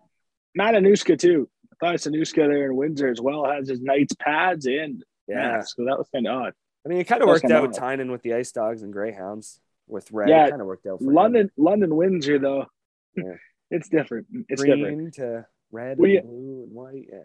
Matanuska 0.59 1.19
too. 1.19 1.49
I 1.81 1.87
thought 1.87 1.97
Sanuska 1.97 2.37
there 2.37 2.67
in 2.67 2.77
Windsor 2.77 3.09
as 3.09 3.21
well 3.21 3.45
has 3.45 3.69
his 3.69 3.81
Knights 3.81 4.15
pads 4.19 4.67
and 4.67 5.05
yeah. 5.29 5.53
Mask, 5.53 5.77
so 5.77 5.85
that 5.85 5.99
was 5.99 6.09
kind 6.13 6.27
of 6.27 6.35
odd. 6.35 6.53
I 6.85 6.89
mean, 6.89 6.99
it 6.99 7.05
kind 7.05 7.23
of 7.23 7.29
worked 7.29 7.45
out 7.51 7.63
with 7.63 7.77
Tynan 7.77 8.11
with 8.11 8.23
the 8.23 8.35
Ice 8.35 8.53
Dogs 8.53 8.83
and 8.83 8.93
Greyhounds 8.93 9.61
with 9.87 10.11
red. 10.11 10.29
Yeah, 10.29 10.49
kind 10.49 10.61
of 10.61 10.67
worked 10.67 10.87
out. 10.87 11.03
London, 11.03 11.43
him. 11.43 11.51
London 11.57 11.95
Windsor 11.95 12.39
though. 12.39 12.67
Yeah. 13.17 13.35
it's 13.71 13.89
different. 13.89 14.27
It's 14.49 14.63
Green 14.63 14.79
different. 14.79 15.15
to 15.15 15.47
red, 15.71 15.99
we, 15.99 16.17
and 16.17 16.29
blue 16.29 16.63
and 16.65 16.73
white. 16.73 17.07
Yeah. 17.13 17.19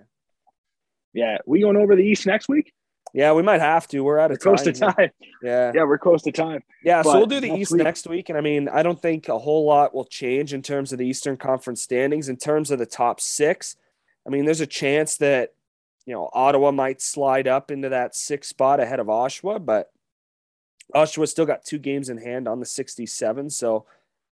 Yeah, 1.13 1.37
we 1.45 1.61
going 1.61 1.77
over 1.77 1.95
the 1.95 2.03
East 2.03 2.25
next 2.25 2.49
week. 2.49 2.73
Yeah, 3.13 3.33
we 3.33 3.43
might 3.43 3.61
have 3.61 3.87
to. 3.89 3.99
We're 4.01 4.17
out 4.17 4.31
of 4.31 4.39
close 4.39 4.63
to 4.63 4.73
time. 4.73 5.11
Yeah. 5.43 5.71
Yeah, 5.75 5.83
we're 5.83 5.99
close 5.99 6.23
to 6.23 6.31
time. 6.31 6.61
Yeah, 6.83 7.03
but 7.03 7.11
so 7.11 7.17
we'll 7.19 7.27
do 7.27 7.39
the 7.39 7.49
next 7.49 7.59
East 7.59 7.71
week. 7.71 7.83
next 7.83 8.07
week. 8.07 8.29
And 8.29 8.37
I 8.37 8.41
mean, 8.41 8.67
I 8.67 8.81
don't 8.81 8.99
think 8.99 9.29
a 9.29 9.37
whole 9.37 9.65
lot 9.65 9.93
will 9.93 10.05
change 10.05 10.53
in 10.53 10.63
terms 10.63 10.91
of 10.91 10.97
the 10.97 11.05
Eastern 11.05 11.37
Conference 11.37 11.83
standings. 11.83 12.27
In 12.27 12.37
terms 12.37 12.71
of 12.71 12.79
the 12.79 12.87
top 12.87 13.21
six, 13.21 13.75
I 14.25 14.29
mean, 14.29 14.45
there's 14.45 14.61
a 14.61 14.67
chance 14.67 15.17
that, 15.17 15.53
you 16.05 16.13
know, 16.13 16.29
Ottawa 16.33 16.71
might 16.71 17.01
slide 17.01 17.47
up 17.47 17.71
into 17.71 17.89
that 17.89 18.15
sixth 18.15 18.49
spot 18.49 18.79
ahead 18.79 18.99
of 18.99 19.07
Oshawa, 19.07 19.63
but 19.63 19.91
Oshawa 20.93 21.27
still 21.27 21.45
got 21.45 21.65
two 21.65 21.79
games 21.79 22.09
in 22.09 22.17
hand 22.17 22.47
on 22.47 22.59
the 22.59 22.65
67. 22.65 23.49
So 23.49 23.85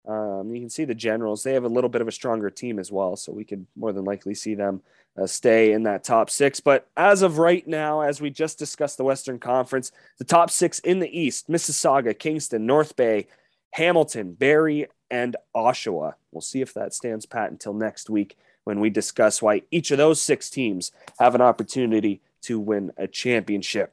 um, 0.07 0.55
you 0.55 0.61
can 0.61 0.71
see 0.71 0.85
the 0.85 0.95
Generals, 0.95 1.43
they 1.43 1.55
have 1.55 1.65
a 1.65 1.69
little 1.69 1.91
bit 1.91 2.01
of 2.01 2.09
a 2.09 2.13
stronger 2.13 2.51
team 2.51 2.79
as 2.79 2.91
well. 2.91 3.17
So 3.17 3.33
we 3.33 3.45
could 3.45 3.67
more 3.77 3.93
than 3.93 4.05
likely 4.05 4.35
see 4.35 4.55
them 4.55 4.83
uh, 5.21 5.27
stay 5.27 5.73
in 5.73 5.83
that 5.85 6.05
top 6.05 6.31
six. 6.31 6.61
But 6.61 6.89
as 6.97 7.23
of 7.23 7.39
right 7.39 7.67
now, 7.67 8.01
as 8.01 8.21
we 8.21 8.31
just 8.31 8.59
discussed 8.59 8.97
the 8.97 9.05
Western 9.05 9.39
Conference, 9.39 9.93
the 10.19 10.25
top 10.25 10.51
six 10.51 10.79
in 10.81 11.01
the 11.01 11.19
East 11.19 11.49
Mississauga, 11.49 12.19
Kingston, 12.19 12.67
North 12.67 12.97
Bay, 12.97 13.27
Hamilton, 13.73 14.33
Barrie, 14.33 14.87
and 15.11 15.37
Oshawa. 15.55 16.15
We'll 16.31 16.41
see 16.41 16.61
if 16.61 16.75
that 16.75 16.95
stands 16.95 17.27
pat 17.27 17.51
until 17.51 17.75
next 17.75 18.09
week 18.09 18.37
when 18.71 18.79
we 18.79 18.89
discuss 18.89 19.43
why 19.43 19.63
each 19.73 19.91
of 19.91 19.99
those 19.99 20.21
six 20.21 20.49
teams 20.49 20.93
have 21.19 21.35
an 21.35 21.41
opportunity 21.41 22.21
to 22.43 22.61
win 22.61 22.93
a 22.97 23.09
championship. 23.09 23.93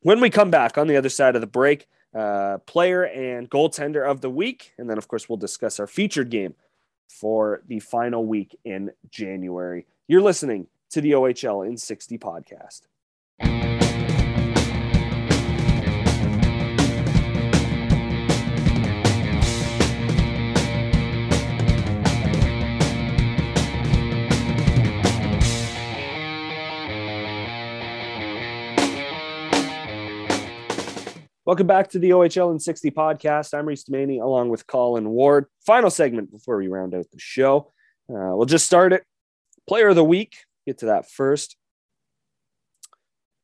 When 0.00 0.20
we 0.20 0.30
come 0.30 0.50
back 0.50 0.76
on 0.76 0.88
the 0.88 0.96
other 0.96 1.08
side 1.08 1.36
of 1.36 1.40
the 1.40 1.46
break, 1.46 1.86
uh, 2.12 2.58
player 2.66 3.04
and 3.04 3.48
goaltender 3.48 4.04
of 4.04 4.20
the 4.20 4.30
week. 4.30 4.72
And 4.78 4.90
then, 4.90 4.98
of 4.98 5.06
course, 5.06 5.28
we'll 5.28 5.36
discuss 5.36 5.78
our 5.78 5.86
featured 5.86 6.28
game 6.28 6.56
for 7.08 7.62
the 7.68 7.78
final 7.78 8.26
week 8.26 8.58
in 8.64 8.90
January. 9.10 9.86
You're 10.08 10.22
listening 10.22 10.66
to 10.90 11.00
the 11.00 11.12
OHL 11.12 11.64
in 11.64 11.76
60 11.76 12.18
podcast. 12.18 12.80
Welcome 31.52 31.66
back 31.66 31.90
to 31.90 31.98
the 31.98 32.08
OHL 32.12 32.50
in 32.50 32.58
60 32.58 32.90
podcast. 32.92 33.52
I'm 33.52 33.66
Reese 33.66 33.86
Maney 33.90 34.20
along 34.20 34.48
with 34.48 34.66
Colin 34.66 35.10
Ward. 35.10 35.44
Final 35.66 35.90
segment 35.90 36.32
before 36.32 36.56
we 36.56 36.66
round 36.66 36.94
out 36.94 37.10
the 37.12 37.18
show. 37.18 37.70
Uh, 38.08 38.32
we'll 38.32 38.46
just 38.46 38.64
start 38.64 38.94
it 38.94 39.04
Player 39.68 39.88
of 39.88 39.96
the 39.96 40.02
week, 40.02 40.46
get 40.66 40.78
to 40.78 40.86
that 40.86 41.10
first. 41.10 41.58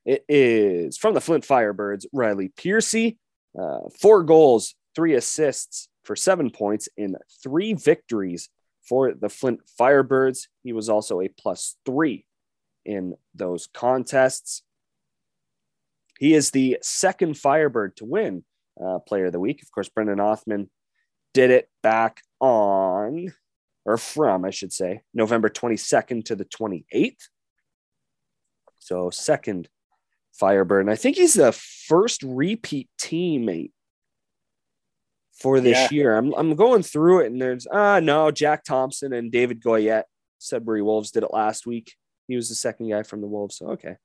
It 0.05 0.25
is 0.27 0.97
from 0.97 1.13
the 1.13 1.21
Flint 1.21 1.45
Firebirds, 1.45 2.07
Riley 2.11 2.51
Piercy. 2.57 3.19
Uh, 3.55 3.81
four 4.01 4.23
goals, 4.23 4.73
three 4.95 5.13
assists 5.13 5.87
for 6.03 6.15
seven 6.15 6.49
points 6.49 6.89
in 6.97 7.15
three 7.43 7.73
victories 7.73 8.49
for 8.81 9.13
the 9.13 9.29
Flint 9.29 9.59
Firebirds. 9.79 10.47
He 10.63 10.73
was 10.73 10.89
also 10.89 11.21
a 11.21 11.27
plus 11.27 11.75
three 11.85 12.25
in 12.87 13.13
those 13.35 13.67
contests. 13.71 14.63
He 16.19 16.33
is 16.33 16.51
the 16.51 16.77
second 16.81 17.37
Firebird 17.37 17.95
to 17.97 18.05
win 18.05 18.43
uh, 18.79 18.99
Player 18.99 19.27
of 19.27 19.31
the 19.31 19.39
Week. 19.39 19.63
Of 19.63 19.71
course, 19.71 19.87
Brennan 19.87 20.19
Othmann 20.19 20.67
did 21.33 21.49
it 21.49 21.69
back 21.81 22.21
on 22.41 23.33
or 23.85 23.97
from, 23.97 24.43
I 24.43 24.49
should 24.49 24.73
say, 24.73 25.01
November 25.13 25.49
22nd 25.49 26.25
to 26.25 26.35
the 26.35 26.45
28th. 26.45 27.15
So, 28.79 29.09
second 29.09 29.69
Firebird. 30.33 30.81
And 30.81 30.91
I 30.91 30.95
think 30.95 31.15
he's 31.15 31.35
the 31.35 31.53
first 31.53 32.21
repeat 32.21 32.89
teammate 32.99 33.71
for 35.39 35.61
this 35.61 35.77
yeah. 35.77 35.87
year. 35.91 36.17
I'm, 36.17 36.33
I'm 36.33 36.55
going 36.55 36.83
through 36.83 37.21
it, 37.21 37.31
and 37.31 37.41
there's, 37.41 37.65
ah, 37.71 37.95
uh, 37.95 37.99
no, 38.01 38.29
Jack 38.29 38.65
Thompson 38.65 39.13
and 39.13 39.31
David 39.31 39.61
Goyette, 39.61 40.03
Sudbury 40.37 40.81
Wolves, 40.81 41.11
did 41.11 41.23
it 41.23 41.33
last 41.33 41.65
week. 41.65 41.93
He 42.27 42.35
was 42.35 42.49
the 42.49 42.55
second 42.55 42.89
guy 42.89 43.03
from 43.03 43.21
the 43.21 43.27
Wolves. 43.27 43.57
So, 43.57 43.67
okay. 43.69 43.95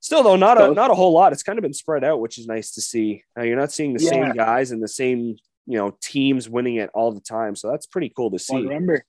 Still, 0.00 0.22
though, 0.22 0.36
not 0.36 0.60
a 0.60 0.72
not 0.72 0.90
a 0.90 0.94
whole 0.94 1.12
lot. 1.12 1.32
It's 1.32 1.42
kind 1.42 1.58
of 1.58 1.62
been 1.62 1.74
spread 1.74 2.04
out, 2.04 2.20
which 2.20 2.38
is 2.38 2.46
nice 2.46 2.72
to 2.72 2.80
see. 2.80 3.24
Now, 3.36 3.42
you're 3.42 3.56
not 3.56 3.72
seeing 3.72 3.94
the 3.94 4.02
yeah. 4.02 4.10
same 4.10 4.32
guys 4.32 4.70
and 4.70 4.82
the 4.82 4.88
same 4.88 5.36
you 5.68 5.76
know 5.76 5.96
teams 6.00 6.48
winning 6.48 6.76
it 6.76 6.90
all 6.94 7.12
the 7.12 7.20
time. 7.20 7.54
So 7.54 7.70
that's 7.70 7.86
pretty 7.86 8.08
cool 8.08 8.30
to 8.30 8.38
see. 8.38 8.54
Well, 8.54 8.64
remember, 8.64 9.04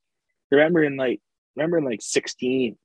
remember 0.51 0.83
in 0.83 0.97
like 0.97 1.21
remember 1.55 1.77
in 1.77 1.85
like 1.85 2.01
sixteen 2.01 2.77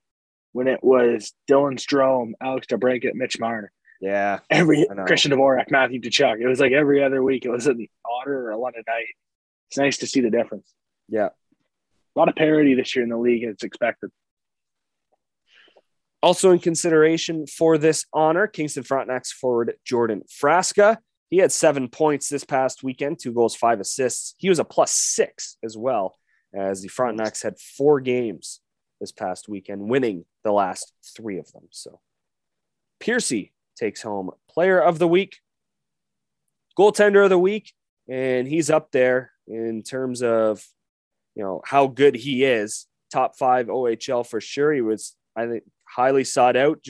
when 0.53 0.69
it 0.69 0.83
was 0.83 1.33
Dylan 1.51 1.77
Strome, 1.77 2.33
Alex 2.41 2.69
DeBrincat, 2.69 3.15
Mitch 3.15 3.39
Marner. 3.41 3.73
Yeah, 4.01 4.41
every 4.49 4.87
Christian 5.07 5.33
Dvorak, 5.33 5.71
Matthew 5.71 6.01
Tkachuk. 6.01 6.41
It 6.41 6.47
was 6.47 6.61
like 6.61 6.73
every 6.73 7.03
other 7.03 7.23
week. 7.23 7.45
It 7.45 7.51
was 7.51 7.67
an 7.67 7.87
Otter 8.05 8.49
or 8.49 8.51
a 8.51 8.57
London 8.57 8.85
Knight. 8.87 9.07
It's 9.69 9.79
nice 9.79 9.99
to 9.99 10.07
see 10.07 10.21
the 10.21 10.31
difference. 10.31 10.73
Yeah, 11.09 11.31
a 12.15 12.19
lot 12.19 12.29
of 12.29 12.37
parity 12.37 12.75
this 12.75 12.95
year 12.95 13.03
in 13.03 13.09
the 13.09 13.19
league. 13.19 13.43
It's 13.43 13.65
expected. 13.65 14.11
Also 16.25 16.53
in 16.53 16.59
consideration 16.59 17.47
for 17.47 17.77
this 17.77 18.07
honor, 18.15 18.47
Kingston 18.47 18.83
Frontenac's 18.83 19.31
forward 19.31 19.75
Jordan 19.85 20.23
Frasca. 20.43 20.97
He 21.29 21.37
had 21.37 21.53
seven 21.53 21.87
points 21.87 22.31
this 22.31 22.45
past 22.45 22.83
weekend, 22.83 23.19
two 23.21 23.35
goals, 23.35 23.55
five 23.55 23.79
assists. 23.79 24.35
He 24.39 24.49
was 24.49 24.59
a 24.59 24.65
plus 24.65 24.91
six 24.91 25.59
as 25.63 25.77
well, 25.77 26.17
as 26.55 26.81
the 26.81 26.89
Frontenacs 26.89 27.43
had 27.43 27.59
four 27.59 28.01
games 28.01 28.63
this 29.03 29.13
past 29.13 29.51
weekend, 29.51 29.83
winning 29.83 30.25
the 30.45 30.53
last 30.53 30.95
three 31.15 31.37
of 31.37 31.53
them. 31.53 31.65
So 31.71 32.01
Piercy 33.01 33.53
takes 33.77 34.01
home 34.01 34.31
player 34.49 34.81
of 34.81 34.99
the 34.99 35.09
week, 35.09 35.41
goaltender 36.79 37.25
of 37.25 37.29
the 37.29 37.39
week, 37.39 37.75
and 38.09 38.49
he's 38.49 38.71
up 38.71 38.93
there 38.93 39.33
in 39.47 39.83
terms 39.83 40.23
of 40.23 40.65
you 41.35 41.43
know 41.43 41.61
how 41.67 41.87
good 41.87 42.15
he 42.15 42.45
is. 42.45 42.87
Top 43.13 43.37
five 43.37 43.67
OHL 43.67 44.27
for 44.27 44.41
sure. 44.41 44.73
He 44.73 44.81
was, 44.81 45.15
I 45.37 45.47
think, 45.49 45.65
highly 45.95 46.25
sought 46.25 46.57
out 46.57 46.85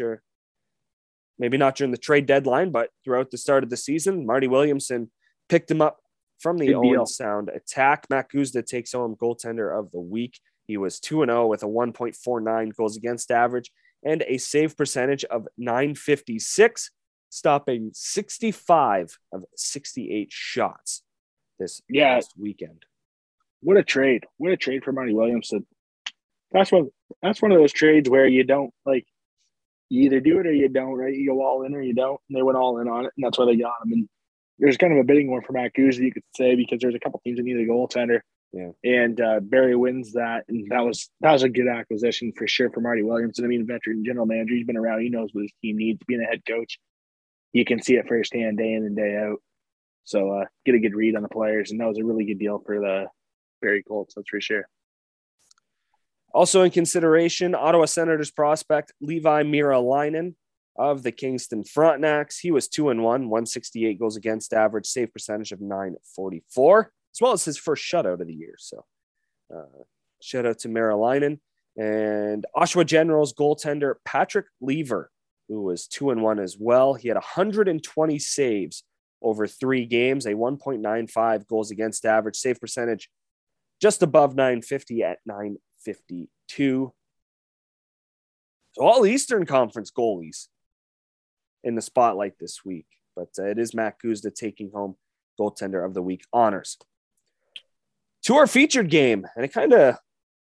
maybe 1.39 1.57
not 1.57 1.77
during 1.77 1.91
the 1.91 1.99
trade 1.99 2.27
deadline, 2.27 2.71
but 2.71 2.91
throughout 3.05 3.31
the 3.31 3.39
start 3.39 3.65
of 3.65 3.71
the 3.71 3.77
season, 3.77 4.27
Marty 4.27 4.47
Williamson 4.47 5.11
picked 5.49 5.71
him 5.71 5.83
up 5.83 5.99
from 6.39 6.59
the 6.59 6.75
Owen 6.75 7.07
Sound 7.07 7.49
attack. 7.49 8.07
Matt 8.11 8.31
Guzda 8.31 8.63
takes 8.63 8.93
home 8.93 9.17
goaltender 9.21 9.77
of 9.77 9.91
the 9.91 10.01
week. 10.01 10.39
He 10.67 10.77
was 10.77 11.01
2 11.01 11.25
0 11.25 11.47
with 11.47 11.63
a 11.63 11.67
1.49 11.67 12.77
goals 12.77 12.97
against 12.97 13.31
average 13.31 13.71
and 14.05 14.23
a 14.27 14.39
save 14.39 14.77
percentage 14.77 15.25
of 15.25 15.47
956, 15.57 16.91
stopping 17.31 17.91
65 17.93 19.19
of 19.33 19.45
68 19.57 20.29
shots 20.31 21.03
this 21.59 21.81
yeah. 21.89 22.21
weekend. 22.39 22.85
What 23.61 23.77
a 23.79 23.83
trade! 23.83 24.27
What 24.37 24.53
a 24.53 24.57
trade 24.57 24.85
for 24.85 24.93
Marty 24.93 25.15
Williamson. 25.15 25.67
That's 26.55 26.73
one. 26.73 26.89
That's 27.21 27.43
one 27.43 27.53
of 27.53 27.59
those 27.59 27.73
trades 27.73 28.09
where 28.09 28.27
you 28.27 28.45
don't 28.45 28.73
like. 28.87 29.05
You 29.91 30.05
either 30.05 30.21
do 30.21 30.39
it 30.39 30.47
or 30.47 30.53
you 30.53 30.69
don't. 30.69 30.95
Right? 30.95 31.15
You 31.15 31.33
go 31.33 31.45
all 31.45 31.65
in 31.65 31.75
or 31.75 31.83
you 31.83 31.95
don't. 31.95 32.21
And 32.31 32.39
they 32.39 32.43
went 32.43 32.57
all 32.57 32.79
in 32.79 32.89
on 32.89 33.05
it, 33.05 33.13
and 33.17 33.25
that's 33.25 33.39
why 33.39 33.45
they 33.45 33.57
got 33.57 33.75
him. 33.85 33.93
And 33.93 34.09
there's 34.59 34.79
kind 34.79 34.93
of 34.93 35.01
a 35.01 35.05
bidding 35.05 35.29
war 35.29 35.43
for 35.43 35.53
Matt 35.53 35.73
Guzda, 35.77 35.99
you 35.99 36.13
could 36.13 36.23
say, 36.37 36.55
because 36.55 36.79
there's 36.81 36.95
a 36.95 37.01
couple 37.01 37.21
teams 37.25 37.37
that 37.37 37.43
need 37.43 37.57
a 37.57 37.71
goaltender. 37.71 38.21
Yeah. 38.53 38.71
And 38.85 39.21
uh, 39.21 39.41
Barrie 39.41 39.75
wins 39.75 40.13
that, 40.13 40.45
and 40.49 40.71
that 40.71 40.85
was 40.85 41.11
that 41.21 41.33
was 41.33 41.43
a 41.43 41.49
good 41.49 41.67
acquisition 41.67 42.33
for 42.37 42.47
sure 42.47 42.71
for 42.71 42.81
Marty 42.81 43.03
Williamson. 43.03 43.45
I 43.45 43.49
mean, 43.49 43.67
veteran 43.67 44.05
general 44.05 44.27
manager, 44.27 44.55
he's 44.55 44.67
been 44.67 44.77
around. 44.77 45.03
He 45.03 45.11
knows 45.11 45.31
what 45.33 45.43
his 45.43 45.53
team 45.61 45.77
needs. 45.77 46.01
Being 46.07 46.23
a 46.23 46.31
head 46.31 46.43
coach, 46.47 46.79
you 47.53 47.65
can 47.65 47.83
see 47.83 47.97
it 47.97 48.07
firsthand, 48.07 48.59
day 48.59 48.73
in 48.73 48.85
and 48.85 48.97
day 48.97 49.17
out. 49.17 49.39
So 50.05 50.31
uh, 50.31 50.45
get 50.65 50.77
a 50.77 50.79
good 50.79 50.95
read 50.95 51.17
on 51.17 51.23
the 51.23 51.29
players, 51.29 51.73
and 51.73 51.81
that 51.81 51.89
was 51.89 51.99
a 51.99 52.05
really 52.05 52.25
good 52.25 52.39
deal 52.39 52.63
for 52.65 52.79
the 52.79 53.07
Barrie 53.61 53.83
Colts. 53.83 54.15
That's 54.15 54.29
for 54.31 54.41
sure. 54.41 54.69
Also 56.35 56.63
in 56.63 56.71
consideration, 56.73 57.55
Ottawa 57.55 57.85
Senators 57.85 58.33
prospect 58.33 58.93
Leevi 59.01 59.45
Meriläinen 59.45 60.35
of 60.77 61.05
the 61.05 61.13
Kingston 61.13 61.63
Frontenacs. 61.63 62.41
He 62.41 62.51
was 62.51 62.67
two 62.67 62.89
and 62.89 63.05
one, 63.05 63.31
168 63.31 64.01
goals 64.01 64.17
against 64.17 64.53
average, 64.53 64.87
save 64.87 65.13
percentage 65.13 65.53
of 65.53 65.61
944, 65.61 66.91
as 67.15 67.21
well 67.21 67.33
as 67.33 67.45
his 67.45 67.57
first 67.57 67.85
shutout 67.85 68.21
of 68.21 68.27
the 68.27 68.35
year. 68.35 68.57
So, 68.59 68.85
uh, 69.55 69.85
shout 70.21 70.45
out 70.45 70.59
to 70.61 70.69
Meriläinen 70.69 71.39
and 71.77 72.45
Oshawa 72.57 72.85
Generals 72.85 73.33
goaltender 73.33 73.95
Patrick 74.05 74.47
Leaver, 74.61 75.13
who 75.49 75.63
was 75.63 75.87
two 75.87 76.11
and 76.11 76.21
one 76.21 76.41
as 76.41 76.57
well. 76.59 76.95
He 76.95 77.07
had 77.07 77.17
120 77.17 78.19
saves 78.19 78.83
over 79.23 79.47
three 79.47 79.87
games, 79.87 80.27
a 80.27 80.35
1.95 80.35 81.47
goals 81.47 81.71
against 81.71 82.05
average, 82.05 82.37
save 82.37 82.61
percentage 82.61 83.09
just 83.81 84.03
above 84.03 84.35
950 84.35 85.03
at 85.03 85.19
952. 85.87 86.93
So 88.73 88.83
all 88.83 89.07
Eastern 89.07 89.47
Conference 89.47 89.91
goalies 89.91 90.49
in 91.63 91.75
the 91.75 91.83
spotlight 91.83 92.39
this 92.39 92.65
week. 92.65 92.87
But 93.17 93.31
uh, 93.39 93.45
it 93.45 93.59
is 93.59 93.75
Matt 93.75 93.97
Guzda 94.05 94.35
taking 94.35 94.71
home 94.73 94.97
goaltender 95.41 95.85
of 95.85 95.95
the 95.95 96.03
week 96.03 96.25
honors. 96.33 96.77
To 98.25 98.37
our 98.37 98.47
featured 98.47 98.91
game, 98.91 99.27
and 99.37 99.45
it 99.45 99.53
kind 99.53 99.73
of 99.73 99.97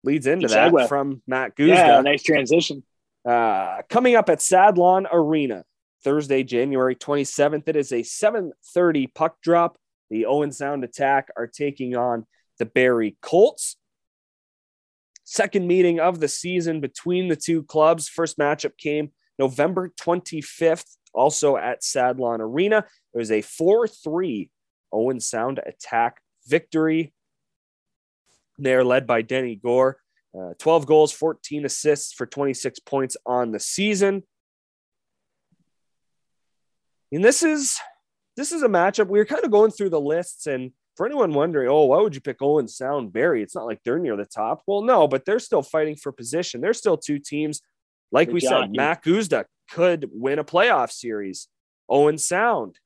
leads 0.03 0.27
into 0.27 0.47
that 0.47 0.89
from 0.89 1.21
Matt 1.27 1.55
Guzda. 1.55 1.67
Yeah, 1.67 2.01
nice 2.01 2.23
transition. 2.23 2.83
Uh, 3.23 3.81
coming 3.89 4.15
up 4.15 4.29
at 4.29 4.39
Sadlon 4.39 5.05
Arena, 5.11 5.63
Thursday, 6.03 6.43
January 6.43 6.95
27th. 6.95 7.67
It 7.67 7.75
is 7.75 7.91
a 7.91 8.01
7:30 8.01 9.13
puck 9.13 9.41
drop. 9.41 9.77
The 10.09 10.25
Owen 10.25 10.51
Sound 10.51 10.83
Attack 10.83 11.29
are 11.35 11.47
taking 11.47 11.95
on 11.95 12.25
the 12.57 12.65
Barrie 12.65 13.17
Colts. 13.21 13.77
Second 15.29 15.67
meeting 15.67 15.99
of 15.99 16.21
the 16.21 16.29
season 16.29 16.79
between 16.79 17.27
the 17.27 17.35
two 17.35 17.61
clubs. 17.63 18.07
First 18.07 18.37
matchup 18.37 18.77
came 18.77 19.11
November 19.37 19.91
25th, 19.99 20.95
also 21.13 21.57
at 21.57 21.81
Sadlon 21.81 22.39
Arena. 22.39 22.85
It 23.13 23.17
was 23.17 23.29
a 23.29 23.41
4 23.41 23.89
3 23.89 24.49
Owen 24.93 25.19
Sound 25.19 25.59
attack 25.65 26.21
victory. 26.47 27.13
They're 28.57 28.85
led 28.85 29.05
by 29.05 29.21
Deni 29.21 29.59
Goure. 29.59 29.95
Uh, 30.33 30.53
12 30.59 30.85
goals, 30.85 31.11
14 31.11 31.65
assists 31.65 32.13
for 32.13 32.25
26 32.25 32.79
points 32.79 33.17
on 33.25 33.51
the 33.51 33.59
season. 33.59 34.23
And 37.11 37.21
this 37.21 37.43
is 37.43 37.77
this 38.37 38.53
is 38.53 38.63
a 38.63 38.69
matchup. 38.69 39.09
We 39.09 39.19
were 39.19 39.25
kind 39.25 39.43
of 39.43 39.51
going 39.51 39.71
through 39.71 39.89
the 39.89 39.99
lists, 39.99 40.47
and 40.47 40.71
for 40.97 41.05
anyone 41.05 41.31
wondering, 41.31 41.69
oh, 41.69 41.85
why 41.85 42.01
would 42.01 42.15
you 42.15 42.21
pick 42.21 42.41
Owen 42.41 42.67
Sound 42.67 43.13
Barrie? 43.13 43.43
It's 43.43 43.55
not 43.55 43.67
like 43.67 43.79
they're 43.85 43.99
near 43.99 44.17
the 44.17 44.25
top. 44.25 44.63
Well, 44.65 44.81
no, 44.81 45.07
but 45.07 45.25
they're 45.25 45.39
still 45.39 45.61
fighting 45.61 45.95
for 45.95 46.11
position. 46.11 46.59
They're 46.59 46.73
still 46.73 46.97
two 46.97 47.19
teams 47.19 47.61
like 48.11 48.29
Good 48.29 48.33
we 48.33 48.41
job, 48.41 48.49
said, 48.49 48.65
dude. 48.67 48.77
Matt 48.77 49.03
Guzda 49.03 49.45
could 49.71 50.09
win 50.11 50.39
a 50.39 50.43
playoff 50.43 50.91
series. 50.91 51.47
Owen 51.87 52.17
Sound. 52.17 52.79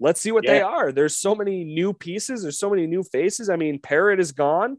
Let's 0.00 0.20
see 0.20 0.32
what 0.32 0.44
yeah. 0.44 0.54
they 0.54 0.60
are. 0.60 0.92
There's 0.92 1.16
so 1.16 1.34
many 1.34 1.64
new 1.64 1.92
pieces. 1.92 2.42
There's 2.42 2.58
so 2.58 2.70
many 2.70 2.86
new 2.86 3.02
faces. 3.04 3.48
I 3.48 3.56
mean, 3.56 3.78
Parrot 3.78 4.20
is 4.20 4.32
gone. 4.32 4.78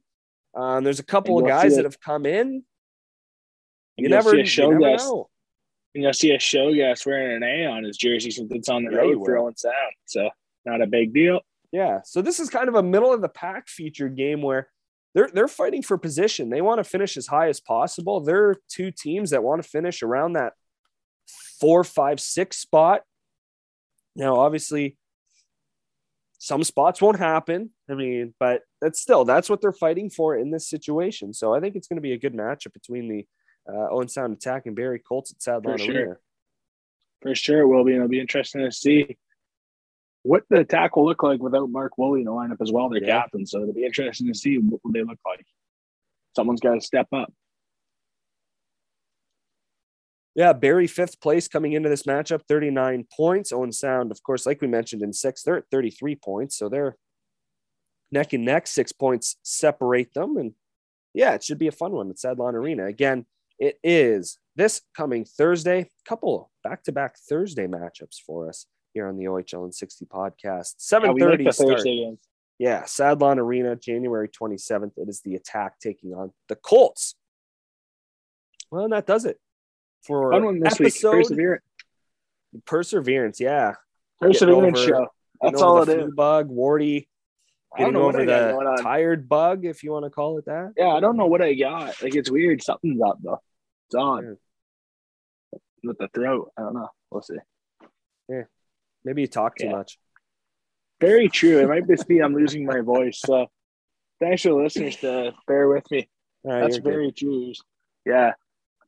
Um, 0.55 0.83
there's 0.83 0.99
a 0.99 1.05
couple 1.05 1.39
of 1.39 1.47
guys 1.47 1.75
that 1.77 1.85
have 1.85 1.99
come 1.99 2.25
in. 2.25 2.63
You 3.97 4.09
never, 4.09 4.35
you 4.35 4.43
never 4.43 4.79
know. 4.79 5.29
And 5.95 6.03
you'll 6.03 6.13
see 6.13 6.31
a 6.31 6.39
show 6.39 6.73
guest 6.73 7.05
wearing 7.05 7.35
an 7.35 7.43
A 7.43 7.65
on 7.65 7.83
his 7.83 7.97
jersey 7.97 8.31
since 8.31 8.51
it's 8.51 8.69
on 8.69 8.83
the 8.83 8.91
yeah, 8.91 8.99
road 8.99 9.25
for 9.25 9.37
Owen 9.37 9.57
Sound. 9.57 9.75
So 10.05 10.29
not 10.66 10.82
a 10.82 10.88
big 10.88 11.14
deal. 11.14 11.41
Yeah. 11.72 12.01
So 12.03 12.22
this 12.22 12.39
is 12.39 12.49
kind 12.49 12.68
of 12.68 12.76
a 12.76 12.84
middle 12.84 13.14
of 13.14 13.22
the 13.22 13.30
pack 13.30 13.68
featured 13.68 14.16
game 14.16 14.41
where 14.41 14.70
they're 15.14 15.30
they're 15.34 15.47
fighting 15.47 15.82
for 15.82 15.97
position. 15.97 16.49
They 16.49 16.62
want 16.62 16.80
to 16.80 16.84
finish 16.84 17.18
as 17.18 17.28
high 17.28 17.49
as 17.49 17.60
possible. 17.60 18.20
There 18.22 18.49
are 18.49 18.55
two 18.70 18.91
teams 18.91 19.32
that 19.32 19.43
want 19.43 19.62
to 19.62 19.68
finish 19.68 20.03
around 20.03 20.34
that 20.34 20.53
four, 21.60 21.84
five, 21.84 22.20
six 22.20 22.57
spot. 22.57 23.01
Now, 24.16 24.36
obviously, 24.38 24.97
some 26.38 26.64
spots 26.64 27.01
won't 27.01 27.20
happen. 27.20 27.72
I 27.89 27.95
mean, 27.95 28.34
but 28.39 28.62
that's 28.82 29.01
still 29.01 29.26
that's 29.26 29.49
what 29.49 29.62
they're 29.62 29.72
fighting 29.72 30.10
for 30.10 30.38
in 30.38 30.51
this 30.51 30.70
situation. 30.70 31.34
So 31.34 31.53
I 31.53 31.60
think 31.60 31.76
it's 31.76 31.88
going 31.88 31.97
to 31.97 32.01
be 32.01 32.14
a 32.14 32.20
good 32.20 32.34
matchup 32.34 32.74
between 32.74 33.07
the 33.07 33.26
uh, 33.72 33.89
Owen 33.91 34.07
Sound 34.07 34.34
Attack 34.34 34.66
and 34.66 34.76
Barrie 34.76 34.99
Colts 34.99 35.32
at 35.32 35.39
Sadlon 35.39 35.74
for 35.74 35.78
sure. 35.78 35.95
Arena. 35.95 36.16
For 37.22 37.36
sure, 37.36 37.60
it 37.62 37.68
will 37.68 37.84
be. 37.84 37.95
It'll 37.95 38.07
be 38.07 38.20
interesting 38.20 38.62
to 38.62 38.72
see 38.72 39.18
what 40.24 40.43
the 40.49 40.59
attack 40.59 40.95
will 40.95 41.05
look 41.05 41.24
like 41.24 41.41
without 41.41 41.70
Mark 41.70 41.97
Woolley 41.97 42.22
in 42.22 42.26
the 42.26 42.32
lineup 42.32 42.61
as 42.61 42.72
well, 42.72 42.89
their 42.89 43.03
yeah. 43.03 43.22
captain. 43.22 43.45
So 43.45 43.61
it'll 43.61 43.74
be 43.74 43.86
interesting 43.86 44.28
to 44.28 44.34
see 44.34 44.57
what 44.57 44.82
they 44.93 45.03
look 45.03 45.20
like. 45.26 45.45
Someone's 46.36 46.61
got 46.61 46.76
to 46.76 46.82
step 46.82 47.07
up. 47.13 47.34
Yeah, 50.36 50.53
Barrie 50.53 50.88
fifth 50.88 51.20
place 51.20 51.47
coming 51.47 51.74
into 51.74 51.89
this 51.89 52.03
matchup, 52.03 52.43
39 52.47 53.07
points. 53.15 53.51
Owen 53.51 53.72
Sound, 53.72 54.11
of 54.11 54.22
course, 54.24 54.45
like 54.45 54.61
we 54.61 54.67
mentioned 54.67 55.01
in 55.01 55.11
six, 55.11 55.43
they're 55.43 55.57
at 55.57 55.70
33 55.72 56.15
points. 56.15 56.57
So 56.57 56.70
they're 56.70 56.95
neck 58.11 58.34
and 58.34 58.45
neck, 58.45 58.67
six 58.67 58.91
points 58.91 59.38
separate 59.43 60.13
them. 60.13 60.38
And 60.38 60.53
yeah, 61.13 61.34
it 61.34 61.43
should 61.43 61.57
be 61.57 61.67
a 61.67 61.74
fun 61.74 61.91
one 61.91 62.09
at 62.09 62.17
Sadlon 62.17 62.53
Arena. 62.53 62.86
Again, 62.86 63.26
it 63.57 63.80
is 63.84 64.38
this 64.55 64.82
coming 64.95 65.26
Thursday, 65.26 65.89
couple 66.07 66.51
back 66.63 66.84
to 66.84 66.91
back 66.91 67.17
Thursday 67.17 67.67
matchups 67.67 68.22
for 68.26 68.47
us 68.47 68.65
here 68.93 69.07
on 69.07 69.17
the 69.17 69.25
OHL 69.25 69.63
and 69.63 69.73
60 69.73 70.05
podcast. 70.05 70.77
7:30 70.79 71.43
yeah, 71.43 71.51
start. 71.51 71.81
Yeah, 72.57 72.83
Sadlon 72.83 73.37
Arena, 73.37 73.75
January 73.75 74.27
27th. 74.27 74.97
It 74.97 75.07
is 75.07 75.21
the 75.21 75.35
attack 75.35 75.79
taking 75.79 76.13
on 76.13 76.33
the 76.49 76.55
Colts. 76.55 77.15
Well, 78.69 78.83
and 78.83 78.93
that 78.93 79.07
does 79.07 79.25
it 79.25 79.39
for 80.01 80.29
one 80.31 80.65
episode. 80.65 81.11
Perseverance. 81.11 81.63
Perseverance, 82.65 83.39
yeah. 83.39 83.75
Perseverance 84.19 84.79
show. 84.79 85.07
That's 85.41 85.61
all 85.61 85.81
it 85.83 85.89
is. 85.89 86.11
Bug, 86.13 86.49
Wardy, 86.49 87.07
getting 87.77 87.95
over 87.95 88.25
the 88.25 88.79
tired 88.81 89.29
bug, 89.29 89.65
if 89.65 89.83
you 89.83 89.91
want 89.91 90.05
to 90.05 90.09
call 90.09 90.37
it 90.37 90.45
that. 90.45 90.73
Yeah, 90.75 90.89
I 90.89 90.99
don't 90.99 91.15
know 91.15 91.27
what 91.27 91.41
I 91.41 91.53
got. 91.53 92.01
Like 92.03 92.15
it's 92.15 92.29
weird. 92.29 92.61
Something's 92.61 93.01
up 93.01 93.19
though. 93.23 93.41
It's 93.87 93.95
on. 93.95 94.37
Yeah. 95.53 95.59
With 95.81 95.97
the 95.97 96.09
throat. 96.09 96.51
I 96.57 96.63
don't 96.63 96.73
know. 96.73 96.89
We'll 97.09 97.21
see. 97.21 97.37
Maybe 99.06 99.22
you 99.22 99.28
talk 99.28 99.58
too 99.58 99.66
yeah. 99.66 99.72
much. 99.72 99.97
Very 101.00 101.30
true. 101.30 101.60
It 101.60 101.68
might 101.68 101.88
just 101.88 102.08
be 102.08 102.22
I'm 102.22 102.36
losing 102.36 102.66
my 102.66 102.82
voice. 102.82 103.20
So 103.20 103.47
thanks 104.20 104.41
for 104.41 104.52
listeners 104.54 104.97
to 104.97 105.32
bear 105.47 105.68
with 105.68 105.89
me. 105.91 106.10
Right, 106.43 106.62
that's 106.62 106.78
very 106.78 107.12
true. 107.12 107.54
Yeah. 108.06 108.34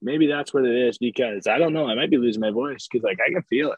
Maybe 0.01 0.27
that's 0.27 0.53
what 0.53 0.65
it 0.65 0.75
is 0.75 0.97
because 0.97 1.47
I 1.47 1.57
don't 1.57 1.73
know. 1.73 1.87
I 1.87 1.95
might 1.95 2.09
be 2.09 2.17
losing 2.17 2.41
my 2.41 2.51
voice 2.51 2.87
because 2.91 3.03
like 3.03 3.19
I 3.25 3.31
can 3.31 3.43
feel 3.43 3.71
it. 3.71 3.77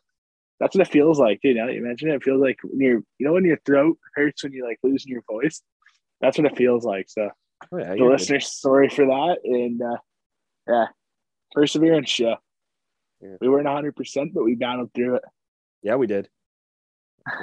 That's 0.60 0.76
what 0.76 0.88
it 0.88 0.92
feels 0.92 1.20
like, 1.20 1.42
dude. 1.42 1.58
Now 1.58 1.68
that 1.68 1.74
you 1.74 1.84
mention 1.84 2.10
it, 2.10 2.16
it 2.16 2.24
feels 2.24 2.42
like 2.42 2.58
when 2.64 2.80
you're, 2.80 3.04
you 3.18 3.26
know, 3.26 3.34
when 3.34 3.44
your 3.44 3.60
throat 3.66 3.98
hurts 4.16 4.44
when 4.44 4.54
you're 4.54 4.68
like 4.68 4.80
losing 4.84 5.12
your 5.12 5.24
voice. 5.30 5.62
That's 6.22 6.38
what 6.38 6.50
it 6.50 6.58
feels 6.58 6.86
like. 6.86 7.10
So, 7.10 7.30
oh, 7.72 7.78
yeah, 7.78 7.96
the 7.96 8.06
listeners, 8.06 8.46
good. 8.46 8.52
sorry 8.52 8.90
for 8.90 9.06
that, 9.06 9.40
and 9.44 9.82
uh, 9.82 9.98
yeah, 10.68 10.86
perseverance 11.52 12.10
show. 12.10 12.38
Yeah. 13.20 13.36
We 13.42 13.50
weren't 13.50 13.66
100, 13.66 13.94
percent 13.96 14.34
but 14.34 14.46
we 14.46 14.56
battled 14.56 14.92
through 14.96 15.16
it. 15.16 15.24
Yeah, 15.84 15.96
we 15.96 16.08
did. 16.08 16.30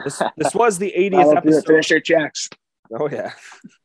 This 0.05 0.20
this 0.36 0.55
was 0.55 0.78
the 0.78 0.93
80th 0.97 1.36
episode. 1.36 1.66
Finish 1.66 1.91
your 1.91 2.01
checks. 2.01 2.49
Oh 2.99 3.09
yeah. 3.09 3.32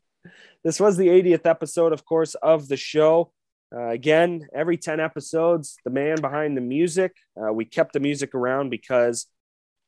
this 0.64 0.80
was 0.80 0.98
the 0.98 1.08
80th 1.08 1.46
episode, 1.46 1.94
of 1.94 2.06
course, 2.06 2.36
of 2.36 2.68
the 2.68 2.78
show. 2.78 3.32
Uh, 3.76 3.90
again, 3.90 4.48
every 4.54 4.78
10 4.78 5.00
episodes, 5.00 5.78
the 5.84 5.92
man 5.92 6.22
behind 6.22 6.56
the 6.56 6.62
music. 6.62 7.14
Uh, 7.40 7.52
we 7.52 7.66
kept 7.66 7.94
the 7.94 8.00
music 8.00 8.34
around 8.34 8.70
because, 8.70 9.26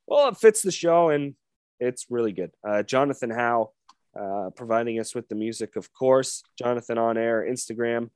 well, 0.07 0.27
it 0.27 0.37
fits 0.37 0.61
the 0.61 0.71
show 0.71 1.09
and 1.09 1.35
it's 1.79 2.07
really 2.09 2.33
good. 2.33 2.51
Uh, 2.67 2.83
Jonathan 2.83 3.29
Howe 3.29 3.71
uh, 4.19 4.49
providing 4.55 4.99
us 4.99 5.13
with 5.13 5.29
the 5.29 5.35
music, 5.35 5.75
of 5.75 5.93
course. 5.93 6.43
Jonathan 6.57 6.97
on 6.97 7.17
air, 7.17 7.45
Instagram. 7.49 8.09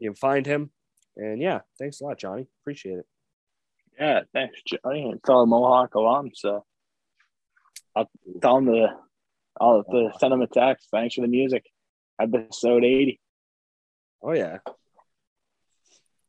You 0.00 0.10
can 0.10 0.16
find 0.16 0.46
him. 0.46 0.70
And 1.16 1.40
yeah, 1.42 1.60
thanks 1.78 2.00
a 2.00 2.04
lot, 2.04 2.18
Johnny. 2.18 2.46
Appreciate 2.62 2.98
it. 2.98 3.06
Yeah, 4.02 4.22
thanks, 4.32 4.60
Johnny. 4.66 5.14
Fellow 5.24 5.46
Mohawk 5.46 5.94
alum. 5.94 6.30
So 6.34 6.64
I'll 7.94 8.10
tell 8.40 8.58
him 8.58 8.66
to. 8.66 8.96
I'll 9.60 9.84
to 9.84 10.10
send 10.18 10.32
him 10.32 10.42
a 10.42 10.48
text. 10.48 10.88
Thanks 10.90 11.14
for 11.14 11.20
the 11.20 11.28
music. 11.28 11.64
Episode 12.20 12.84
eighty. 12.84 13.20
Oh 14.20 14.32
yeah, 14.32 14.58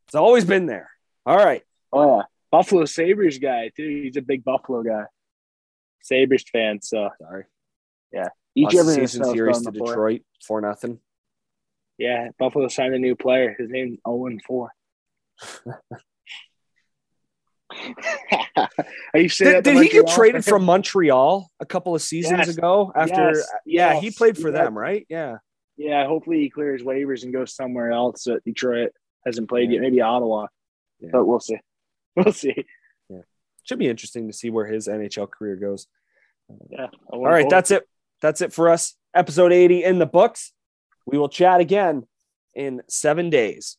it's 0.06 0.14
always 0.14 0.46
been 0.46 0.68
there. 0.68 0.92
All 1.26 1.36
right. 1.36 1.64
Oh 1.92 2.18
yeah, 2.18 2.24
Buffalo 2.52 2.86
Sabres 2.86 3.40
guy 3.40 3.72
too. 3.76 4.02
He's 4.04 4.18
a 4.18 4.22
big 4.22 4.44
Buffalo 4.44 4.84
guy. 4.84 5.06
Sabres 6.04 6.46
fan. 6.52 6.80
So 6.80 7.10
sorry. 7.20 7.46
Yeah. 8.12 8.30
Each 8.54 8.76
of 8.76 8.86
season 8.86 9.24
series 9.24 9.62
to 9.62 9.72
before. 9.72 9.88
Detroit 9.88 10.22
for 10.46 10.62
nothing. 10.62 11.00
Yeah, 11.98 12.28
Buffalo 12.38 12.68
signed 12.68 12.94
a 12.94 13.00
new 13.00 13.16
player. 13.16 13.56
His 13.58 13.72
name's 13.72 13.98
Owen 14.06 14.40
Four. 14.46 14.70
did, 19.14 19.64
did 19.64 19.78
he 19.78 19.90
get 19.90 20.08
traded 20.08 20.46
from 20.46 20.64
Montreal 20.64 21.50
a 21.60 21.66
couple 21.66 21.96
of 21.96 22.02
seasons 22.02 22.48
yes. 22.48 22.58
ago? 22.58 22.92
After 22.96 23.30
yes. 23.34 23.48
yeah, 23.66 23.94
yes. 23.94 24.04
he 24.04 24.12
played 24.12 24.38
for 24.38 24.52
them, 24.52 24.78
right? 24.78 25.06
Yeah. 25.10 25.38
Yeah, 25.78 26.06
hopefully 26.06 26.40
he 26.40 26.50
clears 26.50 26.84
waivers 26.84 27.24
and 27.24 27.34
goes 27.34 27.56
somewhere 27.56 27.92
else 27.92 28.26
that 28.26 28.44
Detroit 28.44 28.92
hasn't 29.26 29.50
played 29.50 29.70
yeah. 29.70 29.76
yet. 29.76 29.82
Maybe 29.82 30.02
Ottawa, 30.02 30.48
yeah. 31.00 31.10
but 31.12 31.26
we'll 31.26 31.40
see. 31.40 31.58
We'll 32.16 32.32
see. 32.32 32.54
Yeah, 33.10 33.22
should 33.64 33.80
be 33.80 33.90
interesting 33.90 34.28
to 34.28 34.34
see 34.34 34.52
where 34.52 34.68
his 34.68 34.88
NHL 34.88 35.32
career 35.32 35.56
goes. 35.56 35.88
Yeah. 36.70 36.90
All 37.08 37.24
right, 37.24 37.50
that's 37.50 37.72
it. 37.72 37.90
That's 38.22 38.42
it 38.42 38.54
for 38.54 38.70
us. 38.70 38.96
Episode 39.16 39.52
80 39.52 39.84
in 39.84 39.98
the 39.98 40.06
books. 40.06 40.54
We 41.08 41.18
will 41.18 41.28
chat 41.28 41.60
again 41.60 42.06
in 42.54 42.84
seven 42.88 43.32
days. 43.32 43.78